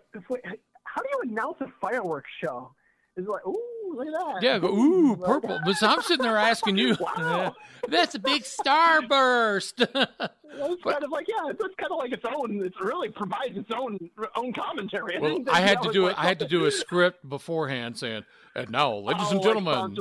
how 0.84 1.02
do 1.02 1.08
you 1.14 1.32
announce 1.32 1.58
a 1.62 1.68
fireworks 1.82 2.30
show? 2.42 2.72
Is 3.18 3.26
it 3.26 3.30
like, 3.30 3.46
ooh, 3.46 3.94
look 3.96 4.08
at 4.08 4.14
that? 4.14 4.44
Yeah, 4.44 4.60
go, 4.60 4.68
ooh, 4.68 5.16
purple. 5.26 5.60
But 5.66 5.82
I'm 5.84 6.02
sitting 6.04 6.24
there 6.24 6.38
asking 6.38 6.78
you, 6.78 6.96
Wow. 7.00 7.56
that's 7.90 8.14
a 8.16 8.20
big 8.20 8.44
starburst. 8.44 9.74
It's 9.82 10.84
kind 10.84 11.04
of 11.04 11.10
like 11.12 11.28
yeah, 11.28 11.50
it's 11.50 11.76
kind 11.78 11.92
of 11.92 11.98
like 11.98 12.12
its 12.12 12.26
own. 12.26 12.64
It 12.64 12.74
really 12.80 13.10
provides 13.10 13.58
its 13.58 13.72
own 13.76 13.98
own 14.36 14.54
commentary. 14.54 15.18
well, 15.20 15.40
I 15.52 15.62
had 15.62 15.82
to 15.82 15.92
do 15.92 16.06
it. 16.06 16.10
like 16.12 16.20
I 16.20 16.28
had 16.28 16.40
to 16.40 16.48
do 16.48 16.66
a 16.66 16.72
script 16.72 17.28
beforehand 17.28 17.98
saying, 17.98 18.24
and 18.56 18.70
now, 18.70 18.94
ladies 18.96 19.24
Oh, 19.28 19.30
and 19.32 19.38
like 19.40 19.44
gentlemen. 19.44 19.98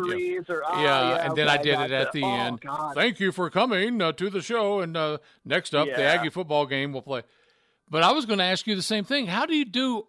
or- 0.49 0.63
ah, 0.65 0.81
yeah, 0.83 1.09
yeah, 1.11 1.27
and 1.27 1.37
then 1.37 1.47
okay, 1.49 1.59
I 1.59 1.63
did 1.63 1.81
it 1.81 1.93
at 1.93 2.13
the 2.13 2.23
Oh, 2.23 2.35
end. 2.35 2.61
God. 2.61 2.95
Thank 2.95 3.21
you 3.21 3.33
for 3.33 3.51
coming 3.51 4.01
uh, 4.03 4.13
to 4.13 4.31
the 4.31 4.41
show. 4.43 4.81
And 4.81 4.97
uh, 4.97 5.19
next 5.45 5.75
up, 5.75 5.87
the 5.87 6.03
Aggie 6.03 6.31
football 6.31 6.67
game 6.67 6.93
will 6.93 7.03
play. 7.03 7.23
But 7.91 8.03
I 8.03 8.13
was 8.13 8.27
going 8.27 8.39
to 8.39 8.45
ask 8.45 8.67
you 8.67 8.75
the 8.75 8.83
same 8.83 9.05
thing. 9.05 9.27
How 9.27 9.47
do 9.47 9.55
you 9.55 9.65
do 9.65 10.07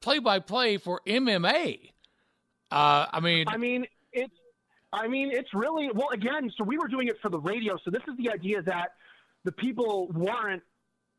play 0.00 0.18
by 0.18 0.38
play 0.38 0.76
for 0.78 1.00
MMA? 1.06 1.90
Uh, 2.70 3.06
I 3.12 3.20
mean, 3.20 3.46
I 3.48 3.56
mean, 3.56 3.86
it's. 4.12 4.32
I 4.94 5.08
mean, 5.08 5.30
it's 5.32 5.48
really 5.54 5.88
well. 5.94 6.08
Again, 6.12 6.50
so 6.56 6.64
we 6.64 6.76
were 6.76 6.88
doing 6.88 7.08
it 7.08 7.16
for 7.22 7.30
the 7.30 7.38
radio. 7.40 7.78
So 7.84 7.90
this 7.90 8.02
is 8.08 8.14
the 8.18 8.30
idea 8.30 8.60
that 8.62 8.92
the 9.44 9.52
people 9.52 10.08
weren't 10.12 10.62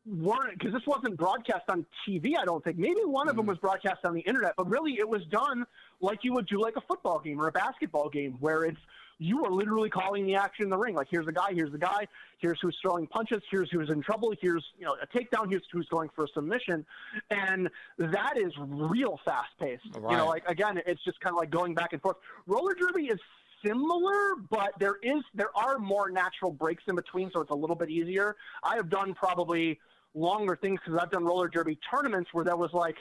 weren't 0.06 0.58
because 0.58 0.72
this 0.72 0.86
wasn't 0.86 1.16
broadcast 1.16 1.64
on 1.68 1.86
TV. 2.06 2.32
I 2.40 2.44
don't 2.44 2.62
think. 2.62 2.78
Maybe 2.78 3.00
one 3.04 3.28
of 3.28 3.36
them 3.36 3.44
hmm. 3.44 3.50
was 3.50 3.58
broadcast 3.58 4.04
on 4.04 4.14
the 4.14 4.20
internet, 4.20 4.54
but 4.56 4.68
really 4.68 4.98
it 4.98 5.08
was 5.08 5.24
done 5.26 5.64
like 6.00 6.20
you 6.22 6.32
would 6.34 6.46
do 6.46 6.60
like 6.60 6.76
a 6.76 6.80
football 6.82 7.18
game 7.18 7.40
or 7.40 7.48
a 7.48 7.52
basketball 7.52 8.08
game, 8.08 8.36
where 8.40 8.64
it's 8.64 8.78
you 9.18 9.44
are 9.44 9.50
literally 9.50 9.88
calling 9.88 10.26
the 10.26 10.34
action 10.34 10.64
in 10.64 10.70
the 10.70 10.76
ring. 10.76 10.94
Like 10.94 11.08
here's 11.10 11.26
the 11.26 11.32
guy, 11.32 11.52
here's 11.52 11.72
the 11.72 11.78
guy, 11.78 12.06
here's 12.38 12.58
who's 12.60 12.76
throwing 12.82 13.06
punches, 13.06 13.42
here's 13.50 13.70
who's 13.70 13.90
in 13.90 14.02
trouble, 14.02 14.34
here's 14.40 14.64
you 14.78 14.84
know 14.84 14.96
a 15.00 15.06
takedown, 15.06 15.48
here's 15.48 15.62
who's 15.72 15.88
going 15.88 16.10
for 16.14 16.24
a 16.24 16.28
submission, 16.28 16.84
and 17.30 17.70
that 17.98 18.36
is 18.36 18.52
real 18.58 19.18
fast 19.24 19.50
paced. 19.58 19.84
You 19.94 20.16
know, 20.16 20.26
like 20.26 20.46
again, 20.48 20.80
it's 20.86 21.02
just 21.04 21.20
kind 21.20 21.34
of 21.34 21.38
like 21.38 21.50
going 21.50 21.74
back 21.74 21.92
and 21.92 22.02
forth. 22.02 22.16
Roller 22.46 22.74
derby 22.74 23.06
is 23.06 23.20
similar, 23.64 24.36
but 24.50 24.72
there 24.78 24.96
is 25.02 25.22
there 25.34 25.56
are 25.56 25.78
more 25.78 26.10
natural 26.10 26.50
breaks 26.50 26.82
in 26.88 26.96
between, 26.96 27.30
so 27.30 27.40
it's 27.40 27.50
a 27.50 27.54
little 27.54 27.76
bit 27.76 27.90
easier. 27.90 28.36
I 28.62 28.76
have 28.76 28.90
done 28.90 29.14
probably 29.14 29.78
longer 30.14 30.56
things 30.56 30.80
because 30.84 30.98
I've 31.00 31.10
done 31.10 31.24
roller 31.24 31.48
derby 31.48 31.78
tournaments 31.90 32.30
where 32.32 32.44
there 32.44 32.56
was 32.56 32.72
like, 32.72 32.96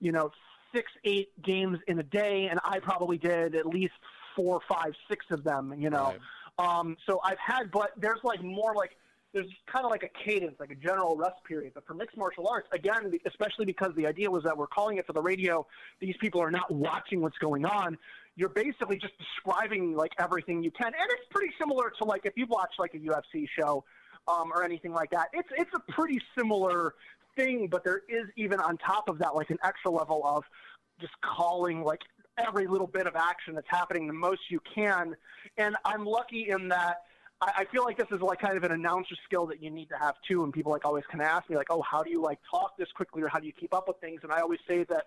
you 0.00 0.12
know, 0.12 0.30
six, 0.74 0.90
eight 1.04 1.30
games 1.42 1.78
in 1.86 1.98
a 1.98 2.02
day, 2.02 2.48
and 2.50 2.60
I 2.64 2.78
probably 2.80 3.16
did 3.18 3.54
at 3.54 3.66
least 3.66 3.94
four, 4.36 4.60
five, 4.68 4.92
six 5.08 5.24
of 5.30 5.44
them. 5.44 5.74
You 5.78 5.90
know, 5.90 6.14
Right. 6.58 6.78
um, 6.78 6.96
so 7.08 7.20
I've 7.24 7.38
had, 7.38 7.70
but 7.70 7.92
there's 7.96 8.20
like 8.22 8.42
more 8.42 8.74
like 8.74 8.96
there's 9.34 9.46
kind 9.70 9.84
of 9.84 9.90
like 9.90 10.02
a 10.02 10.08
cadence, 10.24 10.54
like 10.58 10.70
a 10.70 10.74
general 10.74 11.14
rest 11.14 11.36
period. 11.46 11.72
But 11.74 11.86
for 11.86 11.92
mixed 11.94 12.16
martial 12.16 12.48
arts, 12.48 12.66
again, 12.72 13.12
especially 13.26 13.66
because 13.66 13.92
the 13.94 14.06
idea 14.06 14.30
was 14.30 14.42
that 14.44 14.56
we're 14.56 14.66
calling 14.66 14.96
it 14.96 15.06
for 15.06 15.12
the 15.12 15.20
radio, 15.20 15.66
these 16.00 16.16
people 16.18 16.40
are 16.42 16.50
not 16.50 16.70
watching 16.70 17.20
what's 17.20 17.36
going 17.36 17.66
on. 17.66 17.98
You're 18.36 18.48
basically 18.48 18.96
just 18.96 19.12
describing 19.18 19.94
like 19.94 20.12
everything 20.18 20.62
you 20.62 20.70
can, 20.70 20.86
and 20.86 21.10
it's 21.10 21.26
pretty 21.30 21.52
similar 21.58 21.90
to 21.98 22.04
like 22.04 22.24
if 22.24 22.34
you 22.36 22.46
watch 22.46 22.72
like 22.78 22.94
a 22.94 22.98
UFC 22.98 23.46
show 23.58 23.84
um, 24.28 24.52
or 24.52 24.62
anything 24.62 24.92
like 24.92 25.10
that. 25.10 25.28
It's 25.32 25.48
it's 25.56 25.70
a 25.74 25.92
pretty 25.92 26.20
similar 26.36 26.94
thing, 27.36 27.68
but 27.68 27.84
there 27.84 28.02
is 28.08 28.26
even 28.36 28.60
on 28.60 28.76
top 28.78 29.08
of 29.08 29.18
that 29.18 29.34
like 29.34 29.50
an 29.50 29.58
extra 29.64 29.90
level 29.90 30.22
of 30.24 30.44
just 31.00 31.12
calling 31.20 31.82
like 31.82 32.00
every 32.36 32.66
little 32.66 32.86
bit 32.86 33.06
of 33.06 33.16
action 33.16 33.54
that's 33.54 33.68
happening 33.68 34.06
the 34.06 34.12
most 34.12 34.40
you 34.48 34.60
can. 34.74 35.16
And 35.56 35.76
I'm 35.84 36.04
lucky 36.04 36.50
in 36.50 36.68
that 36.68 37.02
I, 37.40 37.52
I 37.58 37.64
feel 37.66 37.84
like 37.84 37.96
this 37.96 38.06
is 38.12 38.20
like 38.20 38.40
kind 38.40 38.56
of 38.56 38.64
an 38.64 38.72
announcer 38.72 39.14
skill 39.24 39.46
that 39.46 39.62
you 39.62 39.70
need 39.70 39.88
to 39.90 39.96
have 39.96 40.14
too. 40.26 40.44
And 40.44 40.52
people 40.52 40.72
like 40.72 40.84
always 40.84 41.04
can 41.10 41.20
ask 41.20 41.48
me 41.48 41.56
like, 41.56 41.68
oh, 41.70 41.82
how 41.82 42.02
do 42.02 42.10
you 42.10 42.22
like 42.22 42.38
talk 42.50 42.76
this 42.76 42.88
quickly 42.94 43.22
or 43.22 43.28
how 43.28 43.38
do 43.38 43.46
you 43.46 43.52
keep 43.52 43.74
up 43.74 43.88
with 43.88 43.98
things? 44.00 44.20
And 44.22 44.32
I 44.32 44.40
always 44.40 44.60
say 44.66 44.84
that 44.84 45.06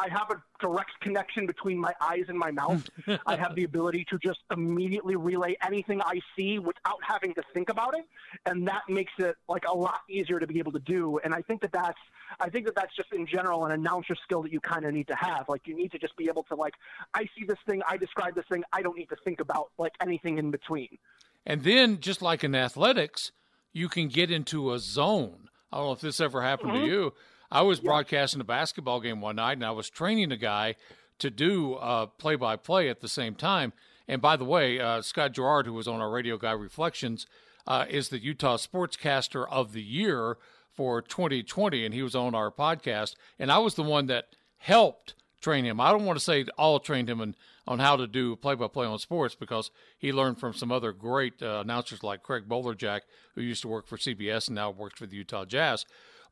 I 0.00 0.08
have 0.08 0.30
a 0.30 0.42
direct 0.60 0.92
connection 1.02 1.46
between 1.46 1.78
my 1.78 1.92
eyes 2.00 2.24
and 2.28 2.38
my 2.38 2.50
mouth. 2.50 2.88
I 3.26 3.36
have 3.36 3.54
the 3.54 3.64
ability 3.64 4.06
to 4.08 4.18
just 4.18 4.38
immediately 4.50 5.14
relay 5.14 5.56
anything 5.66 6.00
I 6.00 6.20
see 6.34 6.58
without 6.58 6.98
having 7.06 7.34
to 7.34 7.42
think 7.52 7.68
about 7.68 7.94
it, 7.94 8.06
and 8.46 8.66
that 8.66 8.82
makes 8.88 9.12
it 9.18 9.36
like 9.46 9.64
a 9.68 9.76
lot 9.76 10.00
easier 10.08 10.40
to 10.40 10.46
be 10.46 10.58
able 10.58 10.72
to 10.72 10.78
do. 10.78 11.20
And 11.22 11.34
I 11.34 11.42
think 11.42 11.60
that 11.60 11.72
that's 11.72 11.98
I 12.40 12.48
think 12.48 12.64
that 12.64 12.74
that's 12.74 12.96
just 12.96 13.12
in 13.12 13.26
general 13.26 13.66
an 13.66 13.72
announcer 13.72 14.14
skill 14.24 14.42
that 14.42 14.52
you 14.52 14.60
kind 14.60 14.86
of 14.86 14.94
need 14.94 15.08
to 15.08 15.16
have. 15.16 15.50
Like 15.50 15.66
you 15.66 15.74
need 15.76 15.92
to 15.92 15.98
just 15.98 16.16
be 16.16 16.28
able 16.28 16.44
to 16.44 16.54
like 16.54 16.74
I 17.12 17.28
see 17.38 17.44
this 17.46 17.58
thing, 17.68 17.82
I 17.86 17.98
describe 17.98 18.34
this 18.34 18.46
thing, 18.50 18.64
I 18.72 18.80
don't 18.80 18.96
need 18.96 19.10
to 19.10 19.16
think 19.22 19.40
about 19.40 19.68
like 19.76 19.92
anything 20.00 20.38
in 20.38 20.50
between. 20.50 20.96
And 21.44 21.62
then 21.62 22.00
just 22.00 22.22
like 22.22 22.42
in 22.42 22.54
athletics, 22.54 23.32
you 23.74 23.90
can 23.90 24.08
get 24.08 24.30
into 24.30 24.72
a 24.72 24.78
zone. 24.78 25.50
I 25.70 25.76
don't 25.76 25.86
know 25.86 25.92
if 25.92 26.00
this 26.00 26.20
ever 26.20 26.40
happened 26.40 26.72
mm-hmm. 26.72 26.86
to 26.86 26.90
you 26.90 27.12
I 27.50 27.62
was 27.62 27.80
broadcasting 27.80 28.40
a 28.40 28.44
basketball 28.44 29.00
game 29.00 29.20
one 29.20 29.36
night, 29.36 29.54
and 29.54 29.64
I 29.64 29.72
was 29.72 29.90
training 29.90 30.32
a 30.32 30.36
guy 30.36 30.76
to 31.18 31.30
do 31.30 31.78
play 32.18 32.36
by 32.36 32.56
play 32.56 32.88
at 32.88 33.00
the 33.00 33.08
same 33.08 33.34
time. 33.34 33.72
And 34.10 34.20
by 34.20 34.36
the 34.36 34.44
way, 34.44 34.80
uh, 34.80 35.02
Scott 35.02 35.32
Gerard, 35.32 35.66
who 35.66 35.72
was 35.72 35.86
on 35.86 36.00
our 36.00 36.10
Radio 36.10 36.36
Guy 36.36 36.50
Reflections, 36.50 37.26
uh, 37.64 37.86
is 37.88 38.08
the 38.08 38.20
Utah 38.20 38.56
Sportscaster 38.56 39.46
of 39.48 39.72
the 39.72 39.82
Year 39.82 40.36
for 40.72 41.00
2020, 41.00 41.84
and 41.84 41.94
he 41.94 42.02
was 42.02 42.16
on 42.16 42.34
our 42.34 42.50
podcast. 42.50 43.14
And 43.38 43.52
I 43.52 43.58
was 43.58 43.76
the 43.76 43.84
one 43.84 44.06
that 44.06 44.26
helped 44.58 45.14
train 45.40 45.64
him. 45.64 45.80
I 45.80 45.92
don't 45.92 46.04
want 46.04 46.18
to 46.18 46.24
say 46.24 46.44
all 46.58 46.80
trained 46.80 47.08
him 47.08 47.20
in, 47.20 47.36
on 47.68 47.78
how 47.78 47.96
to 47.96 48.08
do 48.08 48.34
play 48.34 48.56
by 48.56 48.66
play 48.66 48.86
on 48.86 48.98
sports 48.98 49.36
because 49.36 49.70
he 49.96 50.12
learned 50.12 50.38
from 50.38 50.54
some 50.54 50.72
other 50.72 50.92
great 50.92 51.40
uh, 51.40 51.60
announcers 51.60 52.02
like 52.02 52.24
Craig 52.24 52.48
Bolerjack, 52.48 53.02
who 53.36 53.42
used 53.42 53.62
to 53.62 53.68
work 53.68 53.86
for 53.86 53.96
CBS 53.96 54.48
and 54.48 54.56
now 54.56 54.70
works 54.70 54.98
for 54.98 55.06
the 55.06 55.16
Utah 55.16 55.44
Jazz. 55.44 55.86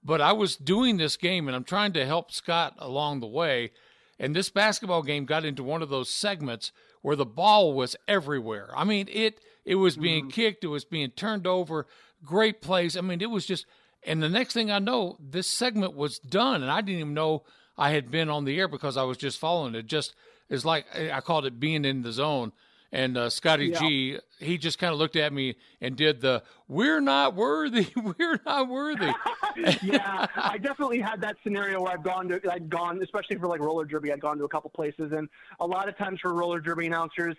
But 0.04 0.20
I 0.20 0.32
was 0.32 0.56
doing 0.56 0.96
this 0.96 1.16
game 1.16 1.48
and 1.48 1.56
I'm 1.56 1.64
trying 1.64 1.92
to 1.94 2.06
help 2.06 2.32
Scott 2.32 2.74
along 2.78 3.20
the 3.20 3.26
way. 3.26 3.72
And 4.18 4.34
this 4.34 4.50
basketball 4.50 5.02
game 5.02 5.24
got 5.24 5.44
into 5.44 5.62
one 5.62 5.82
of 5.82 5.88
those 5.88 6.08
segments 6.08 6.72
where 7.02 7.16
the 7.16 7.26
ball 7.26 7.74
was 7.74 7.96
everywhere. 8.06 8.70
I 8.76 8.84
mean, 8.84 9.08
it 9.10 9.40
it 9.64 9.76
was 9.76 9.96
being 9.96 10.24
mm-hmm. 10.24 10.30
kicked, 10.30 10.64
it 10.64 10.68
was 10.68 10.84
being 10.84 11.10
turned 11.10 11.46
over, 11.46 11.86
great 12.24 12.60
plays. 12.60 12.96
I 12.96 13.00
mean, 13.00 13.20
it 13.20 13.30
was 13.30 13.46
just 13.46 13.66
and 14.04 14.22
the 14.22 14.28
next 14.28 14.54
thing 14.54 14.70
I 14.70 14.78
know, 14.78 15.16
this 15.20 15.56
segment 15.56 15.94
was 15.94 16.18
done 16.18 16.62
and 16.62 16.70
I 16.70 16.80
didn't 16.80 17.00
even 17.00 17.14
know 17.14 17.44
I 17.76 17.90
had 17.90 18.10
been 18.10 18.28
on 18.28 18.44
the 18.44 18.58
air 18.58 18.68
because 18.68 18.96
I 18.96 19.04
was 19.04 19.18
just 19.18 19.38
following 19.38 19.74
it. 19.74 19.86
Just 19.86 20.14
it's 20.48 20.64
like 20.64 20.86
I 20.96 21.20
called 21.20 21.46
it 21.46 21.60
being 21.60 21.84
in 21.84 22.02
the 22.02 22.12
zone. 22.12 22.52
And 22.90 23.18
uh, 23.18 23.28
Scotty 23.28 23.66
yeah. 23.66 23.78
G, 23.78 24.18
he 24.38 24.56
just 24.56 24.78
kind 24.78 24.92
of 24.92 24.98
looked 24.98 25.16
at 25.16 25.32
me 25.32 25.56
and 25.80 25.94
did 25.94 26.22
the 26.22 26.42
"We're 26.68 27.00
not 27.00 27.34
worthy, 27.34 27.88
we're 28.18 28.40
not 28.46 28.68
worthy." 28.68 29.12
yeah, 29.82 30.26
I 30.36 30.56
definitely 30.56 31.00
had 31.00 31.20
that 31.20 31.36
scenario 31.42 31.82
where 31.82 31.92
I've 31.92 32.02
gone 32.02 32.28
to, 32.28 32.40
I'd 32.50 32.70
gone, 32.70 33.02
especially 33.02 33.36
for 33.36 33.46
like 33.46 33.60
roller 33.60 33.84
derby, 33.84 34.10
I'd 34.10 34.20
gone 34.20 34.38
to 34.38 34.44
a 34.44 34.48
couple 34.48 34.70
places, 34.70 35.12
and 35.12 35.28
a 35.60 35.66
lot 35.66 35.88
of 35.88 35.98
times 35.98 36.20
for 36.20 36.32
roller 36.32 36.60
derby 36.60 36.86
announcers, 36.86 37.36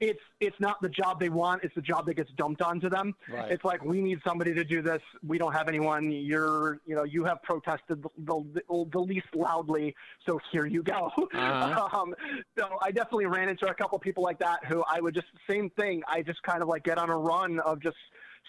it's 0.00 0.20
it's 0.40 0.58
not 0.58 0.80
the 0.80 0.88
job 0.88 1.20
they 1.20 1.28
want; 1.28 1.62
it's 1.62 1.74
the 1.74 1.82
job 1.82 2.06
that 2.06 2.14
gets 2.14 2.30
dumped 2.36 2.62
onto 2.62 2.88
them. 2.88 3.14
Right. 3.30 3.52
It's 3.52 3.64
like 3.64 3.84
we 3.84 4.00
need 4.00 4.20
somebody 4.26 4.54
to 4.54 4.64
do 4.64 4.82
this. 4.82 5.02
We 5.26 5.38
don't 5.38 5.52
have 5.52 5.68
anyone. 5.68 6.10
You're 6.10 6.80
you 6.86 6.96
know 6.96 7.04
you 7.04 7.24
have 7.24 7.42
protested 7.42 8.02
the, 8.02 8.08
the, 8.18 8.86
the 8.90 8.98
least 8.98 9.26
loudly, 9.34 9.94
so 10.26 10.40
here 10.50 10.66
you 10.66 10.82
go. 10.82 11.10
Uh-huh. 11.34 11.88
um, 12.00 12.14
so 12.58 12.78
I 12.80 12.90
definitely 12.90 13.26
ran 13.26 13.48
into 13.48 13.66
a 13.66 13.74
couple 13.74 13.98
people 13.98 14.22
like 14.22 14.38
that 14.38 14.64
who 14.64 14.82
I 14.88 15.00
would 15.00 15.14
just 15.14 15.28
same 15.48 15.70
thing. 15.70 16.02
I 16.08 16.22
just 16.22 16.42
kind 16.42 16.62
of 16.62 16.68
like 16.68 16.84
get 16.84 16.98
on 16.98 17.10
a 17.10 17.16
run 17.16 17.60
of 17.60 17.82
just 17.82 17.96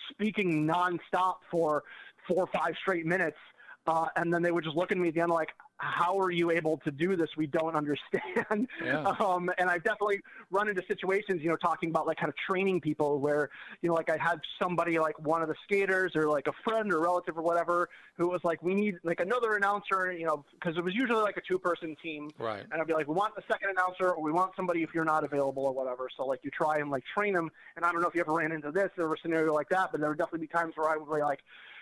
speaking 0.09 0.65
nonstop 0.65 1.35
for 1.49 1.83
four 2.27 2.43
or 2.43 2.47
five 2.47 2.75
straight 2.81 3.05
minutes. 3.05 3.37
Uh, 3.87 4.05
and 4.15 4.33
then 4.33 4.43
they 4.43 4.51
would 4.51 4.63
just 4.63 4.75
look 4.75 4.91
at 4.91 4.97
me 4.97 5.07
at 5.07 5.15
the 5.15 5.21
end 5.21 5.31
like, 5.31 5.49
how 5.77 6.19
are 6.19 6.29
you 6.29 6.51
able 6.51 6.77
to 6.77 6.91
do 6.91 7.15
this? 7.15 7.29
We 7.35 7.47
don't 7.47 7.75
understand. 7.75 8.67
Yeah. 8.83 9.13
Um, 9.19 9.51
and 9.57 9.69
I've 9.69 9.83
definitely 9.83 10.19
run 10.49 10.67
into 10.67 10.81
situations, 10.87 11.41
you 11.41 11.49
know, 11.49 11.55
talking 11.55 11.89
about 11.89 12.07
like 12.07 12.17
kind 12.17 12.29
of 12.29 12.35
training 12.35 12.81
people 12.81 13.19
where, 13.19 13.49
you 13.81 13.89
know, 13.89 13.95
like 13.95 14.09
I 14.09 14.17
had 14.17 14.39
somebody 14.61 14.97
like 14.99 15.19
one 15.19 15.41
of 15.41 15.47
the 15.47 15.55
skaters 15.63 16.15
or 16.15 16.27
like 16.29 16.47
a 16.47 16.53
friend 16.63 16.91
or 16.91 16.99
relative 16.99 17.37
or 17.37 17.41
whatever 17.41 17.89
who 18.17 18.27
was 18.27 18.41
like, 18.43 18.61
we 18.63 18.73
need 18.73 18.95
like 19.03 19.19
another 19.19 19.55
announcer, 19.55 20.11
you 20.11 20.25
know, 20.25 20.43
because 20.53 20.77
it 20.77 20.83
was 20.83 20.93
usually 20.95 21.21
like 21.21 21.37
a 21.37 21.41
two 21.41 21.59
person 21.59 21.95
team. 22.01 22.29
Right. 22.39 22.63
And 22.71 22.81
I'd 22.81 22.87
be 22.87 22.93
like, 22.93 23.07
we 23.07 23.13
want 23.13 23.33
a 23.37 23.41
second 23.51 23.69
announcer 23.69 24.11
or 24.11 24.21
we 24.21 24.31
want 24.31 24.51
somebody 24.55 24.83
if 24.83 24.89
you're 24.93 25.05
not 25.05 25.23
available 25.23 25.63
or 25.63 25.73
whatever. 25.73 26.09
So 26.15 26.25
like 26.25 26.39
you 26.43 26.51
try 26.51 26.77
and 26.79 26.89
like 26.89 27.03
train 27.13 27.33
them. 27.33 27.49
And 27.75 27.85
I 27.85 27.91
don't 27.91 28.01
know 28.01 28.07
if 28.07 28.15
you 28.15 28.21
ever 28.21 28.33
ran 28.33 28.51
into 28.51 28.71
this 28.71 28.89
or 28.97 29.13
a 29.13 29.17
scenario 29.21 29.53
like 29.53 29.69
that, 29.69 29.91
but 29.91 30.01
there 30.01 30.09
would 30.09 30.17
definitely 30.17 30.47
be 30.47 30.51
times 30.51 30.73
where 30.75 30.89
I 30.89 30.97
would 30.97 31.13
be 31.13 31.21
like, 31.21 31.39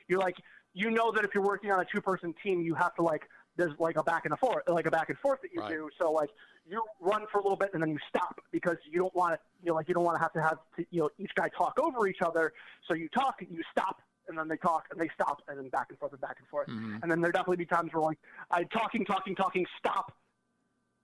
you're 0.09 0.19
like, 0.19 0.38
you 0.73 0.91
know 0.91 1.12
that 1.12 1.23
if 1.25 1.32
you're 1.34 1.43
working 1.43 1.71
on 1.71 1.79
a 1.79 1.86
two 1.86 2.01
person 2.01 2.34
team, 2.43 2.62
you 2.62 2.75
have 2.75 2.95
to 2.95 3.01
like 3.01 3.27
there's 3.58 3.77
like 3.79 3.97
a 3.97 4.03
back 4.03 4.25
and 4.25 4.34
a 4.34 4.38
forth, 4.38 4.63
like 4.67 4.86
a 4.86 4.91
back 4.91 5.10
and 5.10 5.17
forth 5.19 5.41
that 5.41 5.51
you 5.53 5.62
right. 5.62 5.69
do. 5.69 5.89
So 5.99 6.12
like 6.12 6.29
you 6.67 6.82
run 6.99 7.25
for 7.32 7.39
a 7.39 7.43
little 7.43 7.58
bit 7.58 7.71
and 7.73 7.82
then 7.82 7.89
you 7.89 7.97
stop 8.08 8.39
because 8.51 8.77
you 8.89 8.99
don't 8.99 9.13
want 9.13 9.34
to, 9.34 9.39
you 9.62 9.69
know, 9.69 9.75
like 9.75 9.88
you 9.88 9.93
don't 9.93 10.05
want 10.05 10.15
to 10.15 10.21
have 10.21 10.34
to 10.34 10.41
have 10.41 10.60
to, 10.77 10.86
you 10.91 11.01
know 11.01 11.10
each 11.17 11.32
guy 11.36 11.49
talk 11.49 11.77
over 11.79 12.08
each 12.08 12.21
other. 12.21 12.53
So 12.88 12.93
you 12.93 13.10
talk, 13.10 13.41
and 13.41 13.49
you 13.51 13.62
stop, 13.71 14.01
and 14.27 14.38
then 14.38 14.47
they 14.47 14.58
talk 14.58 14.86
and 14.91 14.99
they 14.99 15.10
stop 15.13 15.41
and 15.47 15.58
then 15.58 15.69
back 15.69 15.88
and 15.89 15.99
forth 15.99 16.13
and 16.13 16.21
back 16.21 16.38
and 16.39 16.47
forth. 16.47 16.67
Mm-hmm. 16.69 16.97
And 17.01 17.12
then 17.12 17.21
there 17.21 17.32
definitely 17.32 17.58
be 17.58 17.65
times 17.65 17.91
where 17.93 18.03
like 18.03 18.19
I 18.51 18.63
talking, 18.63 19.03
talking, 19.03 19.36
talking, 19.36 19.65
stop, 19.77 20.13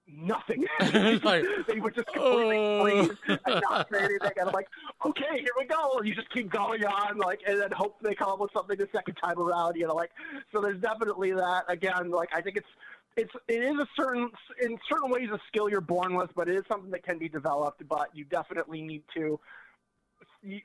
nothing. 0.07 0.65
like, 1.23 1.43
they 1.67 1.79
would 1.79 1.95
just 1.95 2.07
completely 2.07 2.57
oh. 2.57 2.83
freeze 2.83 3.17
and 3.45 3.61
not 3.69 3.87
say 3.91 3.99
anything. 3.99 4.31
And 4.37 4.47
I'm 4.47 4.53
like, 4.53 4.67
okay, 5.05 5.39
here 5.39 5.53
we 5.57 5.65
go. 5.65 5.97
And 5.97 6.07
you 6.07 6.15
just 6.15 6.29
keep 6.31 6.49
going 6.51 6.83
on, 6.85 7.17
like, 7.17 7.41
and 7.47 7.59
then 7.59 7.71
hope 7.71 7.97
they 8.01 8.15
come 8.15 8.29
up 8.29 8.39
with 8.39 8.51
something 8.53 8.77
the 8.77 8.87
second 8.93 9.15
time 9.15 9.39
around. 9.39 9.75
You 9.75 9.87
know, 9.87 9.95
like, 9.95 10.11
so 10.51 10.61
there's 10.61 10.79
definitely 10.81 11.31
that. 11.33 11.65
Again, 11.67 12.11
like, 12.11 12.29
I 12.33 12.41
think 12.41 12.57
it's 12.57 12.67
it's 13.17 13.31
it 13.47 13.63
is 13.63 13.77
a 13.79 13.87
certain 13.95 14.29
in 14.61 14.77
certain 14.89 15.09
ways 15.09 15.29
a 15.31 15.39
skill 15.47 15.69
you're 15.69 15.81
born 15.81 16.15
with, 16.15 16.31
but 16.35 16.49
it 16.49 16.55
is 16.55 16.63
something 16.67 16.91
that 16.91 17.03
can 17.03 17.17
be 17.17 17.29
developed. 17.29 17.87
But 17.87 18.09
you 18.13 18.25
definitely 18.25 18.81
need 18.81 19.03
to. 19.15 19.39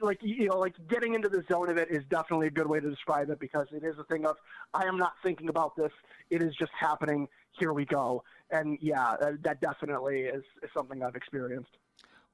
Like 0.00 0.18
you 0.20 0.48
know, 0.48 0.58
like 0.58 0.74
getting 0.90 1.14
into 1.14 1.28
the 1.28 1.42
zone 1.50 1.70
of 1.70 1.78
it 1.78 1.88
is 1.90 2.02
definitely 2.10 2.48
a 2.48 2.50
good 2.50 2.66
way 2.66 2.80
to 2.80 2.90
describe 2.90 3.30
it 3.30 3.40
because 3.40 3.66
it 3.72 3.82
is 3.82 3.94
a 3.98 4.04
thing 4.04 4.26
of 4.26 4.36
I 4.74 4.84
am 4.84 4.98
not 4.98 5.14
thinking 5.22 5.48
about 5.48 5.74
this; 5.74 5.92
it 6.28 6.42
is 6.42 6.54
just 6.58 6.72
happening. 6.78 7.28
Here 7.58 7.72
we 7.72 7.84
go 7.84 8.22
and 8.50 8.78
yeah, 8.80 9.16
that 9.42 9.60
definitely 9.60 10.20
is, 10.20 10.44
is 10.62 10.70
something 10.74 11.02
I've 11.02 11.16
experienced. 11.16 11.76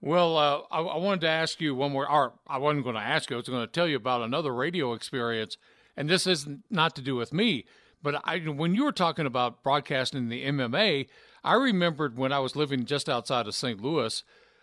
Well, 0.00 0.36
uh, 0.36 0.60
I, 0.70 0.80
I, 0.80 0.98
wanted 0.98 1.22
to 1.22 1.28
ask 1.28 1.60
you 1.60 1.74
one 1.74 1.92
more. 1.92 2.10
Or 2.10 2.34
I 2.46 2.58
wasn't 2.58 2.84
going 2.84 2.96
to 2.96 3.02
ask 3.02 3.30
you. 3.30 3.36
I 3.36 3.38
was 3.38 3.48
going 3.48 3.66
to 3.66 3.72
tell 3.72 3.88
you 3.88 3.96
about 3.96 4.22
another 4.22 4.54
radio 4.54 4.92
experience, 4.92 5.56
and 5.96 6.08
this 6.08 6.26
is 6.26 6.46
not 6.70 6.94
to 6.96 7.02
do 7.02 7.16
with 7.16 7.32
me. 7.32 7.64
But 8.02 8.20
I, 8.24 8.38
when 8.38 8.74
you 8.74 8.84
were 8.84 8.92
talking 8.92 9.26
about 9.26 9.62
broadcasting 9.62 10.28
the 10.28 10.44
MMA, 10.44 11.08
I 11.42 11.54
remembered 11.54 12.16
when 12.16 12.32
I 12.32 12.40
was 12.40 12.56
living 12.56 12.84
just 12.84 13.08
outside 13.08 13.46
of 13.46 13.54
St. 13.54 13.80
Louis 13.80 14.22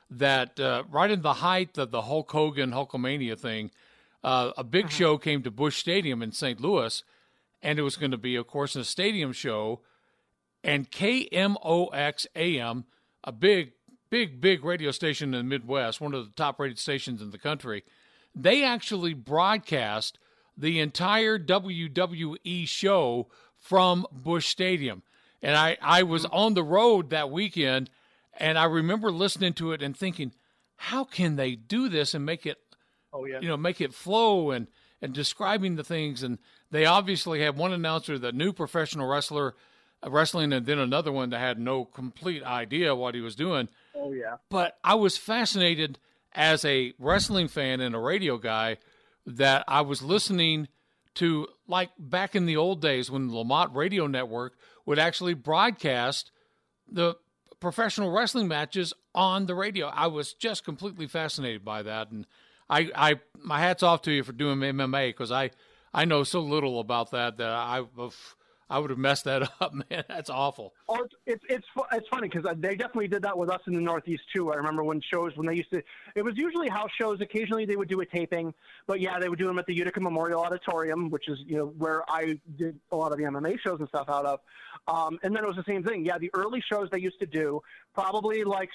that 0.09 0.59
uh, 0.59 0.83
right 0.89 1.09
in 1.09 1.23
the 1.23 1.33
height 1.35 1.77
of 1.77 1.89
the 1.89 2.03
Hulk 2.03 2.31
Hogan 2.31 2.71
Hulkamania 2.71 3.37
thing, 3.37 3.71
uh, 4.23 4.51
a 4.55 4.63
big 4.63 4.85
uh-huh. 4.85 4.93
show 4.93 5.17
came 5.17 5.41
to 5.43 5.51
Busch 5.51 5.77
Stadium 5.77 6.21
in 6.21 6.31
St. 6.31 6.61
Louis, 6.61 7.03
and 7.63 7.79
it 7.79 7.81
was 7.81 7.95
going 7.95 8.11
to 8.11 8.17
be, 8.17 8.35
of 8.35 8.45
course, 8.47 8.75
a 8.75 8.85
stadium 8.85 9.33
show 9.33 9.81
and 10.63 10.89
KMOX 10.89 12.25
AM, 12.35 12.85
a 13.23 13.31
big, 13.31 13.73
big, 14.09 14.39
big 14.39 14.63
radio 14.63 14.91
station 14.91 15.33
in 15.33 15.39
the 15.39 15.43
Midwest, 15.43 15.99
one 15.99 16.13
of 16.13 16.25
the 16.25 16.33
top 16.33 16.59
rated 16.59 16.79
stations 16.79 17.21
in 17.21 17.31
the 17.31 17.37
country, 17.37 17.83
they 18.35 18.63
actually 18.63 19.13
broadcast 19.13 20.19
the 20.57 20.79
entire 20.79 21.37
WWE 21.39 22.67
show 22.67 23.27
from 23.57 24.05
Busch 24.11 24.47
Stadium. 24.47 25.03
And 25.41 25.55
I, 25.55 25.77
I 25.81 26.03
was 26.03 26.25
mm-hmm. 26.25 26.35
on 26.35 26.53
the 26.53 26.63
road 26.63 27.09
that 27.09 27.31
weekend, 27.31 27.89
and 28.37 28.57
I 28.57 28.65
remember 28.65 29.11
listening 29.11 29.53
to 29.53 29.71
it 29.71 29.81
and 29.81 29.95
thinking, 29.95 30.33
how 30.75 31.03
can 31.03 31.35
they 31.35 31.55
do 31.55 31.89
this 31.89 32.13
and 32.13 32.25
make 32.25 32.45
it, 32.45 32.57
oh 33.11 33.25
yeah, 33.25 33.39
you 33.39 33.47
know, 33.47 33.57
make 33.57 33.81
it 33.81 33.93
flow 33.93 34.51
and 34.51 34.67
and 35.01 35.13
describing 35.13 35.75
the 35.75 35.83
things. 35.83 36.23
And 36.23 36.39
they 36.71 36.85
obviously 36.85 37.41
have 37.41 37.57
one 37.57 37.73
announcer, 37.73 38.17
the 38.17 38.31
new 38.31 38.53
professional 38.53 39.07
wrestler 39.07 39.53
wrestling 40.07 40.53
and 40.53 40.65
then 40.65 40.79
another 40.79 41.11
one 41.11 41.29
that 41.29 41.39
had 41.39 41.59
no 41.59 41.85
complete 41.85 42.43
idea 42.43 42.95
what 42.95 43.15
he 43.15 43.21
was 43.21 43.35
doing. 43.35 43.69
Oh 43.95 44.11
yeah. 44.11 44.37
But 44.49 44.77
I 44.83 44.95
was 44.95 45.17
fascinated 45.17 45.99
as 46.33 46.65
a 46.65 46.93
wrestling 46.99 47.47
fan 47.47 47.79
and 47.79 47.95
a 47.95 47.99
radio 47.99 48.37
guy 48.37 48.77
that 49.25 49.63
I 49.67 49.81
was 49.81 50.01
listening 50.01 50.67
to 51.15 51.47
like 51.67 51.91
back 51.97 52.35
in 52.35 52.45
the 52.45 52.57
old 52.57 52.81
days 52.81 53.09
when 53.09 53.27
the 53.27 53.35
Lamont 53.35 53.73
Radio 53.75 54.07
Network 54.07 54.57
would 54.85 54.99
actually 54.99 55.33
broadcast 55.33 56.31
the 56.87 57.15
professional 57.59 58.11
wrestling 58.11 58.47
matches 58.47 58.93
on 59.15 59.45
the 59.45 59.55
radio. 59.55 59.87
I 59.87 60.07
was 60.07 60.33
just 60.33 60.65
completely 60.65 61.07
fascinated 61.07 61.63
by 61.63 61.83
that, 61.83 62.11
and 62.11 62.25
I, 62.69 62.89
I 62.95 63.19
my 63.41 63.59
hats 63.59 63.83
off 63.83 64.01
to 64.03 64.11
you 64.11 64.23
for 64.23 64.33
doing 64.33 64.59
MMA 64.59 65.09
because 65.09 65.31
I, 65.31 65.51
I 65.93 66.05
know 66.05 66.23
so 66.23 66.41
little 66.41 66.79
about 66.79 67.11
that 67.11 67.37
that 67.37 67.49
I, 67.49 67.83
I 68.69 68.79
would 68.79 68.89
have 68.89 68.99
messed 68.99 69.25
that 69.25 69.49
up, 69.61 69.73
man. 69.73 70.03
That's 70.07 70.29
awful. 70.29 70.73
Oh, 70.89 71.05
it's 71.25 71.43
it's 71.49 71.65
it's 71.91 72.07
funny 72.09 72.29
because 72.29 72.45
they 72.57 72.75
definitely 72.75 73.07
did 73.07 73.21
that 73.23 73.37
with 73.37 73.49
us 73.49 73.61
in 73.67 73.73
the 73.73 73.81
Northeast 73.81 74.23
too. 74.33 74.51
I 74.51 74.55
remember 74.55 74.83
when 74.83 75.01
shows 75.01 75.35
when 75.35 75.47
they 75.47 75.55
used 75.55 75.71
to. 75.71 75.81
It 76.15 76.23
was 76.23 76.37
usually 76.37 76.69
house 76.69 76.91
shows. 76.99 77.21
Occasionally 77.21 77.65
they 77.65 77.75
would 77.75 77.89
do 77.89 78.01
a 78.01 78.05
taping, 78.05 78.53
but 78.87 78.99
yeah, 78.99 79.19
they 79.19 79.29
would 79.29 79.39
do 79.39 79.47
them 79.47 79.59
at 79.59 79.65
the 79.65 79.73
Utica 79.73 79.99
Memorial 79.99 80.41
Auditorium, 80.41 81.09
which 81.09 81.27
is 81.27 81.39
you 81.45 81.57
know 81.57 81.73
where 81.77 82.03
I 82.09 82.39
did 82.57 82.79
a 82.91 82.95
lot 82.95 83.11
of 83.11 83.17
the 83.17 83.23
MMA 83.23 83.59
shows 83.59 83.79
and 83.79 83.87
stuff 83.89 84.09
out 84.09 84.25
of. 84.25 84.39
Um, 84.87 85.19
and 85.23 85.35
then 85.35 85.43
it 85.43 85.47
was 85.47 85.55
the 85.55 85.63
same 85.67 85.83
thing. 85.83 86.05
Yeah, 86.05 86.17
the 86.17 86.31
early 86.33 86.61
shows 86.71 86.89
they 86.91 86.99
used 86.99 87.19
to 87.19 87.25
do, 87.25 87.61
probably 87.93 88.43
like 88.43 88.69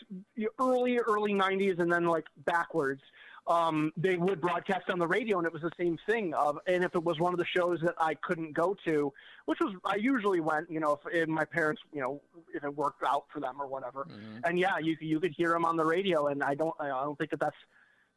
early 0.58 0.98
early 0.98 1.32
'90s, 1.32 1.80
and 1.80 1.90
then 1.92 2.04
like 2.04 2.24
backwards 2.44 3.02
um, 3.48 3.92
they 3.96 4.16
would 4.16 4.40
broadcast 4.42 4.90
on 4.90 4.98
the 4.98 5.06
radio, 5.06 5.38
and 5.38 5.46
it 5.46 5.52
was 5.52 5.62
the 5.62 5.72
same 5.78 5.98
thing. 6.06 6.34
Of, 6.34 6.58
and 6.66 6.84
if 6.84 6.94
it 6.94 7.02
was 7.02 7.18
one 7.18 7.32
of 7.32 7.38
the 7.38 7.46
shows 7.46 7.80
that 7.82 7.94
I 7.98 8.14
couldn't 8.14 8.52
go 8.52 8.76
to, 8.84 9.12
which 9.46 9.58
was 9.60 9.74
I 9.84 9.96
usually 9.96 10.40
went, 10.40 10.70
you 10.70 10.80
know, 10.80 11.00
if, 11.04 11.14
if 11.14 11.28
my 11.28 11.46
parents, 11.46 11.80
you 11.92 12.02
know, 12.02 12.20
if 12.52 12.62
it 12.62 12.76
worked 12.76 13.02
out 13.02 13.24
for 13.32 13.40
them 13.40 13.54
or 13.58 13.66
whatever. 13.66 14.06
Mm-hmm. 14.08 14.40
And 14.44 14.58
yeah, 14.58 14.78
you 14.78 14.96
you 15.00 15.18
could 15.18 15.32
hear 15.34 15.50
them 15.50 15.64
on 15.64 15.76
the 15.76 15.84
radio, 15.84 16.26
and 16.26 16.42
I 16.42 16.54
don't 16.54 16.74
I 16.78 16.88
don't 16.88 17.16
think 17.16 17.30
that 17.30 17.40
that's 17.40 17.56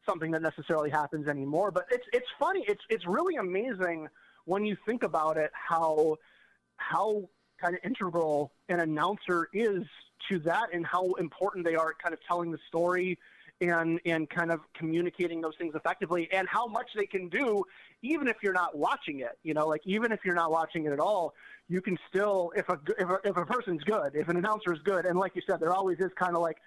something 0.06 0.32
that 0.32 0.42
necessarily 0.42 0.90
happens 0.90 1.28
anymore. 1.28 1.72
But 1.72 1.86
it's 1.92 2.06
it's 2.12 2.28
funny. 2.38 2.66
It's 2.68 2.84
it's 2.90 3.08
really 3.08 3.36
amazing 3.36 4.10
when 4.46 4.66
you 4.66 4.76
think 4.86 5.04
about 5.04 5.38
it 5.38 5.52
how 5.54 6.18
how 6.76 7.30
kind 7.62 7.76
of 7.76 7.80
integral 7.86 8.52
an 8.68 8.82
announcer 8.82 9.48
is 9.54 9.84
to 10.30 10.40
that 10.40 10.74
and 10.74 10.86
how 10.86 11.14
important 11.14 11.64
they 11.66 11.76
are 11.76 11.92
at 11.92 12.00
kind 12.00 12.14
of 12.14 12.20
telling 12.28 12.52
the 12.52 12.60
story 12.68 13.18
and 13.62 14.00
and 14.06 14.30
kind 14.30 14.52
of 14.52 14.60
communicating 14.74 15.40
those 15.40 15.54
things 15.58 15.76
effectively 15.76 16.28
and 16.34 16.48
how 16.50 16.66
much 16.66 16.90
they 16.96 17.06
can 17.06 17.30
do 17.30 17.64
even 18.02 18.28
if 18.28 18.38
you're 18.42 18.54
not 18.54 18.76
watching 18.76 19.20
it 19.20 19.38
you 19.44 19.54
know 19.54 19.68
like 19.68 19.82
even 19.86 20.12
if 20.12 20.20
you're 20.26 20.36
not 20.36 20.52
watching 20.52 20.86
it 20.86 20.92
at 20.92 21.00
all 21.00 21.34
you 21.70 21.80
can 21.80 21.98
still 22.10 22.52
if 22.56 22.68
a 22.70 22.80
if 22.98 23.08
a, 23.08 23.20
if 23.24 23.38
a 23.38 23.46
person's 23.46 23.84
good 23.84 24.16
if 24.16 24.28
an 24.30 24.38
announcer 24.38 24.74
is 24.74 24.80
good 24.84 25.06
and 25.06 25.18
like 25.18 25.36
you 25.36 25.42
said 25.48 25.60
there 25.60 25.74
always 25.74 26.00
is 26.00 26.12
kind 26.16 26.36
of 26.36 26.42
like 26.42 26.58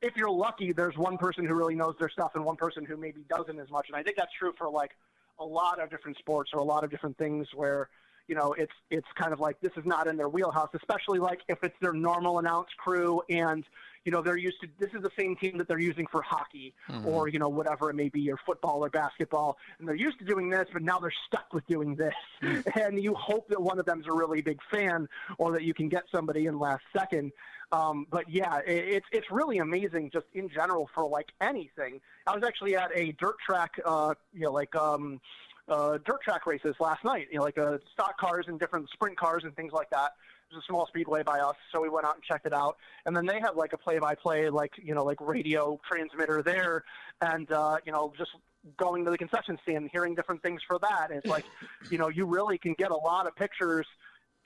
if 0.00 0.16
you're 0.16 0.30
lucky 0.30 0.72
there's 0.72 0.96
one 0.96 1.18
person 1.18 1.46
who 1.46 1.54
really 1.54 1.74
knows 1.74 1.94
their 2.00 2.08
stuff 2.08 2.32
and 2.34 2.44
one 2.44 2.56
person 2.56 2.84
who 2.84 2.96
maybe 2.96 3.24
doesn't 3.28 3.60
as 3.60 3.70
much 3.70 3.86
and 3.88 3.96
i 3.96 4.02
think 4.02 4.16
that's 4.16 4.32
true 4.38 4.52
for 4.56 4.70
like 4.70 4.92
a 5.38 5.44
lot 5.44 5.80
of 5.80 5.90
different 5.90 6.16
sports 6.16 6.50
or 6.54 6.60
a 6.60 6.64
lot 6.64 6.82
of 6.82 6.90
different 6.90 7.16
things 7.18 7.46
where 7.54 7.90
you 8.28 8.34
know 8.34 8.52
it's 8.54 8.72
it's 8.90 9.06
kind 9.14 9.32
of 9.32 9.40
like 9.40 9.60
this 9.60 9.72
is 9.76 9.84
not 9.84 10.06
in 10.06 10.16
their 10.16 10.28
wheelhouse 10.28 10.70
especially 10.74 11.18
like 11.18 11.40
if 11.48 11.58
it's 11.62 11.76
their 11.80 11.92
normal 11.92 12.38
announce 12.38 12.68
crew 12.78 13.22
and 13.28 13.64
you 14.04 14.10
know, 14.10 14.20
they're 14.20 14.36
used 14.36 14.60
to 14.60 14.68
this 14.78 14.90
is 14.94 15.02
the 15.02 15.10
same 15.18 15.36
team 15.36 15.58
that 15.58 15.68
they're 15.68 15.78
using 15.78 16.06
for 16.10 16.22
hockey 16.22 16.74
mm-hmm. 16.88 17.06
or, 17.06 17.28
you 17.28 17.38
know, 17.38 17.48
whatever 17.48 17.90
it 17.90 17.94
may 17.94 18.08
be, 18.08 18.30
or 18.30 18.36
football 18.44 18.84
or 18.84 18.90
basketball. 18.90 19.58
And 19.78 19.86
they're 19.86 19.94
used 19.94 20.18
to 20.18 20.24
doing 20.24 20.50
this, 20.50 20.66
but 20.72 20.82
now 20.82 20.98
they're 20.98 21.12
stuck 21.26 21.52
with 21.52 21.66
doing 21.66 21.94
this. 21.94 22.14
Mm-hmm. 22.42 22.60
And 22.82 23.02
you 23.02 23.14
hope 23.14 23.48
that 23.48 23.60
one 23.60 23.78
of 23.78 23.86
them's 23.86 24.06
a 24.08 24.12
really 24.12 24.40
big 24.40 24.58
fan 24.72 25.08
or 25.38 25.52
that 25.52 25.62
you 25.62 25.72
can 25.74 25.88
get 25.88 26.04
somebody 26.12 26.46
in 26.46 26.58
last 26.58 26.82
second. 26.96 27.32
Um, 27.70 28.06
but 28.10 28.28
yeah, 28.28 28.58
it, 28.66 28.88
it's 28.88 29.06
it's 29.12 29.30
really 29.30 29.58
amazing 29.58 30.10
just 30.12 30.26
in 30.34 30.48
general 30.48 30.88
for 30.94 31.08
like 31.08 31.32
anything. 31.40 32.00
I 32.26 32.34
was 32.34 32.42
actually 32.44 32.76
at 32.76 32.90
a 32.94 33.12
dirt 33.12 33.36
track, 33.44 33.72
uh, 33.84 34.14
you 34.32 34.46
know, 34.46 34.52
like 34.52 34.74
um, 34.74 35.20
uh, 35.68 35.98
dirt 36.04 36.22
track 36.22 36.46
races 36.46 36.74
last 36.80 37.04
night, 37.04 37.28
you 37.30 37.38
know, 37.38 37.44
like 37.44 37.58
uh, 37.58 37.78
stock 37.92 38.18
cars 38.18 38.46
and 38.48 38.58
different 38.58 38.88
sprint 38.90 39.16
cars 39.16 39.44
and 39.44 39.54
things 39.54 39.72
like 39.72 39.90
that 39.90 40.12
There's 40.50 40.62
a 40.62 40.66
small 40.66 40.86
speedway 40.86 41.22
by 41.22 41.40
us, 41.40 41.56
so 41.70 41.80
we 41.80 41.88
went 41.88 42.06
out 42.06 42.16
and 42.16 42.24
checked 42.24 42.46
it 42.46 42.52
out. 42.52 42.76
And 43.06 43.16
then 43.16 43.26
they 43.26 43.40
have 43.40 43.56
like 43.56 43.72
a 43.72 43.78
play-by-play, 43.78 44.50
like 44.50 44.72
you 44.82 44.94
know, 44.94 45.04
like 45.04 45.20
radio 45.20 45.78
transmitter 45.88 46.42
there, 46.42 46.84
and 47.20 47.50
uh, 47.52 47.76
you 47.86 47.92
know, 47.92 48.12
just 48.18 48.30
going 48.76 49.04
to 49.04 49.10
the 49.10 49.18
concession 49.18 49.58
stand, 49.62 49.90
hearing 49.92 50.14
different 50.14 50.42
things 50.42 50.60
for 50.66 50.78
that. 50.80 51.10
And 51.10 51.18
it's 51.18 51.26
like, 51.26 51.44
you 51.90 51.98
know, 51.98 52.08
you 52.08 52.26
really 52.26 52.58
can 52.58 52.74
get 52.74 52.90
a 52.90 52.96
lot 52.96 53.26
of 53.26 53.34
pictures 53.36 53.86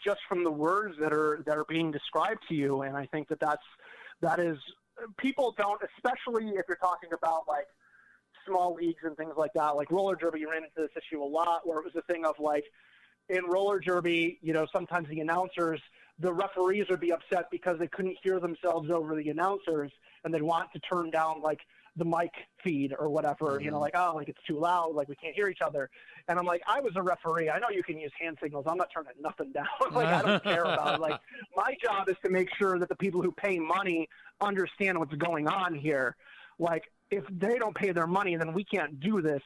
just 0.04 0.20
from 0.28 0.44
the 0.44 0.50
words 0.50 0.96
that 1.00 1.12
are 1.12 1.42
that 1.46 1.56
are 1.56 1.64
being 1.68 1.90
described 1.90 2.42
to 2.48 2.54
you. 2.54 2.82
And 2.82 2.96
I 2.96 3.06
think 3.06 3.28
that 3.28 3.40
that's 3.40 3.64
that 4.20 4.38
is 4.38 4.58
people 5.18 5.54
don't, 5.58 5.80
especially 5.96 6.50
if 6.50 6.66
you're 6.68 6.76
talking 6.76 7.10
about 7.12 7.48
like 7.48 7.66
small 8.46 8.74
leagues 8.74 9.02
and 9.04 9.16
things 9.16 9.34
like 9.36 9.52
that, 9.54 9.76
like 9.76 9.90
roller 9.90 10.16
derby. 10.16 10.40
You 10.40 10.50
ran 10.50 10.62
into 10.64 10.74
this 10.76 10.90
issue 10.96 11.22
a 11.22 11.24
lot, 11.24 11.66
where 11.66 11.78
it 11.78 11.84
was 11.84 11.94
a 11.96 12.02
thing 12.12 12.24
of 12.24 12.34
like 12.38 12.64
in 13.28 13.44
roller 13.46 13.80
derby, 13.80 14.38
you 14.42 14.52
know, 14.52 14.66
sometimes 14.72 15.08
the 15.08 15.20
announcers, 15.20 15.80
the 16.18 16.32
referees 16.32 16.86
would 16.90 17.00
be 17.00 17.12
upset 17.12 17.50
because 17.50 17.78
they 17.78 17.88
couldn't 17.88 18.16
hear 18.22 18.40
themselves 18.40 18.90
over 18.90 19.14
the 19.14 19.28
announcers 19.28 19.90
and 20.24 20.32
they'd 20.32 20.42
want 20.42 20.72
to 20.72 20.78
turn 20.80 21.10
down 21.10 21.42
like 21.42 21.60
the 21.96 22.04
mic 22.04 22.30
feed 22.62 22.94
or 22.98 23.08
whatever, 23.08 23.46
mm-hmm. 23.46 23.64
you 23.64 23.70
know, 23.70 23.76
mm-hmm. 23.76 23.82
like, 23.82 23.96
oh, 23.96 24.12
like 24.14 24.28
it's 24.28 24.38
too 24.46 24.58
loud, 24.58 24.94
like 24.94 25.08
we 25.08 25.16
can't 25.16 25.34
hear 25.34 25.48
each 25.48 25.62
other. 25.64 25.90
And 26.28 26.38
I'm 26.38 26.44
like, 26.44 26.62
I 26.66 26.80
was 26.80 26.92
a 26.96 27.02
referee. 27.02 27.48
I 27.48 27.58
know 27.58 27.70
you 27.70 27.82
can 27.82 27.98
use 27.98 28.12
hand 28.20 28.36
signals. 28.42 28.66
I'm 28.68 28.76
not 28.76 28.88
turning 28.94 29.12
nothing 29.20 29.52
down. 29.52 29.66
like, 29.92 30.06
I 30.06 30.22
don't 30.22 30.42
care 30.42 30.64
about 30.64 30.96
it. 30.96 31.00
Like, 31.00 31.18
my 31.56 31.74
job 31.82 32.08
is 32.08 32.16
to 32.24 32.30
make 32.30 32.48
sure 32.56 32.78
that 32.78 32.88
the 32.88 32.96
people 32.96 33.22
who 33.22 33.32
pay 33.32 33.58
money 33.58 34.08
understand 34.40 34.98
what's 34.98 35.14
going 35.14 35.48
on 35.48 35.74
here. 35.74 36.16
Like, 36.58 36.84
if 37.10 37.24
they 37.30 37.58
don't 37.58 37.74
pay 37.74 37.92
their 37.92 38.06
money, 38.06 38.36
then 38.36 38.52
we 38.52 38.64
can't 38.64 39.00
do 39.00 39.20
this. 39.20 39.42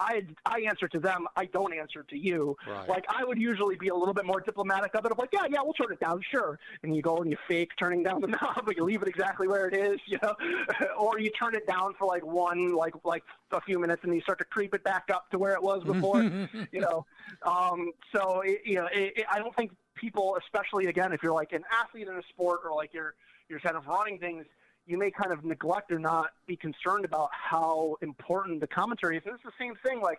I 0.00 0.22
I 0.46 0.62
answer 0.62 0.88
to 0.88 0.98
them. 0.98 1.26
I 1.36 1.44
don't 1.44 1.74
answer 1.74 2.04
to 2.08 2.16
you. 2.16 2.56
Right. 2.66 2.88
Like 2.88 3.04
I 3.08 3.22
would 3.22 3.38
usually 3.38 3.76
be 3.76 3.88
a 3.88 3.94
little 3.94 4.14
bit 4.14 4.24
more 4.24 4.40
diplomatic 4.40 4.94
of 4.94 5.04
it. 5.04 5.12
Of 5.12 5.18
like, 5.18 5.28
yeah, 5.32 5.46
yeah, 5.48 5.58
we'll 5.62 5.74
turn 5.74 5.92
it 5.92 6.00
down, 6.00 6.22
sure. 6.30 6.58
And 6.82 6.96
you 6.96 7.02
go 7.02 7.18
and 7.18 7.30
you 7.30 7.36
fake 7.46 7.70
turning 7.78 8.02
down 8.02 8.22
the 8.22 8.26
knob, 8.28 8.62
but 8.64 8.76
you 8.76 8.84
leave 8.84 9.02
it 9.02 9.08
exactly 9.08 9.46
where 9.46 9.68
it 9.68 9.76
is, 9.76 10.00
you 10.06 10.18
know, 10.22 10.34
or 10.98 11.20
you 11.20 11.30
turn 11.30 11.54
it 11.54 11.66
down 11.66 11.94
for 11.98 12.06
like 12.06 12.24
one, 12.24 12.74
like 12.74 12.94
like 13.04 13.22
a 13.52 13.60
few 13.60 13.78
minutes, 13.78 14.02
and 14.02 14.14
you 14.14 14.22
start 14.22 14.38
to 14.38 14.44
creep 14.46 14.74
it 14.74 14.82
back 14.82 15.10
up 15.12 15.30
to 15.30 15.38
where 15.38 15.52
it 15.52 15.62
was 15.62 15.84
before, 15.84 16.22
you 16.72 16.80
know. 16.80 17.04
Um, 17.42 17.92
so 18.14 18.40
it, 18.40 18.62
you 18.64 18.76
know, 18.76 18.86
it, 18.86 19.12
it, 19.16 19.26
I 19.30 19.38
don't 19.38 19.54
think 19.54 19.72
people, 19.94 20.38
especially 20.42 20.86
again, 20.86 21.12
if 21.12 21.22
you're 21.22 21.34
like 21.34 21.52
an 21.52 21.64
athlete 21.70 22.08
in 22.08 22.16
a 22.16 22.22
sport 22.30 22.60
or 22.64 22.74
like 22.74 22.94
you're 22.94 23.14
you're 23.50 23.60
kind 23.60 23.76
of 23.76 23.86
running 23.86 24.18
things 24.18 24.46
you 24.86 24.98
may 24.98 25.10
kind 25.10 25.32
of 25.32 25.44
neglect 25.44 25.92
or 25.92 25.98
not 25.98 26.30
be 26.46 26.56
concerned 26.56 27.04
about 27.04 27.30
how 27.32 27.96
important 28.02 28.60
the 28.60 28.66
commentary 28.66 29.16
is. 29.16 29.22
And 29.24 29.34
it's 29.34 29.44
the 29.44 29.52
same 29.58 29.74
thing. 29.84 30.00
Like, 30.00 30.18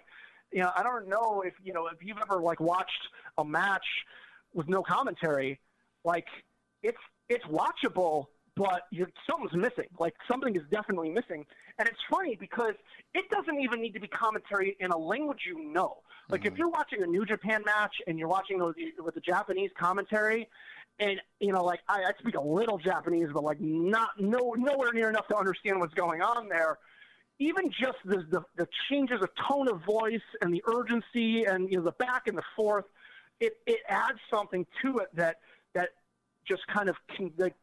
you 0.51 0.61
know, 0.61 0.71
I 0.75 0.83
don't 0.83 1.07
know 1.07 1.41
if 1.45 1.53
you 1.63 1.73
know 1.73 1.87
if 1.87 1.97
you've 2.01 2.17
ever 2.21 2.41
like 2.41 2.59
watched 2.59 3.07
a 3.37 3.45
match 3.45 3.85
with 4.53 4.67
no 4.67 4.83
commentary. 4.83 5.59
Like, 6.03 6.27
it's 6.83 6.97
it's 7.29 7.45
watchable, 7.45 8.27
but 8.55 8.83
you're, 8.91 9.09
something's 9.29 9.53
missing. 9.53 9.87
Like 9.99 10.13
something 10.29 10.55
is 10.55 10.63
definitely 10.71 11.09
missing. 11.09 11.45
And 11.79 11.87
it's 11.87 11.99
funny 12.09 12.35
because 12.35 12.75
it 13.13 13.29
doesn't 13.29 13.59
even 13.59 13.81
need 13.81 13.93
to 13.93 13.99
be 13.99 14.07
commentary 14.07 14.75
in 14.79 14.91
a 14.91 14.97
language 14.97 15.41
you 15.45 15.63
know. 15.63 15.97
Like 16.29 16.41
mm-hmm. 16.41 16.53
if 16.53 16.57
you're 16.57 16.69
watching 16.69 17.01
a 17.01 17.07
New 17.07 17.25
Japan 17.25 17.63
match 17.65 17.95
and 18.07 18.19
you're 18.19 18.27
watching 18.27 18.59
the, 18.59 18.73
with 19.01 19.15
the 19.15 19.21
Japanese 19.21 19.71
commentary, 19.79 20.47
and 20.99 21.19
you 21.39 21.51
know, 21.51 21.63
like 21.63 21.81
I, 21.87 22.03
I 22.03 22.11
speak 22.19 22.35
a 22.35 22.41
little 22.41 22.77
Japanese, 22.77 23.29
but 23.33 23.43
like 23.43 23.59
not 23.59 24.09
no 24.19 24.53
nowhere 24.57 24.93
near 24.93 25.09
enough 25.09 25.27
to 25.27 25.35
understand 25.35 25.79
what's 25.79 25.93
going 25.93 26.21
on 26.21 26.47
there. 26.49 26.77
Even 27.39 27.71
just 27.71 27.97
the 28.05 28.25
the, 28.29 28.43
the 28.55 28.67
changes 28.89 29.21
of 29.21 29.29
tone 29.49 29.67
of 29.67 29.83
voice 29.83 30.21
and 30.41 30.53
the 30.53 30.63
urgency 30.67 31.45
and 31.45 31.69
you 31.71 31.77
know 31.77 31.83
the 31.83 31.93
back 31.93 32.27
and 32.27 32.37
the 32.37 32.43
forth, 32.55 32.85
it 33.39 33.57
it 33.65 33.79
adds 33.89 34.19
something 34.29 34.65
to 34.83 34.99
it 34.99 35.07
that 35.15 35.37
that 35.73 35.89
just 36.47 36.65
kind 36.67 36.89
of 36.89 36.95
can, 37.15 37.31
like, 37.37 37.55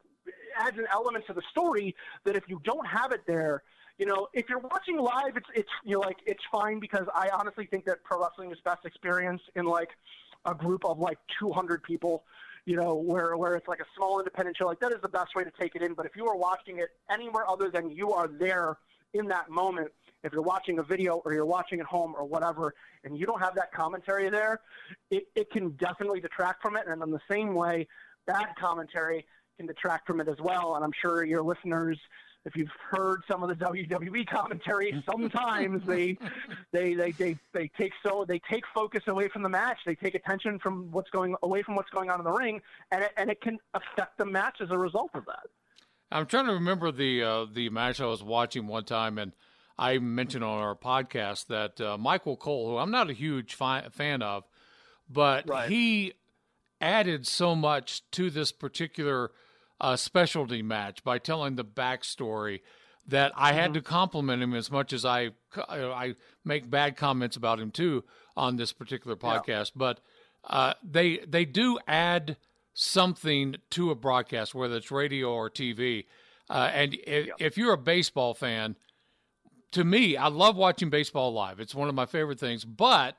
adds 0.59 0.79
an 0.79 0.87
element 0.93 1.27
to 1.27 1.33
the 1.33 1.43
story 1.51 1.95
that 2.25 2.37
if 2.37 2.45
you 2.49 2.61
don't 2.65 2.87
have 2.87 3.13
it 3.13 3.21
there, 3.27 3.63
you 3.99 4.07
know, 4.07 4.29
if 4.33 4.49
you're 4.49 4.61
watching 4.61 4.97
live, 4.97 5.37
it's 5.37 5.49
it's 5.55 5.71
you 5.85 5.95
know 5.95 6.01
like 6.01 6.19
it's 6.27 6.43
fine 6.51 6.81
because 6.81 7.07
I 7.15 7.31
honestly 7.33 7.67
think 7.67 7.85
that 7.87 8.03
pro 8.05 8.21
wrestling 8.21 8.51
is 8.53 8.59
best 8.65 8.85
experienced 8.85 9.45
in 9.57 9.65
like 9.65 9.91
a 10.45 10.55
group 10.55 10.85
of 10.85 10.99
like 10.99 11.19
200 11.41 11.83
people 11.83 12.25
you 12.69 12.77
know, 12.77 12.95
where 12.95 13.35
where 13.39 13.55
it's 13.57 13.67
like 13.67 13.81
a 13.81 13.87
small 13.97 14.19
independent 14.19 14.55
show, 14.59 14.67
like 14.67 14.79
that 14.81 14.93
is 14.93 15.01
the 15.01 15.09
best 15.09 15.35
way 15.35 15.43
to 15.43 15.51
take 15.59 15.75
it 15.75 15.81
in. 15.81 15.95
But 15.95 16.05
if 16.05 16.15
you 16.15 16.27
are 16.27 16.37
watching 16.37 16.81
it 16.81 16.91
anywhere 17.11 17.49
other 17.49 17.71
than 17.71 17.89
you 17.89 18.13
are 18.13 18.29
there 18.29 18.77
in 19.15 19.27
that 19.29 19.49
moment, 19.49 19.91
if 20.23 20.35
you're 20.35 20.43
watching 20.43 20.79
a 20.79 20.83
video 20.83 21.23
or 21.25 21.33
you're 21.33 21.47
watching 21.47 21.81
at 21.81 21.87
home 21.87 22.15
or 22.15 22.27
whatever, 22.27 22.75
and 23.05 23.17
you 23.19 23.25
don't 23.25 23.41
have 23.41 23.55
that 23.55 23.73
commentary 23.73 24.29
there, 24.29 24.61
it, 25.11 25.29
it 25.35 25.51
can 25.51 25.71
definitely 25.71 26.21
detract 26.21 26.61
from 26.61 26.77
it. 26.77 26.85
And 26.87 27.03
in 27.03 27.11
the 27.11 27.23
same 27.31 27.55
way, 27.55 27.89
bad 28.27 28.49
commentary 28.61 29.25
can 29.57 29.67
detract 29.67 30.07
from 30.07 30.21
it 30.21 30.29
as 30.29 30.39
well. 30.39 30.75
And 30.75 30.85
I'm 30.85 30.93
sure 31.01 31.25
your 31.25 31.43
listeners 31.43 31.99
if 32.45 32.57
you've 32.57 32.71
heard 32.91 33.23
some 33.31 33.43
of 33.43 33.49
the 33.49 33.55
WWE 33.65 34.27
commentary, 34.27 35.03
sometimes 35.11 35.83
they, 35.87 36.17
they, 36.73 36.95
they, 36.95 37.11
they, 37.13 37.37
they 37.53 37.71
take 37.77 37.93
so 38.03 38.25
they 38.27 38.41
take 38.51 38.65
focus 38.75 39.03
away 39.07 39.29
from 39.29 39.43
the 39.43 39.49
match. 39.49 39.79
They 39.85 39.95
take 39.95 40.15
attention 40.15 40.59
from 40.59 40.91
what's 40.91 41.11
going 41.11 41.35
away 41.43 41.63
from 41.63 41.77
what's 41.77 41.91
going 41.91 42.11
on 42.11 42.21
in 42.21 42.25
the 42.25 42.33
ring, 42.33 42.61
and 42.91 43.03
it, 43.03 43.13
and 43.17 43.31
it 43.31 43.41
can 43.41 43.59
affect 43.75 44.19
the 44.19 44.25
match 44.27 44.59
as 44.61 44.71
a 44.71 44.79
result 44.79 45.11
of 45.15 45.27
that. 45.27 45.47
I'm 46.11 46.27
trying 46.27 46.47
to 46.47 46.53
remember 46.53 46.91
the 46.91 47.23
uh, 47.23 47.47
the 47.53 47.69
match 47.71 48.01
I 48.01 48.07
was 48.07 48.23
watching 48.23 48.67
one 48.67 48.85
time, 48.85 49.19
and 49.19 49.33
I 49.79 49.99
mentioned 49.99 50.43
on 50.43 50.59
our 50.59 50.75
podcast 50.75 51.49
that 51.49 51.81
uh, 51.81 51.99
Michael 51.99 52.37
Cole, 52.37 52.71
who 52.71 52.77
I'm 52.79 52.91
not 52.91 53.11
a 53.11 53.13
huge 53.13 53.55
fi- 53.55 53.89
fan 53.91 54.23
of, 54.23 54.45
but 55.11 55.49
Right. 55.49 55.69
he 55.69 56.15
added 56.81 57.27
so 57.27 57.55
much 57.55 58.09
to 58.13 58.31
this 58.31 58.53
particular 58.53 59.33
uh, 59.81 59.97
specialty 59.97 60.63
match 60.63 61.05
by 61.05 61.19
telling 61.19 61.57
the 61.57 61.65
backstory 61.65 62.61
that 63.07 63.33
I 63.37 63.53
had 63.53 63.75
to 63.75 63.81
compliment 63.81 64.43
him 64.43 64.55
as 64.55 64.71
much 64.71 64.93
as 64.93 65.05
I 65.05 65.31
I 65.57 66.15
make 66.45 66.69
bad 66.69 66.97
comments 66.97 67.37
about 67.37 67.59
him 67.59 67.71
too 67.71 68.05
on 68.37 68.57
this 68.57 68.73
particular 68.73 69.17
podcast. 69.17 69.73
But 69.75 70.01
uh, 70.45 70.75
they 70.83 71.19
they 71.27 71.45
do 71.45 71.79
add 71.89 72.37
something 72.75 73.57
to 73.71 73.91
a 73.91 73.95
broadcast, 73.95 74.55
whether 74.55 74.77
it's 74.77 74.91
radio 74.91 75.33
or 75.33 75.51
TV. 75.51 76.05
Uh, 76.51 76.71
and 76.73 76.95
if, 77.07 77.29
if 77.39 77.59
you're 77.59 77.73
a 77.73 77.79
baseball 77.79 78.35
fan, 78.35 78.77
to 79.73 79.85
me, 79.85 80.17
I 80.17 80.29
love 80.29 80.57
watching 80.57 80.89
baseball 80.89 81.33
live. 81.33 81.61
It's 81.61 81.75
one 81.75 81.89
of 81.89 81.95
my 81.95 82.07
favorite 82.07 82.41
things. 82.41 82.65
But 82.65 83.17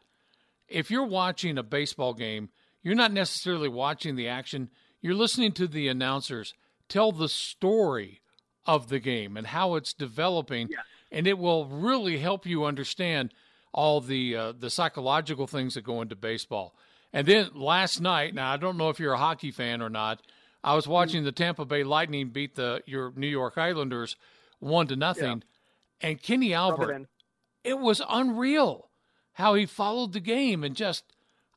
if 0.67 0.89
you're 0.89 1.05
watching 1.05 1.57
a 1.57 1.63
baseball 1.63 2.13
game, 2.13 2.49
you're 2.81 2.95
not 2.95 3.11
necessarily 3.11 3.69
watching 3.69 4.15
the 4.15 4.29
action. 4.29 4.69
You're 5.01 5.15
listening 5.15 5.53
to 5.53 5.67
the 5.67 5.87
announcers 5.87 6.53
tell 6.87 7.11
the 7.11 7.29
story 7.29 8.21
of 8.65 8.89
the 8.89 8.99
game 8.99 9.37
and 9.37 9.47
how 9.47 9.75
it's 9.75 9.93
developing, 9.93 10.69
and 11.11 11.25
it 11.27 11.37
will 11.37 11.65
really 11.65 12.17
help 12.17 12.45
you 12.45 12.65
understand 12.65 13.33
all 13.73 14.01
the 14.01 14.35
uh, 14.35 14.51
the 14.57 14.69
psychological 14.69 15.47
things 15.47 15.75
that 15.75 15.83
go 15.83 16.01
into 16.01 16.15
baseball. 16.15 16.75
And 17.13 17.27
then 17.27 17.49
last 17.55 18.01
night, 18.01 18.33
now 18.35 18.51
I 18.51 18.57
don't 18.57 18.77
know 18.77 18.89
if 18.89 18.99
you're 18.99 19.13
a 19.13 19.17
hockey 19.17 19.51
fan 19.51 19.81
or 19.81 19.89
not. 19.89 20.21
I 20.63 20.75
was 20.75 20.87
watching 20.87 21.23
the 21.23 21.31
Tampa 21.31 21.65
Bay 21.65 21.83
Lightning 21.83 22.29
beat 22.29 22.55
the 22.55 22.83
your 22.85 23.13
New 23.15 23.27
York 23.27 23.57
Islanders 23.57 24.15
one 24.59 24.87
to 24.87 24.95
nothing, 24.95 25.43
and 26.01 26.21
Kenny 26.21 26.53
Rub 26.53 26.73
it 26.79 26.81
Albert 26.81 27.07
it 27.63 27.79
was 27.79 28.01
unreal 28.09 28.89
how 29.33 29.53
he 29.53 29.65
followed 29.65 30.13
the 30.13 30.19
game 30.19 30.63
and 30.63 30.75
just 30.75 31.03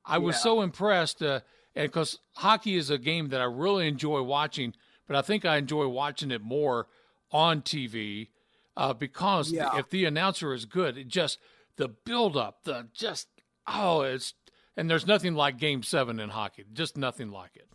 I 0.04 0.18
was 0.18 0.36
Yeah. 0.36 0.40
so 0.40 0.62
impressed 0.62 1.22
uh, 1.22 1.40
and 1.74 1.88
because 1.90 2.18
hockey 2.36 2.76
is 2.76 2.90
a 2.90 2.98
game 2.98 3.28
that 3.30 3.40
I 3.40 3.44
really 3.44 3.88
enjoy 3.88 4.22
watching, 4.22 4.74
but 5.06 5.16
I 5.16 5.22
think 5.22 5.44
I 5.44 5.56
enjoy 5.56 5.86
watching 5.88 6.30
it 6.30 6.42
more 6.42 6.86
on 7.30 7.62
TV 7.62 8.28
uh, 8.76 8.92
because 8.92 9.50
the- 9.72 9.78
if 9.78 9.90
the 9.90 10.04
announcer 10.04 10.52
is 10.54 10.64
good, 10.64 10.96
it 10.98 11.08
just 11.08 11.38
the 11.76 11.88
build 11.88 12.36
up, 12.36 12.64
the 12.64 12.88
just 12.92 13.28
oh, 13.66 14.02
it's 14.02 14.34
and 14.76 14.88
there's 14.90 15.06
nothing 15.06 15.34
like 15.34 15.58
Game 15.58 15.82
Seven 15.82 16.18
in 16.20 16.30
hockey, 16.30 16.64
just 16.72 16.96
nothing 16.96 17.30
like 17.30 17.56
it. 17.56 17.68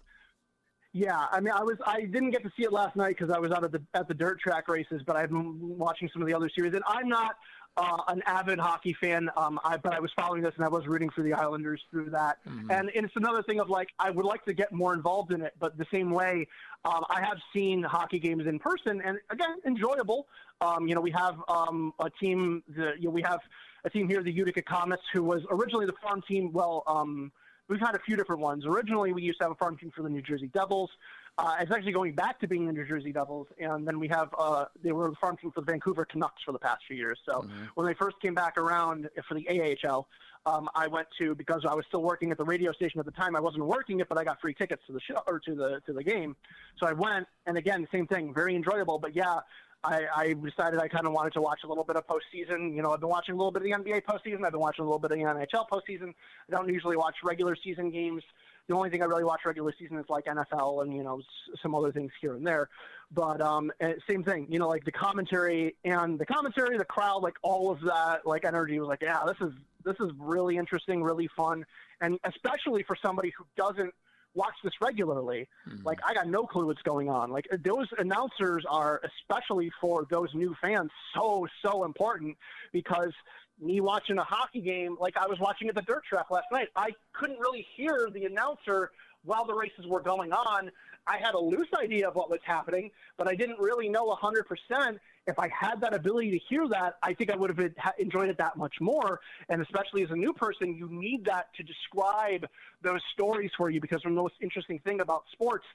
Yeah, 0.94 1.28
I 1.32 1.40
mean, 1.42 1.54
I 1.54 1.62
was 1.64 1.78
I 1.86 2.02
didn't 2.02 2.32
get 2.32 2.42
to 2.44 2.52
see 2.58 2.64
it 2.64 2.72
last 2.74 2.96
night 2.96 3.18
because 3.18 3.30
I 3.30 3.38
was 3.38 3.52
out 3.52 3.64
at 3.64 3.72
the 3.72 3.82
at 3.94 4.08
the 4.08 4.14
dirt 4.14 4.40
track 4.40 4.68
races, 4.68 5.02
but 5.06 5.16
I've 5.16 5.30
been 5.30 5.78
watching 5.78 6.10
some 6.12 6.22
of 6.22 6.28
the 6.28 6.34
other 6.34 6.50
series, 6.56 6.74
and 6.74 6.84
I'm 6.88 7.08
not 7.08 7.36
uh, 7.78 7.98
an 8.08 8.22
avid 8.26 8.60
hockey 8.60 8.94
fan, 9.00 9.30
um, 9.38 9.60
I, 9.64 9.78
but 9.78 9.94
I 9.94 10.00
was 10.00 10.12
following 10.20 10.42
this 10.42 10.54
and 10.58 10.66
I 10.66 10.68
was 10.68 10.88
rooting 10.88 11.10
for 11.10 11.22
the 11.22 11.34
Islanders 11.34 11.82
through 11.92 12.10
that, 12.10 12.40
and, 12.46 12.90
and 12.96 13.06
it's 13.06 13.16
another 13.16 13.44
thing 13.44 13.60
of 13.60 13.70
like 13.70 13.90
I 14.00 14.10
would 14.10 14.26
like 14.26 14.44
to 14.46 14.54
get 14.54 14.72
more 14.72 14.94
involved 14.94 15.32
in 15.32 15.42
it, 15.42 15.54
but 15.60 15.78
the 15.78 15.86
same 15.92 16.10
way 16.12 16.48
um, 16.84 17.06
I 17.10 17.22
have 17.22 17.38
seen 17.54 17.84
hockey 17.84 18.20
games 18.20 18.48
in 18.48 18.60
person, 18.60 19.02
and 19.06 19.20
again, 19.30 19.58
enjoyable. 19.66 20.28
Um, 20.60 20.88
you 20.88 20.96
know, 20.96 21.02
we 21.02 21.12
have 21.12 21.36
um, 21.48 21.94
a 22.00 22.10
team, 22.10 22.64
the, 22.76 22.94
you 22.98 23.06
know, 23.06 23.12
we 23.12 23.22
have 23.22 23.40
a 23.86 23.90
team 23.90 24.10
here, 24.10 24.24
the 24.24 24.32
Utica 24.32 24.62
Comets, 24.64 25.04
who 25.14 25.24
was 25.24 25.44
originally 25.52 25.86
the 25.86 25.98
farm 26.02 26.22
team. 26.28 26.52
Well. 26.52 26.84
Um, 26.88 27.32
We've 27.70 27.82
had 27.82 27.96
a 27.96 28.00
few 28.00 28.16
different 28.16 28.42
ones. 28.42 28.66
Originally, 28.66 29.12
we 29.12 29.22
used 29.22 29.40
to 29.40 29.44
have 29.44 29.52
a 29.52 29.56
farm 29.56 29.76
team 29.76 29.92
for 29.94 30.02
the 30.02 30.08
New 30.08 30.22
Jersey 30.22 30.48
Devils. 30.54 30.90
Uh, 31.38 31.58
it's 31.60 31.72
actually 31.72 31.92
going 31.92 32.14
back 32.14 32.40
to 32.40 32.48
being 32.48 32.66
the 32.66 32.74
New 32.74 32.88
Jersey 32.88 33.12
Devils, 33.12 33.48
and 33.60 33.88
then 33.88 34.00
we 34.00 34.08
have 34.08 34.34
uh, 34.40 34.66
they 34.84 34.92
were 34.92 35.10
the 35.10 35.16
farm 35.18 35.38
team 35.38 35.52
for 35.52 35.62
the 35.62 35.72
Vancouver 35.72 36.04
Canucks 36.04 36.42
for 36.44 36.52
the 36.52 36.60
past 36.60 36.82
few 36.88 36.98
years. 36.98 37.20
So 37.30 37.48
when 37.76 37.86
they 37.86 37.94
first 37.94 38.20
came 38.22 38.34
back 38.34 38.58
around 38.58 39.08
for 39.28 39.36
the 39.36 39.48
AHL, 39.48 40.08
um, 40.48 40.70
I 40.74 40.88
went 40.88 41.08
to 41.20 41.36
because 41.36 41.64
I 41.70 41.76
was 41.76 41.86
still 41.88 42.02
working 42.02 42.32
at 42.32 42.38
the 42.38 42.44
radio 42.44 42.72
station 42.72 43.00
at 43.00 43.06
the 43.06 43.12
time. 43.12 43.36
I 43.36 43.40
wasn't 43.40 43.66
working 43.66 44.00
it, 44.00 44.10
but 44.10 44.18
I 44.18 44.24
got 44.24 44.42
free 44.42 44.54
tickets 44.54 44.82
to 44.88 44.94
the 44.94 45.00
show 45.00 45.22
or 45.28 45.40
to 45.42 45.54
the 45.54 45.82
to 45.86 45.94
the 45.94 46.04
game. 46.04 46.36
So 46.80 46.88
I 46.88 46.94
went, 46.94 47.28
and 47.46 47.58
again, 47.58 47.88
same 47.92 48.08
thing, 48.08 48.34
very 48.34 48.56
enjoyable. 48.56 48.98
But 48.98 49.16
yeah, 49.16 49.40
I, 49.84 50.06
I 50.16 50.34
decided 50.34 50.80
I 50.80 50.88
kind 50.88 51.06
of 51.06 51.14
wanted 51.14 51.34
to 51.34 51.42
watch 51.42 51.60
a 51.64 51.68
little 51.68 51.84
bit 51.84 51.98
of 51.98 52.06
postseason. 52.08 52.76
You 52.76 52.82
know, 52.82 52.94
I've 52.94 53.00
been 53.00 53.10
watching 53.10 53.36
a 53.36 53.38
little 53.38 53.52
bit 53.52 53.62
of 53.62 53.84
the 53.84 53.92
NBA 53.92 54.04
postseason. 54.04 54.44
I've 54.46 54.52
been 54.52 54.62
watching 54.62 54.84
a 54.84 54.88
little 54.88 55.00
bit 55.00 55.12
of 55.12 55.18
the 55.18 55.24
NHL 55.24 55.68
postseason. 55.72 56.14
I 56.50 56.52
don't 56.52 56.68
usually 56.70 56.98
watch 56.98 57.16
regular 57.24 57.56
season 57.56 57.92
games. 57.92 58.24
The 58.68 58.76
only 58.76 58.90
thing 58.90 59.02
I 59.02 59.06
really 59.06 59.24
watch 59.24 59.42
regular 59.46 59.74
season 59.80 59.98
is 59.98 60.06
like 60.10 60.26
NFL 60.26 60.84
and 60.84 60.94
you 60.96 61.04
know 61.04 61.20
s- 61.20 61.60
some 61.62 61.74
other 61.76 61.92
things 61.92 62.12
here 62.20 62.36
and 62.36 62.46
there. 62.46 62.70
But 63.12 63.42
um, 63.42 63.72
and 63.80 63.96
same 64.10 64.24
thing. 64.24 64.48
You 64.50 64.60
know, 64.60 64.68
like 64.68 64.84
the 64.86 64.92
commentary 64.92 65.76
and 65.86 66.20
the 66.20 66.26
commentary, 66.26 66.78
the 66.78 66.86
crowd, 66.86 67.24
like 67.24 67.36
all 67.44 67.72
of 67.72 67.80
that, 67.82 68.26
like 68.26 68.44
energy 68.46 68.80
was 68.80 68.90
like, 68.90 69.02
yeah, 69.02 69.22
this 69.26 69.38
is 69.48 69.54
this 69.86 69.96
is 70.00 70.12
really 70.20 70.58
interesting, 70.58 71.02
really 71.02 71.30
fun, 71.36 71.66
and 72.02 72.20
especially 72.26 72.84
for 72.84 72.96
somebody 73.02 73.32
who 73.38 73.46
doesn't 73.56 73.94
watch 74.34 74.54
this 74.64 74.74
regularly. 74.82 75.48
Like 75.86 76.00
I 76.06 76.14
got 76.14 76.28
no 76.28 76.46
clue 76.46 76.66
what's 76.68 76.82
going 76.84 77.10
on. 77.10 77.32
Like 77.32 77.48
those 77.64 77.88
announcers 77.98 78.66
are 78.70 79.02
especially 79.22 79.72
for 79.82 80.06
those 80.12 80.30
new 80.36 80.54
fans 80.62 80.92
so 81.16 81.48
so 81.66 81.86
important 81.86 82.38
because 82.74 83.14
me 83.60 83.82
watching 83.82 84.18
a 84.18 84.24
hockey 84.24 84.62
game 84.62 84.98
like 85.00 85.18
I 85.18 85.28
was 85.28 85.40
watching 85.40 85.68
at 85.70 85.76
the 85.76 85.82
dirt 85.82 86.04
track 86.08 86.30
last 86.30 86.48
night, 86.52 86.68
I 86.76 86.92
couldn't 87.14 87.40
really 87.40 87.66
hear 87.76 88.10
the 88.14 88.26
announcer 88.26 88.92
while 89.24 89.46
the 89.46 89.54
races 89.54 89.86
were 89.88 90.02
going 90.02 90.32
on. 90.32 90.72
I 91.06 91.18
had 91.18 91.34
a 91.36 91.40
loose 91.40 91.70
idea 91.80 92.08
of 92.08 92.16
what 92.16 92.30
was 92.30 92.40
happening, 92.44 92.92
but 93.18 93.28
I 93.28 93.36
didn't 93.36 93.60
really 93.60 93.88
know 93.88 94.14
100%. 94.14 95.00
If 95.26 95.40
I 95.40 95.50
had 95.50 95.82
that 95.82 95.94
ability 95.94 96.32
to 96.32 96.40
hear 96.50 96.68
that, 96.70 96.96
I 97.02 97.14
think 97.14 97.32
I 97.32 97.36
would 97.36 97.50
have 97.50 97.72
enjoyed 97.98 98.30
it 98.30 98.38
that 98.38 98.58
much 98.58 98.76
more. 98.80 99.20
And 99.50 99.62
especially 99.62 100.04
as 100.04 100.12
a 100.12 100.16
new 100.16 100.34
person, 100.34 100.76
you 100.76 100.88
need 100.92 101.26
that 101.26 101.54
to 101.56 101.64
describe 101.64 102.46
those 102.82 103.02
stories 103.14 103.52
for 103.58 103.70
you 103.70 103.82
because 103.82 104.02
the 104.04 104.10
most 104.10 104.36
interesting 104.42 104.80
thing 104.80 105.02
about 105.02 105.24
sports, 105.32 105.66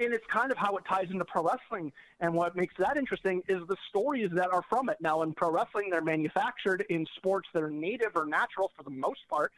and 0.00 0.12
it's 0.12 0.26
kind 0.26 0.52
of 0.52 0.58
how 0.58 0.76
it 0.76 0.84
ties 0.84 1.10
into 1.10 1.24
pro 1.24 1.42
wrestling. 1.42 1.92
And 2.20 2.34
what 2.34 2.56
makes 2.56 2.74
that 2.78 2.96
interesting 2.96 3.42
is 3.48 3.66
the 3.68 3.76
stories 3.88 4.30
that 4.34 4.52
are 4.52 4.62
from 4.68 4.88
it. 4.88 4.98
Now, 5.00 5.22
in 5.22 5.32
pro 5.32 5.50
wrestling, 5.50 5.90
they're 5.90 6.00
manufactured. 6.00 6.84
In 6.88 7.06
sports, 7.16 7.48
they're 7.52 7.70
native 7.70 8.12
or 8.14 8.26
natural 8.26 8.70
for 8.76 8.82
the 8.82 8.90
most 8.90 9.20
part 9.28 9.52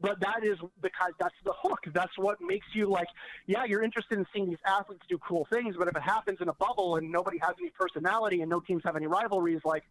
but 0.00 0.20
that 0.20 0.44
is 0.44 0.58
because 0.82 1.12
that's 1.18 1.34
the 1.44 1.52
hook. 1.54 1.80
That's 1.92 2.16
what 2.18 2.40
makes 2.40 2.66
you 2.74 2.86
like, 2.86 3.08
yeah, 3.46 3.64
you're 3.64 3.82
interested 3.82 4.18
in 4.18 4.26
seeing 4.32 4.48
these 4.48 4.58
athletes 4.66 5.02
do 5.08 5.18
cool 5.18 5.46
things, 5.50 5.76
but 5.78 5.88
if 5.88 5.96
it 5.96 6.02
happens 6.02 6.38
in 6.40 6.48
a 6.48 6.54
bubble 6.54 6.96
and 6.96 7.10
nobody 7.10 7.38
has 7.38 7.54
any 7.58 7.70
personality 7.70 8.42
and 8.42 8.50
no 8.50 8.60
teams 8.60 8.82
have 8.84 8.96
any 8.96 9.06
rivalries, 9.06 9.60
like 9.64 9.84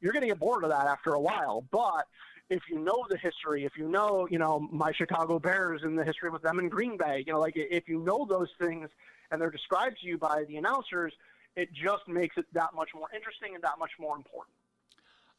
you're 0.00 0.12
going 0.12 0.22
to 0.22 0.28
get 0.28 0.38
bored 0.38 0.64
of 0.64 0.70
that 0.70 0.86
after 0.86 1.14
a 1.14 1.20
while. 1.20 1.64
But 1.70 2.06
if 2.50 2.62
you 2.70 2.78
know 2.78 3.04
the 3.08 3.16
history, 3.16 3.64
if 3.64 3.76
you 3.76 3.88
know, 3.88 4.28
you 4.30 4.38
know, 4.38 4.68
my 4.70 4.92
Chicago 4.92 5.38
Bears 5.38 5.82
and 5.82 5.98
the 5.98 6.04
history 6.04 6.30
with 6.30 6.42
them 6.42 6.58
in 6.58 6.68
Green 6.68 6.96
Bay, 6.96 7.24
you 7.26 7.32
know, 7.32 7.40
like 7.40 7.54
if 7.56 7.88
you 7.88 7.98
know 8.00 8.26
those 8.28 8.50
things 8.60 8.88
and 9.30 9.40
they're 9.40 9.50
described 9.50 9.98
to 10.00 10.06
you 10.06 10.18
by 10.18 10.44
the 10.44 10.56
announcers, 10.56 11.12
it 11.56 11.72
just 11.72 12.06
makes 12.06 12.36
it 12.36 12.46
that 12.52 12.74
much 12.74 12.90
more 12.94 13.08
interesting 13.14 13.54
and 13.54 13.62
that 13.64 13.78
much 13.78 13.92
more 13.98 14.16
important. 14.16 14.54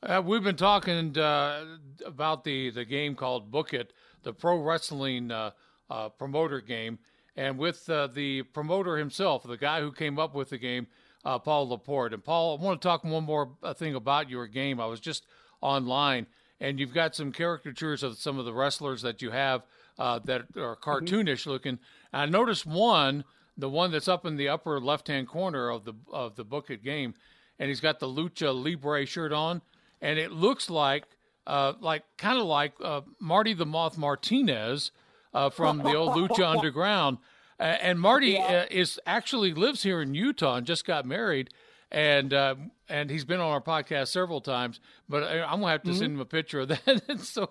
Uh, 0.04 0.22
we've 0.24 0.44
been 0.44 0.56
talking 0.56 1.18
uh, 1.18 1.66
about 2.06 2.44
the, 2.44 2.70
the 2.70 2.86
game 2.86 3.16
called 3.16 3.50
Book 3.50 3.74
It, 3.74 3.94
the 4.24 4.34
pro 4.34 4.62
wrestling 4.62 5.32
uh, 5.32 5.52
uh, 5.90 6.10
promoter 6.10 6.62
game, 6.62 7.00
and 7.36 7.58
with 7.58 7.90
uh, 7.90 8.08
the 8.08 8.44
promoter 8.44 8.98
himself, 8.98 9.44
the 9.44 9.58
guy 9.58 9.82
who 9.82 9.92
came 9.92 10.20
up 10.20 10.36
with 10.36 10.50
the 10.50 10.58
game, 10.58 10.88
uh, 11.26 11.40
Paul 11.40 11.70
LaPorte. 11.70 12.14
And 12.14 12.24
Paul, 12.24 12.58
I 12.58 12.64
want 12.64 12.82
to 12.82 12.88
talk 12.88 13.04
one 13.04 13.24
more 13.24 13.50
thing 13.76 13.96
about 13.96 14.30
your 14.30 14.48
game. 14.48 14.80
I 14.80 14.86
was 14.86 15.00
just 15.00 15.26
online, 15.62 16.28
and 16.60 16.80
you've 16.80 16.94
got 16.94 17.16
some 17.16 17.32
caricatures 17.32 18.04
of 18.04 18.18
some 18.18 18.38
of 18.38 18.46
the 18.46 18.54
wrestlers 18.54 19.02
that 19.02 19.22
you 19.22 19.32
have 19.32 19.64
uh, 19.98 20.20
that 20.26 20.46
are 20.58 20.76
cartoonish 20.76 21.46
looking. 21.46 21.80
And 22.14 22.22
I 22.22 22.26
noticed 22.26 22.66
one, 22.66 23.24
the 23.58 23.70
one 23.70 23.92
that's 23.92 24.08
up 24.08 24.26
in 24.26 24.36
the 24.36 24.50
upper 24.50 24.80
left 24.80 25.08
hand 25.08 25.28
corner 25.28 25.70
of 25.70 25.84
the 25.86 25.94
of 26.12 26.36
the 26.36 26.44
Book 26.44 26.70
It 26.70 26.84
game, 26.84 27.14
and 27.60 27.70
he's 27.70 27.80
got 27.80 28.00
the 28.00 28.08
Lucha 28.08 28.54
Libre 28.54 29.06
shirt 29.06 29.32
on, 29.32 29.62
and 30.02 30.20
it 30.20 30.32
looks 30.32 30.70
like 30.70 31.06
uh, 31.48 31.74
like 31.80 32.04
kind 32.18 32.38
of 32.40 32.46
like 32.46 32.74
uh, 32.84 33.02
Marty 33.20 33.54
the 33.54 33.66
Moth 33.66 33.98
Martinez 33.98 34.92
uh, 35.34 35.50
from 35.50 35.80
the 35.80 35.96
old 35.96 36.16
Lucha 36.16 36.46
Underground. 36.56 37.18
Uh, 37.60 37.64
and 37.64 38.00
Marty 38.00 38.38
uh, 38.38 38.66
is 38.70 39.00
actually 39.08 39.54
lives 39.54 39.82
here 39.82 40.02
in 40.02 40.14
Utah 40.14 40.58
and 40.58 40.68
just 40.68 40.86
got 40.86 41.06
married, 41.06 41.50
and 41.92 42.32
uh, 42.34 42.56
and 42.88 43.10
he's 43.10 43.26
been 43.26 43.40
on 43.40 43.52
our 43.52 43.62
podcast 43.62 44.10
several 44.10 44.42
times. 44.42 44.80
But 45.10 45.24
I'm 45.24 45.62
gonna 45.62 45.72
have 45.72 45.84
to 45.84 45.94
send 45.96 46.14
him 46.14 46.20
a 46.20 46.26
picture 46.26 46.60
of 46.60 46.68
that. 46.68 47.02
So, 47.20 47.50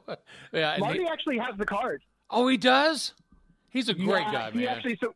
yeah, 0.52 0.76
Marty 0.78 1.00
he- 1.00 1.08
actually 1.08 1.38
has 1.38 1.56
the 1.56 1.66
card. 1.66 2.02
oh, 2.30 2.46
he 2.46 2.56
does. 2.56 3.14
He's 3.68 3.88
a 3.88 3.94
great 3.94 4.26
yeah, 4.26 4.32
guy, 4.32 4.50
man. 4.52 4.68
Actually, 4.68 4.98
so 5.02 5.12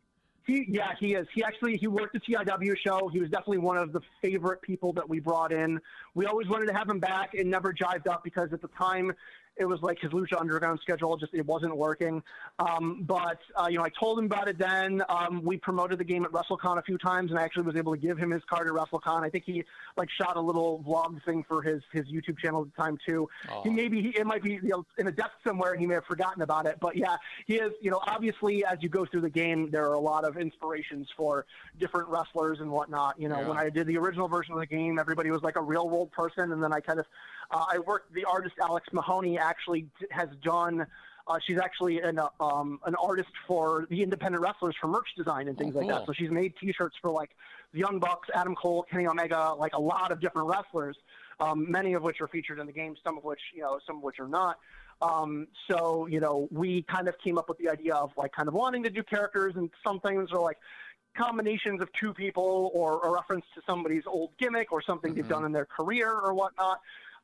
he, 0.51 0.66
yeah, 0.68 0.92
he 0.98 1.14
is. 1.14 1.26
He 1.34 1.44
actually 1.44 1.76
he 1.76 1.86
worked 1.86 2.12
the 2.12 2.20
TIW 2.20 2.76
show. 2.76 3.09
He 3.09 3.20
was 3.20 3.30
definitely 3.30 3.59
one 3.59 3.76
of 3.76 3.92
the 3.92 4.01
favorite 4.20 4.61
people 4.62 4.92
that 4.94 5.09
we 5.09 5.20
brought 5.20 5.53
in. 5.53 5.80
We 6.14 6.26
always 6.26 6.48
wanted 6.48 6.66
to 6.66 6.74
have 6.74 6.88
him 6.88 6.98
back, 6.98 7.34
and 7.34 7.51
never 7.51 7.72
jived 7.72 8.09
up 8.09 8.24
because 8.24 8.53
at 8.53 8.61
the 8.61 8.68
time 8.68 9.12
it 9.61 9.68
was 9.68 9.82
like 9.82 10.00
his 10.00 10.11
Lucha 10.11 10.40
Underground 10.40 10.80
schedule 10.80 11.16
just 11.18 11.34
it 11.34 11.44
wasn't 11.46 11.76
working. 11.76 12.22
Um, 12.58 13.02
but 13.02 13.38
uh, 13.61 13.68
you 13.68 13.76
know, 13.78 13.84
I 13.84 13.90
told 13.90 14.18
him 14.18 14.24
about 14.24 14.48
it. 14.48 14.58
Then 14.58 15.02
um, 15.08 15.42
we 15.44 15.58
promoted 15.58 15.98
the 15.98 16.04
game 16.04 16.24
at 16.24 16.32
WrestleCon 16.32 16.78
a 16.78 16.82
few 16.82 16.96
times, 16.98 17.30
and 17.30 17.38
I 17.38 17.42
actually 17.42 17.64
was 17.64 17.76
able 17.76 17.94
to 17.94 18.00
give 18.00 18.18
him 18.18 18.30
his 18.30 18.42
card 18.48 18.66
at 18.66 18.72
WrestleCon. 18.72 19.22
I 19.22 19.28
think 19.28 19.44
he 19.44 19.62
like 19.96 20.08
shot 20.11 20.36
a 20.36 20.40
little 20.40 20.82
vlog 20.86 21.22
thing 21.24 21.44
for 21.46 21.62
his 21.62 21.82
his 21.92 22.06
YouTube 22.06 22.38
channel 22.38 22.62
at 22.62 22.74
the 22.74 22.82
time 22.82 22.98
too. 23.06 23.28
Oh. 23.50 23.62
He 23.62 23.70
maybe 23.70 24.00
he, 24.00 24.08
it 24.08 24.26
might 24.26 24.42
be 24.42 24.54
you 24.54 24.70
know, 24.70 24.86
in 24.98 25.06
a 25.06 25.12
desk 25.12 25.32
somewhere, 25.46 25.72
and 25.72 25.80
he 25.80 25.86
may 25.86 25.94
have 25.94 26.06
forgotten 26.06 26.42
about 26.42 26.66
it. 26.66 26.78
But 26.80 26.96
yeah, 26.96 27.16
he 27.46 27.56
is. 27.56 27.72
You 27.82 27.90
know, 27.90 28.00
obviously 28.06 28.64
as 28.64 28.78
you 28.80 28.88
go 28.88 29.04
through 29.04 29.20
the 29.20 29.30
game, 29.30 29.70
there 29.70 29.84
are 29.88 29.94
a 29.94 30.00
lot 30.00 30.24
of 30.24 30.38
inspirations 30.38 31.08
for 31.16 31.44
different 31.78 32.08
wrestlers 32.08 32.61
and 32.61 32.70
whatnot. 32.70 33.20
You 33.20 33.28
know, 33.28 33.40
Yeah. 33.40 33.48
when 33.48 33.58
I 33.58 33.68
did 33.68 33.86
the 33.86 33.98
original 33.98 34.28
version 34.28 34.54
of 34.54 34.61
the 34.61 34.66
game, 34.66 34.98
everybody 34.98 35.30
was 35.30 35.42
like 35.42 35.56
a 35.56 35.62
real 35.62 35.88
world 35.88 36.11
person, 36.12 36.52
and 36.52 36.62
then 36.62 36.72
I 36.72 36.80
kind 36.80 36.98
of 36.98 37.06
uh, 37.51 37.64
I 37.72 37.78
worked. 37.78 38.12
The 38.14 38.24
artist 38.24 38.55
Alex 38.61 38.86
Mahoney 38.92 39.38
actually 39.38 39.86
has 40.11 40.28
done. 40.42 40.86
Uh, 41.26 41.38
she's 41.46 41.59
actually 41.59 42.01
an 42.01 42.18
uh, 42.18 42.28
um, 42.40 42.80
an 42.86 42.94
artist 42.96 43.28
for 43.46 43.86
the 43.90 44.03
independent 44.03 44.42
wrestlers 44.42 44.74
for 44.80 44.88
merch 44.88 45.09
design 45.16 45.48
and 45.48 45.57
things 45.59 45.74
Oh, 45.76 45.80
like 45.80 45.88
cool. 45.88 45.98
that. 45.98 46.07
So 46.07 46.12
she's 46.12 46.30
made 46.30 46.55
T-shirts 46.61 46.96
for 47.01 47.11
like 47.11 47.30
the 47.72 47.78
Young 47.78 47.98
Bucks, 48.01 48.28
Adam 48.34 48.55
Cole, 48.55 48.84
Kenny 48.90 49.07
Omega, 49.07 49.55
like 49.59 49.74
a 49.74 49.80
lot 49.80 50.11
of 50.12 50.20
different 50.20 50.48
wrestlers. 50.48 50.96
Um, 51.38 51.70
many 51.70 51.94
of 51.94 52.03
which 52.03 52.20
are 52.20 52.28
featured 52.28 52.59
in 52.59 52.66
the 52.66 52.72
game, 52.72 52.96
some 53.05 53.16
of 53.16 53.24
which 53.24 53.40
you 53.55 53.62
know, 53.62 53.78
some 53.86 53.98
of 53.98 54.03
which 54.03 54.18
are 54.18 54.28
not. 54.28 54.59
Um, 55.03 55.46
so 55.70 56.07
you 56.07 56.20
know, 56.20 56.48
we 56.51 56.82
kind 56.82 57.09
of 57.09 57.16
came 57.18 57.38
up 57.38 57.48
with 57.48 57.59
the 57.59 57.68
idea 57.68 57.94
of 57.94 58.11
like 58.16 58.32
kind 58.32 58.48
of 58.48 58.55
wanting 58.55 58.82
to 58.84 58.90
do 58.90 59.03
characters, 59.03 59.55
and 59.57 59.70
some 59.84 60.01
things 60.01 60.30
are 60.32 60.40
like 60.40 60.59
combinations 61.16 61.80
of 61.82 61.92
two 61.92 62.12
people 62.14 62.70
or 62.74 63.01
a 63.05 63.11
reference 63.11 63.44
to 63.55 63.61
somebody's 63.66 64.05
old 64.07 64.30
gimmick 64.38 64.70
or 64.72 64.80
something 64.82 65.14
they've 65.14 65.28
done 65.28 65.44
in 65.44 65.53
their 65.53 65.64
career 65.64 66.11
or 66.11 66.32
whatnot. 66.34 66.80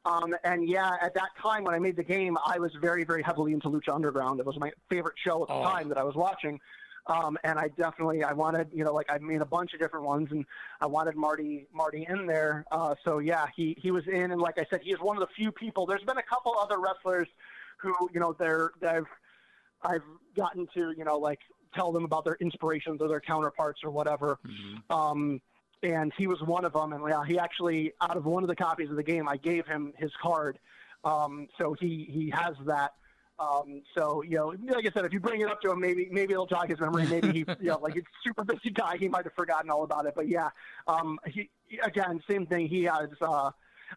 Um, 0.06 0.34
and 0.44 0.68
yeah, 0.68 0.92
at 1.02 1.14
that 1.14 1.30
time 1.42 1.64
when 1.64 1.74
I 1.74 1.78
made 1.80 1.96
the 1.96 2.04
game, 2.04 2.38
I 2.46 2.58
was 2.58 2.70
very, 2.80 3.04
very 3.04 3.22
heavily 3.22 3.52
into 3.52 3.68
Lucha 3.68 3.92
Underground. 3.92 4.38
It 4.38 4.46
was 4.46 4.56
my 4.58 4.70
favorite 4.88 5.16
show 5.22 5.42
at 5.42 5.48
the 5.48 5.54
Oh. 5.54 5.62
time 5.64 5.88
that 5.88 5.98
I 5.98 6.04
was 6.04 6.14
watching. 6.14 6.60
Um, 7.08 7.36
and 7.44 7.58
I 7.58 7.68
definitely, 7.68 8.24
I 8.24 8.32
wanted, 8.32 8.68
you 8.72 8.82
know, 8.84 8.92
like 8.92 9.06
I 9.08 9.18
made 9.18 9.40
a 9.40 9.44
bunch 9.46 9.74
of 9.74 9.80
different 9.80 10.06
ones, 10.06 10.28
and 10.32 10.44
I 10.80 10.86
wanted 10.86 11.14
Marty, 11.16 11.68
Marty 11.72 12.04
in 12.08 12.26
there. 12.26 12.64
Uh, 12.72 12.94
so 13.04 13.18
yeah, 13.18 13.46
he 13.54 13.76
he 13.80 13.90
was 13.92 14.04
in, 14.08 14.32
and 14.32 14.40
like 14.40 14.58
I 14.58 14.66
said, 14.70 14.80
he 14.82 14.90
is 14.92 14.98
one 15.00 15.16
of 15.16 15.20
the 15.20 15.32
few 15.36 15.52
people. 15.52 15.86
There's 15.86 16.02
been 16.02 16.18
a 16.18 16.22
couple 16.22 16.56
other 16.58 16.78
wrestlers 16.80 17.28
who, 17.78 17.94
you 18.12 18.18
know, 18.18 18.32
they're 18.32 18.72
they've 18.80 19.06
I've 19.82 20.02
gotten 20.36 20.66
to, 20.74 20.94
you 20.96 21.04
know, 21.04 21.16
like 21.16 21.38
tell 21.76 21.92
them 21.92 22.04
about 22.04 22.24
their 22.24 22.36
inspirations 22.40 23.00
or 23.00 23.06
their 23.06 23.20
counterparts 23.20 23.84
or 23.84 23.90
whatever. 23.90 24.38
Um, 24.90 25.40
and 25.82 26.12
he 26.16 26.26
was 26.26 26.40
one 26.42 26.64
of 26.64 26.72
them. 26.72 26.92
And 26.92 27.02
yeah, 27.08 27.24
he 27.24 27.38
actually, 27.38 27.92
out 28.00 28.16
of 28.16 28.24
one 28.24 28.42
of 28.42 28.48
the 28.48 28.56
copies 28.56 28.90
of 28.90 28.96
the 28.96 29.02
game, 29.02 29.28
I 29.28 29.36
gave 29.36 29.66
him 29.66 29.92
his 29.96 30.10
card. 30.20 30.58
Um, 31.04 31.48
so 31.58 31.74
he, 31.78 32.08
he 32.10 32.30
has 32.30 32.54
that. 32.66 32.92
Um, 33.38 33.82
so, 33.96 34.22
you 34.22 34.36
know, 34.36 34.54
like 34.74 34.86
I 34.86 34.90
said, 34.92 35.04
if 35.04 35.12
you 35.12 35.20
bring 35.20 35.42
it 35.42 35.48
up 35.50 35.60
to 35.60 35.70
him, 35.70 35.80
maybe, 35.80 36.08
maybe 36.10 36.32
it'll 36.32 36.46
jog 36.46 36.70
his 36.70 36.80
memory. 36.80 37.06
Maybe 37.06 37.32
he, 37.32 37.38
you 37.60 37.68
know, 37.68 37.78
like 37.78 37.94
it's 37.94 38.06
super 38.24 38.44
busy 38.44 38.70
guy. 38.70 38.96
He 38.96 39.08
might 39.08 39.24
have 39.24 39.34
forgotten 39.34 39.70
all 39.70 39.84
about 39.84 40.06
it, 40.06 40.14
but 40.16 40.26
yeah, 40.26 40.48
um, 40.88 41.18
he, 41.26 41.50
he- 41.66 41.78
again, 41.78 42.22
same 42.28 42.46
thing. 42.46 42.66
He 42.66 42.84
has, 42.84 43.08
uh, 43.20 43.50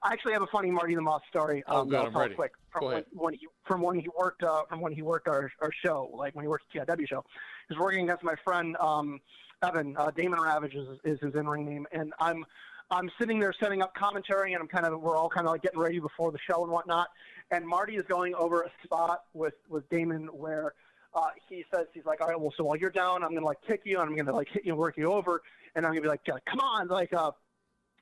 I 0.03 0.13
actually 0.13 0.33
have 0.33 0.41
a 0.41 0.47
funny 0.47 0.71
Marty 0.71 0.95
the 0.95 1.01
Moth 1.01 1.23
story. 1.29 1.63
Oh, 1.67 1.81
Um, 1.81 1.89
good, 1.89 1.97
I'll 1.99 2.05
I'm 2.07 2.17
ready. 2.17 2.35
quick 2.35 2.51
from 2.71 2.85
when, 2.85 3.03
when 3.13 3.33
he 3.33 3.47
from 3.65 3.81
when 3.81 3.99
he 3.99 4.07
worked 4.17 4.43
uh, 4.43 4.63
from 4.69 4.81
when 4.81 4.93
he 4.93 5.01
worked 5.01 5.27
our, 5.27 5.51
our 5.61 5.71
show, 5.83 6.09
like 6.13 6.35
when 6.35 6.43
he 6.43 6.49
worked 6.49 6.65
the 6.73 6.79
TIW 6.79 7.07
show. 7.07 7.23
He 7.67 7.73
was 7.75 7.79
working 7.79 8.03
against 8.03 8.23
my 8.23 8.35
friend 8.43 8.75
um, 8.79 9.19
Evan 9.63 9.95
uh, 9.97 10.11
Damon 10.11 10.39
Ravage 10.39 10.75
is, 10.75 10.87
is 11.03 11.19
his 11.21 11.35
in 11.35 11.47
ring 11.47 11.65
name, 11.65 11.87
and 11.91 12.13
I'm 12.19 12.45
I'm 12.91 13.09
sitting 13.19 13.39
there 13.39 13.53
setting 13.61 13.81
up 13.81 13.93
commentary, 13.95 14.53
and 14.53 14.61
I'm 14.61 14.67
kind 14.67 14.85
of 14.85 14.99
we're 15.01 15.17
all 15.17 15.29
kind 15.29 15.45
of 15.47 15.51
like 15.51 15.61
getting 15.61 15.79
ready 15.79 15.99
before 15.99 16.31
the 16.31 16.39
show 16.49 16.63
and 16.63 16.71
whatnot. 16.71 17.07
And 17.51 17.67
Marty 17.67 17.95
is 17.95 18.03
going 18.07 18.35
over 18.35 18.61
a 18.63 18.71
spot 18.83 19.23
with 19.33 19.55
with 19.69 19.87
Damon 19.89 20.27
where 20.27 20.73
uh, 21.15 21.29
he 21.49 21.65
says 21.73 21.87
he's 21.93 22.05
like, 22.05 22.21
all 22.21 22.27
right, 22.27 22.39
well, 22.39 22.53
so 22.55 22.63
while 22.63 22.77
you're 22.77 22.91
down, 22.91 23.23
I'm 23.23 23.33
gonna 23.33 23.45
like 23.45 23.61
kick 23.67 23.81
you, 23.85 23.99
and 23.99 24.09
I'm 24.09 24.15
gonna 24.15 24.35
like 24.35 24.47
hit 24.49 24.65
you 24.65 24.71
and 24.73 24.79
work 24.79 24.97
you 24.97 25.11
over, 25.11 25.41
and 25.75 25.85
I'm 25.85 25.91
gonna 25.91 26.01
be 26.01 26.07
like, 26.07 26.21
come 26.25 26.59
on, 26.59 26.87
like 26.87 27.11
uh, 27.13 27.31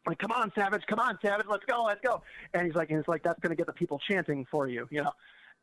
like, 0.07 0.19
come 0.19 0.31
on, 0.31 0.51
Savage, 0.55 0.83
come 0.87 0.99
on, 0.99 1.17
Savage, 1.21 1.45
let's 1.49 1.65
go, 1.65 1.83
let's 1.83 1.99
go. 2.01 2.21
And 2.53 2.65
he's 2.65 2.75
like, 2.75 2.89
and 2.89 2.99
it's 2.99 3.07
like, 3.07 3.23
that's 3.23 3.39
going 3.39 3.51
to 3.51 3.55
get 3.55 3.67
the 3.67 3.73
people 3.73 3.99
chanting 4.09 4.45
for 4.49 4.67
you, 4.67 4.87
you 4.89 5.03
know? 5.03 5.11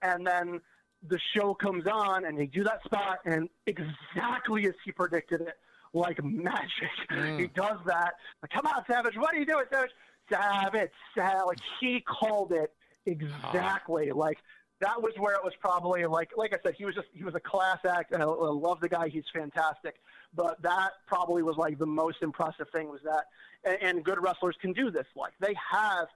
And 0.02 0.26
then 0.26 0.60
the 1.08 1.18
show 1.34 1.54
comes 1.54 1.86
on 1.86 2.26
and 2.26 2.38
they 2.38 2.46
do 2.46 2.62
that 2.64 2.82
spot 2.84 3.18
and 3.24 3.48
exactly 3.66 4.66
as 4.66 4.74
he 4.84 4.92
predicted 4.92 5.40
it, 5.40 5.54
like 5.94 6.22
magic, 6.22 6.90
mm. 7.10 7.40
he 7.40 7.46
does 7.48 7.78
that. 7.86 8.14
Like, 8.42 8.50
come 8.50 8.66
on, 8.66 8.84
Savage, 8.86 9.16
what 9.16 9.34
are 9.34 9.38
you 9.38 9.46
doing, 9.46 9.64
Savage? 9.72 9.90
Savage, 10.30 10.90
Savage. 11.14 11.46
Like, 11.46 11.58
he 11.80 12.00
called 12.00 12.52
it 12.52 12.72
exactly. 13.06 14.10
Ah. 14.10 14.16
Like, 14.16 14.38
that 14.80 15.00
was 15.00 15.12
where 15.16 15.34
it 15.34 15.44
was 15.44 15.54
probably 15.60 16.04
like, 16.04 16.30
like 16.36 16.52
I 16.52 16.58
said, 16.62 16.74
he 16.76 16.84
was 16.84 16.94
just, 16.94 17.08
he 17.14 17.24
was 17.24 17.34
a 17.34 17.40
class 17.40 17.78
act 17.88 18.12
and 18.12 18.22
I, 18.22 18.26
I 18.26 18.50
love 18.50 18.80
the 18.80 18.88
guy. 18.88 19.08
He's 19.08 19.24
fantastic. 19.32 19.96
But 20.36 20.60
that 20.62 20.90
probably 21.06 21.42
was 21.42 21.56
like 21.56 21.78
the 21.78 21.86
most 21.86 22.18
impressive 22.22 22.68
thing 22.70 22.88
was 22.88 23.00
that, 23.04 23.26
and, 23.64 23.96
and 23.96 24.04
good 24.04 24.22
wrestlers 24.22 24.56
can 24.60 24.72
do 24.72 24.90
this. 24.90 25.06
Like 25.16 25.32
they 25.40 25.54
have 25.70 26.08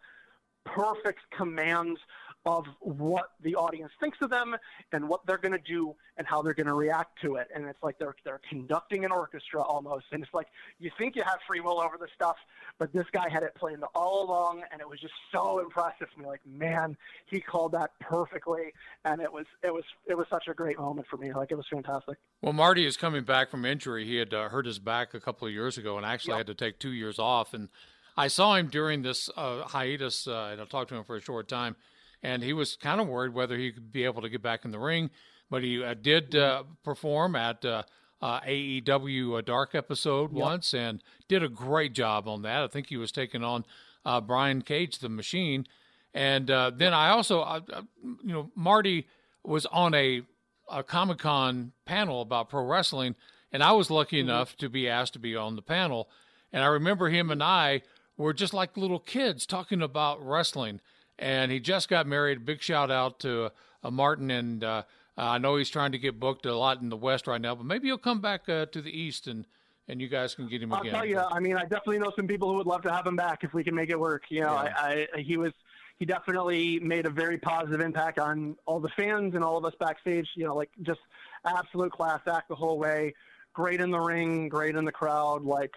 perfect 0.64 1.20
commands 1.36 2.00
of 2.48 2.64
what 2.80 3.32
the 3.42 3.54
audience 3.54 3.92
thinks 4.00 4.16
of 4.22 4.30
them 4.30 4.56
and 4.92 5.06
what 5.06 5.20
they're 5.26 5.36
going 5.36 5.52
to 5.52 5.58
do 5.58 5.94
and 6.16 6.26
how 6.26 6.40
they're 6.40 6.54
going 6.54 6.66
to 6.66 6.72
react 6.72 7.20
to 7.20 7.34
it. 7.34 7.46
And 7.54 7.66
it's 7.66 7.82
like 7.82 7.98
they're 7.98 8.14
they're 8.24 8.40
conducting 8.48 9.04
an 9.04 9.12
orchestra 9.12 9.60
almost. 9.60 10.06
And 10.12 10.22
it's 10.22 10.32
like 10.32 10.46
you 10.78 10.90
think 10.96 11.14
you 11.14 11.22
have 11.24 11.40
free 11.46 11.60
will 11.60 11.78
over 11.78 11.98
the 12.00 12.08
stuff, 12.14 12.36
but 12.78 12.90
this 12.94 13.04
guy 13.12 13.28
had 13.28 13.42
it 13.42 13.54
planned 13.54 13.84
all 13.94 14.24
along, 14.24 14.62
and 14.72 14.80
it 14.80 14.88
was 14.88 14.98
just 14.98 15.12
so 15.30 15.58
impressive 15.58 16.08
to 16.14 16.20
me. 16.20 16.26
Like 16.26 16.40
man, 16.46 16.96
he 17.26 17.38
called 17.38 17.72
that 17.72 17.90
perfectly, 18.00 18.72
and 19.04 19.20
it 19.20 19.30
was 19.30 19.44
it 19.62 19.72
was 19.72 19.84
it 20.06 20.16
was 20.16 20.26
such 20.30 20.48
a 20.48 20.54
great 20.54 20.78
moment 20.78 21.06
for 21.10 21.18
me. 21.18 21.34
Like 21.34 21.52
it 21.52 21.56
was 21.56 21.66
fantastic. 21.70 22.16
Well, 22.40 22.54
Marty 22.54 22.86
is 22.86 22.96
coming 22.96 23.24
back 23.24 23.50
from 23.50 23.66
injury. 23.66 24.06
He 24.06 24.16
had 24.16 24.32
uh, 24.32 24.48
hurt 24.48 24.64
his 24.64 24.78
back 24.78 25.12
a 25.12 25.20
couple 25.20 25.46
of 25.46 25.52
years 25.52 25.76
ago 25.76 25.98
and 25.98 26.06
actually 26.06 26.38
had 26.38 26.46
to 26.46 26.54
take 26.54 26.78
two 26.78 26.92
years 26.92 27.18
off. 27.18 27.52
And 27.52 27.68
I 28.16 28.26
saw 28.26 28.56
him 28.56 28.66
during 28.66 29.02
this 29.02 29.30
uh, 29.36 29.62
hiatus, 29.62 30.26
uh, 30.26 30.48
and 30.52 30.60
I 30.60 30.64
talked 30.64 30.88
to 30.88 30.96
him 30.96 31.04
for 31.04 31.16
a 31.16 31.20
short 31.20 31.46
time, 31.46 31.76
and 32.22 32.42
he 32.42 32.52
was 32.52 32.76
kind 32.76 33.00
of 33.00 33.08
worried 33.08 33.34
whether 33.34 33.56
he 33.56 33.72
could 33.72 33.92
be 33.92 34.04
able 34.04 34.22
to 34.22 34.28
get 34.28 34.42
back 34.42 34.64
in 34.64 34.70
the 34.70 34.78
ring. 34.78 35.10
But 35.50 35.62
he 35.62 35.82
uh, 35.82 35.94
did 35.94 36.34
uh, 36.34 36.64
perform 36.84 37.34
at 37.34 37.64
uh, 37.64 37.84
uh, 38.20 38.40
AEW 38.40 39.38
a 39.38 39.42
Dark 39.42 39.74
episode 39.74 40.32
once 40.32 40.74
and 40.74 41.02
did 41.28 41.42
a 41.42 41.48
great 41.48 41.94
job 41.94 42.28
on 42.28 42.42
that. 42.42 42.62
I 42.62 42.68
think 42.68 42.88
he 42.88 42.96
was 42.96 43.12
taking 43.12 43.42
on 43.42 43.64
uh, 44.04 44.20
Brian 44.20 44.62
Cage, 44.62 44.98
the 44.98 45.08
Machine. 45.08 45.66
And 46.12 46.50
uh, 46.50 46.70
then 46.74 46.92
I 46.92 47.10
also, 47.10 47.62
you 48.02 48.32
know, 48.32 48.50
Marty 48.54 49.06
was 49.44 49.66
on 49.66 49.94
a 49.94 50.22
a 50.70 50.82
Comic 50.82 51.18
Con 51.18 51.72
panel 51.86 52.20
about 52.20 52.50
pro 52.50 52.62
wrestling, 52.62 53.14
and 53.52 53.62
I 53.62 53.72
was 53.72 53.90
lucky 53.90 54.20
enough 54.20 54.54
to 54.58 54.68
be 54.68 54.88
asked 54.88 55.14
to 55.14 55.18
be 55.18 55.34
on 55.34 55.56
the 55.56 55.62
panel. 55.62 56.10
And 56.52 56.62
I 56.62 56.66
remember 56.66 57.08
him 57.08 57.30
and 57.30 57.42
I 57.42 57.82
were 58.16 58.34
just 58.34 58.52
like 58.52 58.76
little 58.76 58.98
kids 58.98 59.46
talking 59.46 59.80
about 59.80 60.24
wrestling. 60.24 60.80
And 61.18 61.50
he 61.50 61.60
just 61.60 61.88
got 61.88 62.06
married. 62.06 62.44
Big 62.44 62.62
shout 62.62 62.90
out 62.90 63.20
to 63.20 63.50
uh, 63.82 63.90
Martin, 63.90 64.30
and 64.30 64.62
uh, 64.62 64.82
I 65.16 65.38
know 65.38 65.56
he's 65.56 65.70
trying 65.70 65.92
to 65.92 65.98
get 65.98 66.20
booked 66.20 66.46
a 66.46 66.54
lot 66.56 66.80
in 66.80 66.88
the 66.88 66.96
West 66.96 67.26
right 67.26 67.40
now, 67.40 67.54
but 67.54 67.66
maybe 67.66 67.88
he'll 67.88 67.98
come 67.98 68.20
back 68.20 68.48
uh, 68.48 68.66
to 68.66 68.80
the 68.80 68.90
East 68.90 69.26
and 69.26 69.46
and 69.88 70.02
you 70.02 70.08
guys 70.08 70.34
can 70.34 70.46
get 70.48 70.62
him 70.62 70.70
again. 70.72 70.94
I'll 70.94 71.00
tell 71.00 71.08
you. 71.08 71.18
I 71.18 71.40
mean, 71.40 71.56
I 71.56 71.62
definitely 71.62 71.98
know 71.98 72.12
some 72.14 72.26
people 72.26 72.50
who 72.50 72.56
would 72.56 72.66
love 72.66 72.82
to 72.82 72.92
have 72.92 73.06
him 73.06 73.16
back 73.16 73.42
if 73.42 73.54
we 73.54 73.64
can 73.64 73.74
make 73.74 73.88
it 73.88 73.98
work. 73.98 74.24
You 74.28 74.42
know, 74.42 74.52
Yeah. 74.52 74.74
I, 74.76 75.08
I 75.16 75.20
he 75.20 75.36
was 75.36 75.52
he 75.98 76.04
definitely 76.04 76.78
made 76.78 77.06
a 77.06 77.10
very 77.10 77.38
positive 77.38 77.80
impact 77.80 78.18
on 78.18 78.56
all 78.66 78.80
the 78.80 78.90
fans 78.90 79.34
and 79.34 79.42
all 79.42 79.56
of 79.56 79.64
us 79.64 79.72
backstage. 79.80 80.28
You 80.34 80.44
know, 80.44 80.54
like 80.54 80.70
just 80.82 81.00
absolute 81.46 81.90
class 81.90 82.20
act 82.26 82.48
the 82.48 82.54
whole 82.54 82.78
way. 82.78 83.14
Great 83.54 83.80
in 83.80 83.90
the 83.90 83.98
ring, 83.98 84.48
great 84.48 84.76
in 84.76 84.84
the 84.84 84.92
crowd. 84.92 85.42
Like 85.42 85.74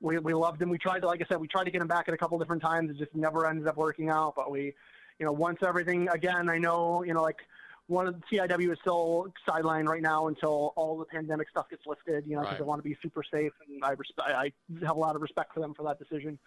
we 0.00 0.18
we 0.18 0.34
loved 0.34 0.60
him. 0.60 0.68
We 0.70 0.78
tried 0.78 1.00
to, 1.00 1.06
like 1.06 1.20
I 1.20 1.26
said, 1.28 1.40
we 1.40 1.48
tried 1.48 1.64
to 1.64 1.70
get 1.70 1.80
him 1.82 1.88
back 1.88 2.08
at 2.08 2.14
a 2.14 2.16
couple 2.16 2.38
different 2.38 2.62
times. 2.62 2.90
It 2.90 2.96
just 2.98 3.14
never 3.14 3.46
ended 3.46 3.66
up 3.68 3.76
working 3.76 4.08
out. 4.08 4.34
But 4.34 4.50
we, 4.50 4.74
you 5.18 5.26
know, 5.26 5.32
once 5.32 5.58
everything 5.66 6.08
again, 6.08 6.48
I 6.48 6.58
know, 6.58 7.02
you 7.04 7.14
know, 7.14 7.22
like 7.22 7.38
one 7.86 8.06
of 8.06 8.14
the 8.14 8.36
TIW 8.38 8.72
is 8.72 8.78
still 8.80 9.32
sidelined 9.48 9.86
right 9.88 10.00
now 10.02 10.28
until 10.28 10.72
all 10.76 10.96
the 10.96 11.04
pandemic 11.04 11.48
stuff 11.50 11.68
gets 11.68 11.86
lifted. 11.86 12.24
You 12.26 12.36
know, 12.36 12.40
because 12.42 12.52
Right. 12.52 12.58
they 12.58 12.64
want 12.64 12.82
to 12.82 12.88
be 12.88 12.96
super 13.02 13.22
safe, 13.22 13.52
and 13.68 13.84
I 13.84 13.94
resp- 13.94 14.18
I 14.18 14.32
I 14.32 14.52
have 14.86 14.96
a 14.96 15.00
lot 15.00 15.16
of 15.16 15.22
respect 15.22 15.52
for 15.52 15.60
them 15.60 15.74
for 15.74 15.82
that 15.84 15.98
decision. 15.98 16.38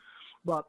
But 0.46 0.66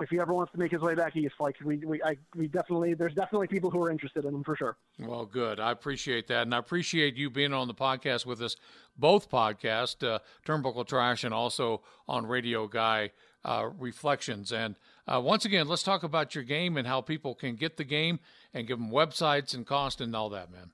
if 0.00 0.10
he 0.10 0.20
ever 0.20 0.32
wants 0.32 0.52
to 0.52 0.58
make 0.58 0.72
his 0.72 0.80
way 0.80 0.94
back 0.94 1.16
east, 1.16 1.34
like 1.40 1.56
we 1.64 1.78
we 1.78 2.02
I, 2.02 2.16
we 2.34 2.48
definitely 2.48 2.94
there's 2.94 3.14
definitely 3.14 3.48
people 3.48 3.70
who 3.70 3.82
are 3.82 3.90
interested 3.90 4.24
in 4.24 4.34
him 4.34 4.44
for 4.44 4.56
sure. 4.56 4.76
Well, 4.98 5.24
good. 5.24 5.58
I 5.58 5.70
appreciate 5.70 6.26
that. 6.28 6.42
And 6.42 6.54
I 6.54 6.58
appreciate 6.58 7.16
you 7.16 7.30
being 7.30 7.52
on 7.52 7.68
the 7.68 7.74
podcast 7.74 8.26
with 8.26 8.42
us, 8.42 8.56
both 8.96 9.30
podcasts, 9.30 10.06
uh, 10.06 10.18
Turnbuckle 10.46 10.86
Trash 10.86 11.24
and 11.24 11.32
also 11.32 11.82
on 12.08 12.26
Radio 12.26 12.66
Guy 12.66 13.12
uh, 13.44 13.70
Reflections. 13.78 14.52
And 14.52 14.76
uh, 15.06 15.20
once 15.20 15.44
again, 15.44 15.68
let's 15.68 15.82
talk 15.82 16.02
about 16.02 16.34
your 16.34 16.44
game 16.44 16.76
and 16.76 16.86
how 16.86 17.00
people 17.00 17.34
can 17.34 17.56
get 17.56 17.76
the 17.76 17.84
game 17.84 18.18
and 18.52 18.66
give 18.66 18.78
them 18.78 18.90
websites 18.90 19.54
and 19.54 19.66
cost 19.66 20.00
and 20.00 20.14
all 20.14 20.28
that, 20.30 20.50
man. 20.50 20.72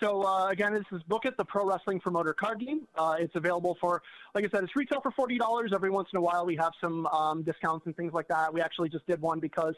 So 0.00 0.22
uh, 0.24 0.48
again, 0.48 0.74
this 0.74 0.84
is 0.92 1.02
Book 1.04 1.24
It, 1.24 1.36
the 1.36 1.44
pro 1.44 1.64
wrestling 1.64 1.98
promoter 1.98 2.32
card 2.32 2.60
game. 2.60 2.86
Uh, 2.96 3.16
it's 3.18 3.34
available 3.34 3.76
for, 3.80 4.02
like 4.34 4.44
I 4.44 4.48
said, 4.48 4.62
it's 4.62 4.76
retail 4.76 5.00
for 5.00 5.10
forty 5.10 5.38
dollars. 5.38 5.72
Every 5.74 5.90
once 5.90 6.08
in 6.12 6.18
a 6.18 6.20
while, 6.20 6.46
we 6.46 6.56
have 6.56 6.72
some 6.80 7.06
um, 7.06 7.42
discounts 7.42 7.86
and 7.86 7.96
things 7.96 8.12
like 8.12 8.28
that. 8.28 8.54
We 8.54 8.60
actually 8.60 8.90
just 8.90 9.06
did 9.08 9.20
one 9.20 9.40
because 9.40 9.74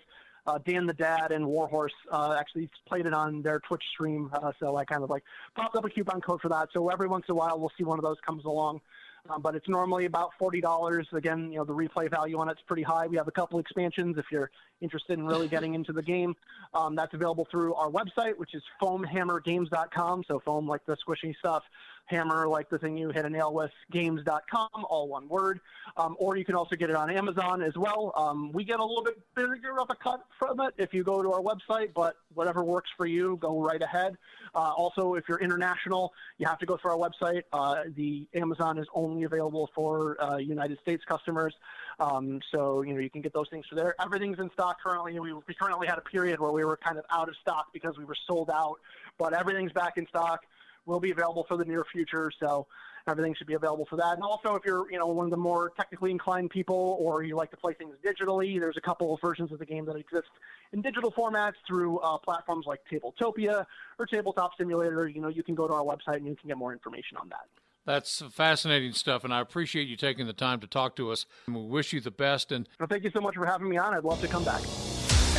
uh, 0.46 0.58
Dan 0.58 0.86
the 0.86 0.92
Dad 0.92 1.32
and 1.32 1.46
Warhorse 1.46 1.94
uh, 2.10 2.36
actually 2.38 2.68
played 2.86 3.06
it 3.06 3.14
on 3.14 3.40
their 3.40 3.60
Twitch 3.60 3.84
stream, 3.94 4.30
uh, 4.34 4.52
so 4.60 4.76
I 4.76 4.84
kind 4.84 5.02
of 5.02 5.08
like 5.08 5.24
popped 5.54 5.76
up 5.76 5.84
a 5.84 5.88
coupon 5.88 6.20
code 6.20 6.40
for 6.42 6.48
that. 6.50 6.68
So 6.72 6.90
every 6.90 7.08
once 7.08 7.24
in 7.28 7.32
a 7.32 7.36
while, 7.36 7.58
we'll 7.58 7.72
see 7.78 7.84
one 7.84 7.98
of 7.98 8.04
those 8.04 8.16
comes 8.26 8.44
along. 8.44 8.80
Um, 9.28 9.42
but 9.42 9.54
it's 9.54 9.68
normally 9.68 10.06
about 10.06 10.30
forty 10.38 10.60
dollars. 10.60 11.06
Again, 11.12 11.50
you 11.52 11.58
know 11.58 11.64
the 11.64 11.74
replay 11.74 12.10
value 12.10 12.38
on 12.38 12.48
it's 12.48 12.62
pretty 12.66 12.82
high. 12.82 13.06
We 13.06 13.16
have 13.16 13.28
a 13.28 13.32
couple 13.32 13.58
expansions 13.58 14.16
if 14.18 14.26
you're 14.30 14.50
interested 14.80 15.18
in 15.18 15.26
really 15.26 15.48
getting 15.48 15.74
into 15.74 15.92
the 15.92 16.02
game. 16.02 16.34
Um, 16.72 16.94
that's 16.94 17.12
available 17.12 17.46
through 17.50 17.74
our 17.74 17.90
website, 17.90 18.36
which 18.38 18.54
is 18.54 18.62
foamhammergames.com. 18.80 20.24
So 20.26 20.40
foam 20.40 20.66
like 20.66 20.84
the 20.86 20.96
squishy 20.96 21.36
stuff, 21.38 21.64
hammer 22.10 22.48
like 22.48 22.68
the 22.68 22.78
thing 22.78 22.96
you 22.96 23.10
hit 23.10 23.24
a 23.24 23.30
nail 23.30 23.54
with, 23.54 23.70
games.com, 23.92 24.68
all 24.88 25.08
one 25.08 25.28
word. 25.28 25.60
Um, 25.96 26.16
or 26.18 26.36
you 26.36 26.44
can 26.44 26.54
also 26.54 26.76
get 26.76 26.90
it 26.90 26.96
on 26.96 27.10
Amazon 27.10 27.62
as 27.62 27.76
well. 27.76 28.12
Um, 28.16 28.52
we 28.52 28.64
get 28.64 28.80
a 28.80 28.84
little 28.84 29.04
bit 29.04 29.20
bigger 29.34 29.80
of 29.80 29.88
a 29.90 29.94
cut 29.94 30.24
from 30.38 30.60
it 30.60 30.74
if 30.76 30.92
you 30.92 31.04
go 31.04 31.22
to 31.22 31.32
our 31.32 31.40
website, 31.40 31.94
but 31.94 32.16
whatever 32.34 32.62
works 32.64 32.90
for 32.96 33.06
you, 33.06 33.38
go 33.40 33.62
right 33.62 33.80
ahead. 33.80 34.16
Uh, 34.54 34.72
also, 34.76 35.14
if 35.14 35.24
you're 35.28 35.40
international, 35.40 36.12
you 36.38 36.46
have 36.46 36.58
to 36.58 36.66
go 36.66 36.76
through 36.76 36.90
our 36.90 37.10
website. 37.10 37.42
Uh, 37.52 37.84
the 37.96 38.26
Amazon 38.34 38.78
is 38.78 38.86
only 38.94 39.24
available 39.24 39.70
for 39.74 40.22
uh, 40.22 40.36
United 40.36 40.78
States 40.80 41.04
customers. 41.04 41.54
Um, 42.00 42.40
so, 42.50 42.82
you 42.82 42.94
know, 42.94 43.00
you 43.00 43.10
can 43.10 43.20
get 43.20 43.32
those 43.32 43.48
things 43.50 43.66
through 43.68 43.78
there. 43.78 43.94
Everything's 44.00 44.38
in 44.38 44.50
stock 44.52 44.82
currently. 44.82 45.18
We, 45.20 45.32
we 45.32 45.54
currently 45.54 45.86
had 45.86 45.98
a 45.98 46.02
period 46.02 46.40
where 46.40 46.50
we 46.50 46.64
were 46.64 46.76
kind 46.76 46.98
of 46.98 47.04
out 47.10 47.28
of 47.28 47.36
stock 47.36 47.68
because 47.72 47.98
we 47.98 48.04
were 48.04 48.16
sold 48.26 48.50
out, 48.50 48.76
but 49.18 49.32
everything's 49.32 49.72
back 49.72 49.98
in 49.98 50.06
stock. 50.08 50.40
Will 50.86 51.00
be 51.00 51.10
available 51.10 51.44
for 51.46 51.56
the 51.56 51.64
near 51.64 51.84
future. 51.92 52.30
So, 52.40 52.66
everything 53.06 53.34
should 53.34 53.46
be 53.46 53.54
available 53.54 53.86
for 53.88 53.96
that. 53.96 54.14
And 54.14 54.22
also, 54.22 54.54
if 54.54 54.64
you're 54.64 54.90
you 54.90 54.98
know 54.98 55.06
one 55.06 55.26
of 55.26 55.30
the 55.30 55.36
more 55.36 55.72
technically 55.76 56.10
inclined 56.10 56.50
people, 56.50 56.96
or 57.00 57.22
you 57.22 57.36
like 57.36 57.50
to 57.50 57.56
play 57.56 57.74
things 57.74 57.94
digitally, 58.04 58.58
there's 58.58 58.76
a 58.76 58.80
couple 58.80 59.14
of 59.14 59.20
versions 59.20 59.52
of 59.52 59.58
the 59.58 59.66
game 59.66 59.84
that 59.86 59.96
exist 59.96 60.28
in 60.72 60.82
digital 60.82 61.12
formats 61.12 61.54
through 61.66 61.98
uh, 61.98 62.18
platforms 62.18 62.66
like 62.66 62.80
Tabletopia 62.90 63.66
or 63.98 64.06
Tabletop 64.06 64.52
Simulator. 64.58 65.08
You 65.08 65.20
know, 65.20 65.28
you 65.28 65.42
can 65.42 65.54
go 65.54 65.66
to 65.66 65.74
our 65.74 65.84
website 65.84 66.16
and 66.16 66.26
you 66.26 66.36
can 66.36 66.48
get 66.48 66.56
more 66.56 66.72
information 66.72 67.16
on 67.16 67.28
that. 67.30 67.46
That's 67.86 68.22
fascinating 68.30 68.92
stuff, 68.92 69.24
and 69.24 69.32
I 69.32 69.40
appreciate 69.40 69.88
you 69.88 69.96
taking 69.96 70.26
the 70.26 70.32
time 70.32 70.60
to 70.60 70.66
talk 70.66 70.96
to 70.96 71.10
us. 71.10 71.26
We 71.48 71.54
wish 71.54 71.92
you 71.92 72.00
the 72.00 72.10
best. 72.10 72.52
And 72.52 72.68
well, 72.78 72.86
thank 72.86 73.04
you 73.04 73.10
so 73.10 73.20
much 73.20 73.34
for 73.34 73.46
having 73.46 73.68
me 73.68 73.78
on. 73.78 73.94
I'd 73.94 74.04
love 74.04 74.20
to 74.20 74.28
come 74.28 74.44
back. 74.44 74.60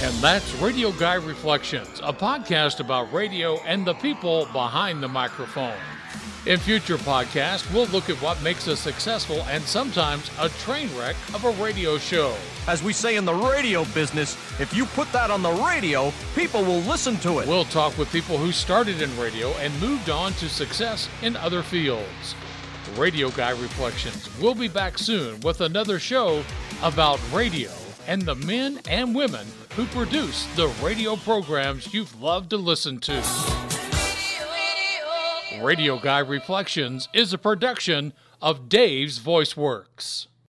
And 0.03 0.15
that's 0.15 0.51
Radio 0.55 0.91
Guy 0.91 1.13
Reflections, 1.13 1.99
a 2.03 2.11
podcast 2.11 2.79
about 2.79 3.13
radio 3.13 3.59
and 3.67 3.85
the 3.85 3.93
people 3.93 4.47
behind 4.51 5.03
the 5.03 5.07
microphone. 5.07 5.77
In 6.47 6.57
future 6.57 6.97
podcasts, 6.97 7.71
we'll 7.71 7.85
look 7.89 8.09
at 8.09 8.15
what 8.19 8.41
makes 8.41 8.65
a 8.65 8.75
successful 8.75 9.43
and 9.43 9.61
sometimes 9.63 10.31
a 10.39 10.49
train 10.49 10.89
wreck 10.97 11.15
of 11.35 11.45
a 11.45 11.51
radio 11.63 11.99
show. 11.99 12.35
As 12.67 12.81
we 12.81 12.93
say 12.93 13.15
in 13.15 13.25
the 13.25 13.33
radio 13.35 13.85
business, 13.93 14.35
if 14.59 14.73
you 14.73 14.87
put 14.87 15.11
that 15.11 15.29
on 15.29 15.43
the 15.43 15.51
radio, 15.51 16.11
people 16.35 16.63
will 16.63 16.79
listen 16.79 17.17
to 17.17 17.37
it. 17.37 17.47
We'll 17.47 17.65
talk 17.65 17.95
with 17.99 18.11
people 18.11 18.39
who 18.39 18.51
started 18.51 19.03
in 19.03 19.19
radio 19.19 19.49
and 19.57 19.79
moved 19.79 20.09
on 20.09 20.33
to 20.33 20.49
success 20.49 21.09
in 21.21 21.35
other 21.35 21.61
fields. 21.61 22.33
Radio 22.97 23.29
Guy 23.29 23.51
Reflections. 23.51 24.27
We'll 24.41 24.55
be 24.55 24.67
back 24.67 24.97
soon 24.97 25.39
with 25.41 25.61
another 25.61 25.99
show 25.99 26.43
about 26.81 27.19
radio 27.31 27.69
and 28.07 28.21
the 28.23 28.35
men 28.35 28.79
and 28.89 29.13
women 29.15 29.45
who 29.75 29.85
produce 29.87 30.45
the 30.55 30.67
radio 30.83 31.15
programs 31.15 31.93
you've 31.93 32.21
loved 32.21 32.49
to 32.49 32.57
listen 32.57 32.99
to. 32.99 33.23
Radio 35.61 35.99
Guy 35.99 36.19
Reflections 36.19 37.07
is 37.13 37.33
a 37.33 37.37
production 37.37 38.13
of 38.41 38.69
Dave's 38.69 39.19
Voice 39.19 39.55
Works. 39.55 40.27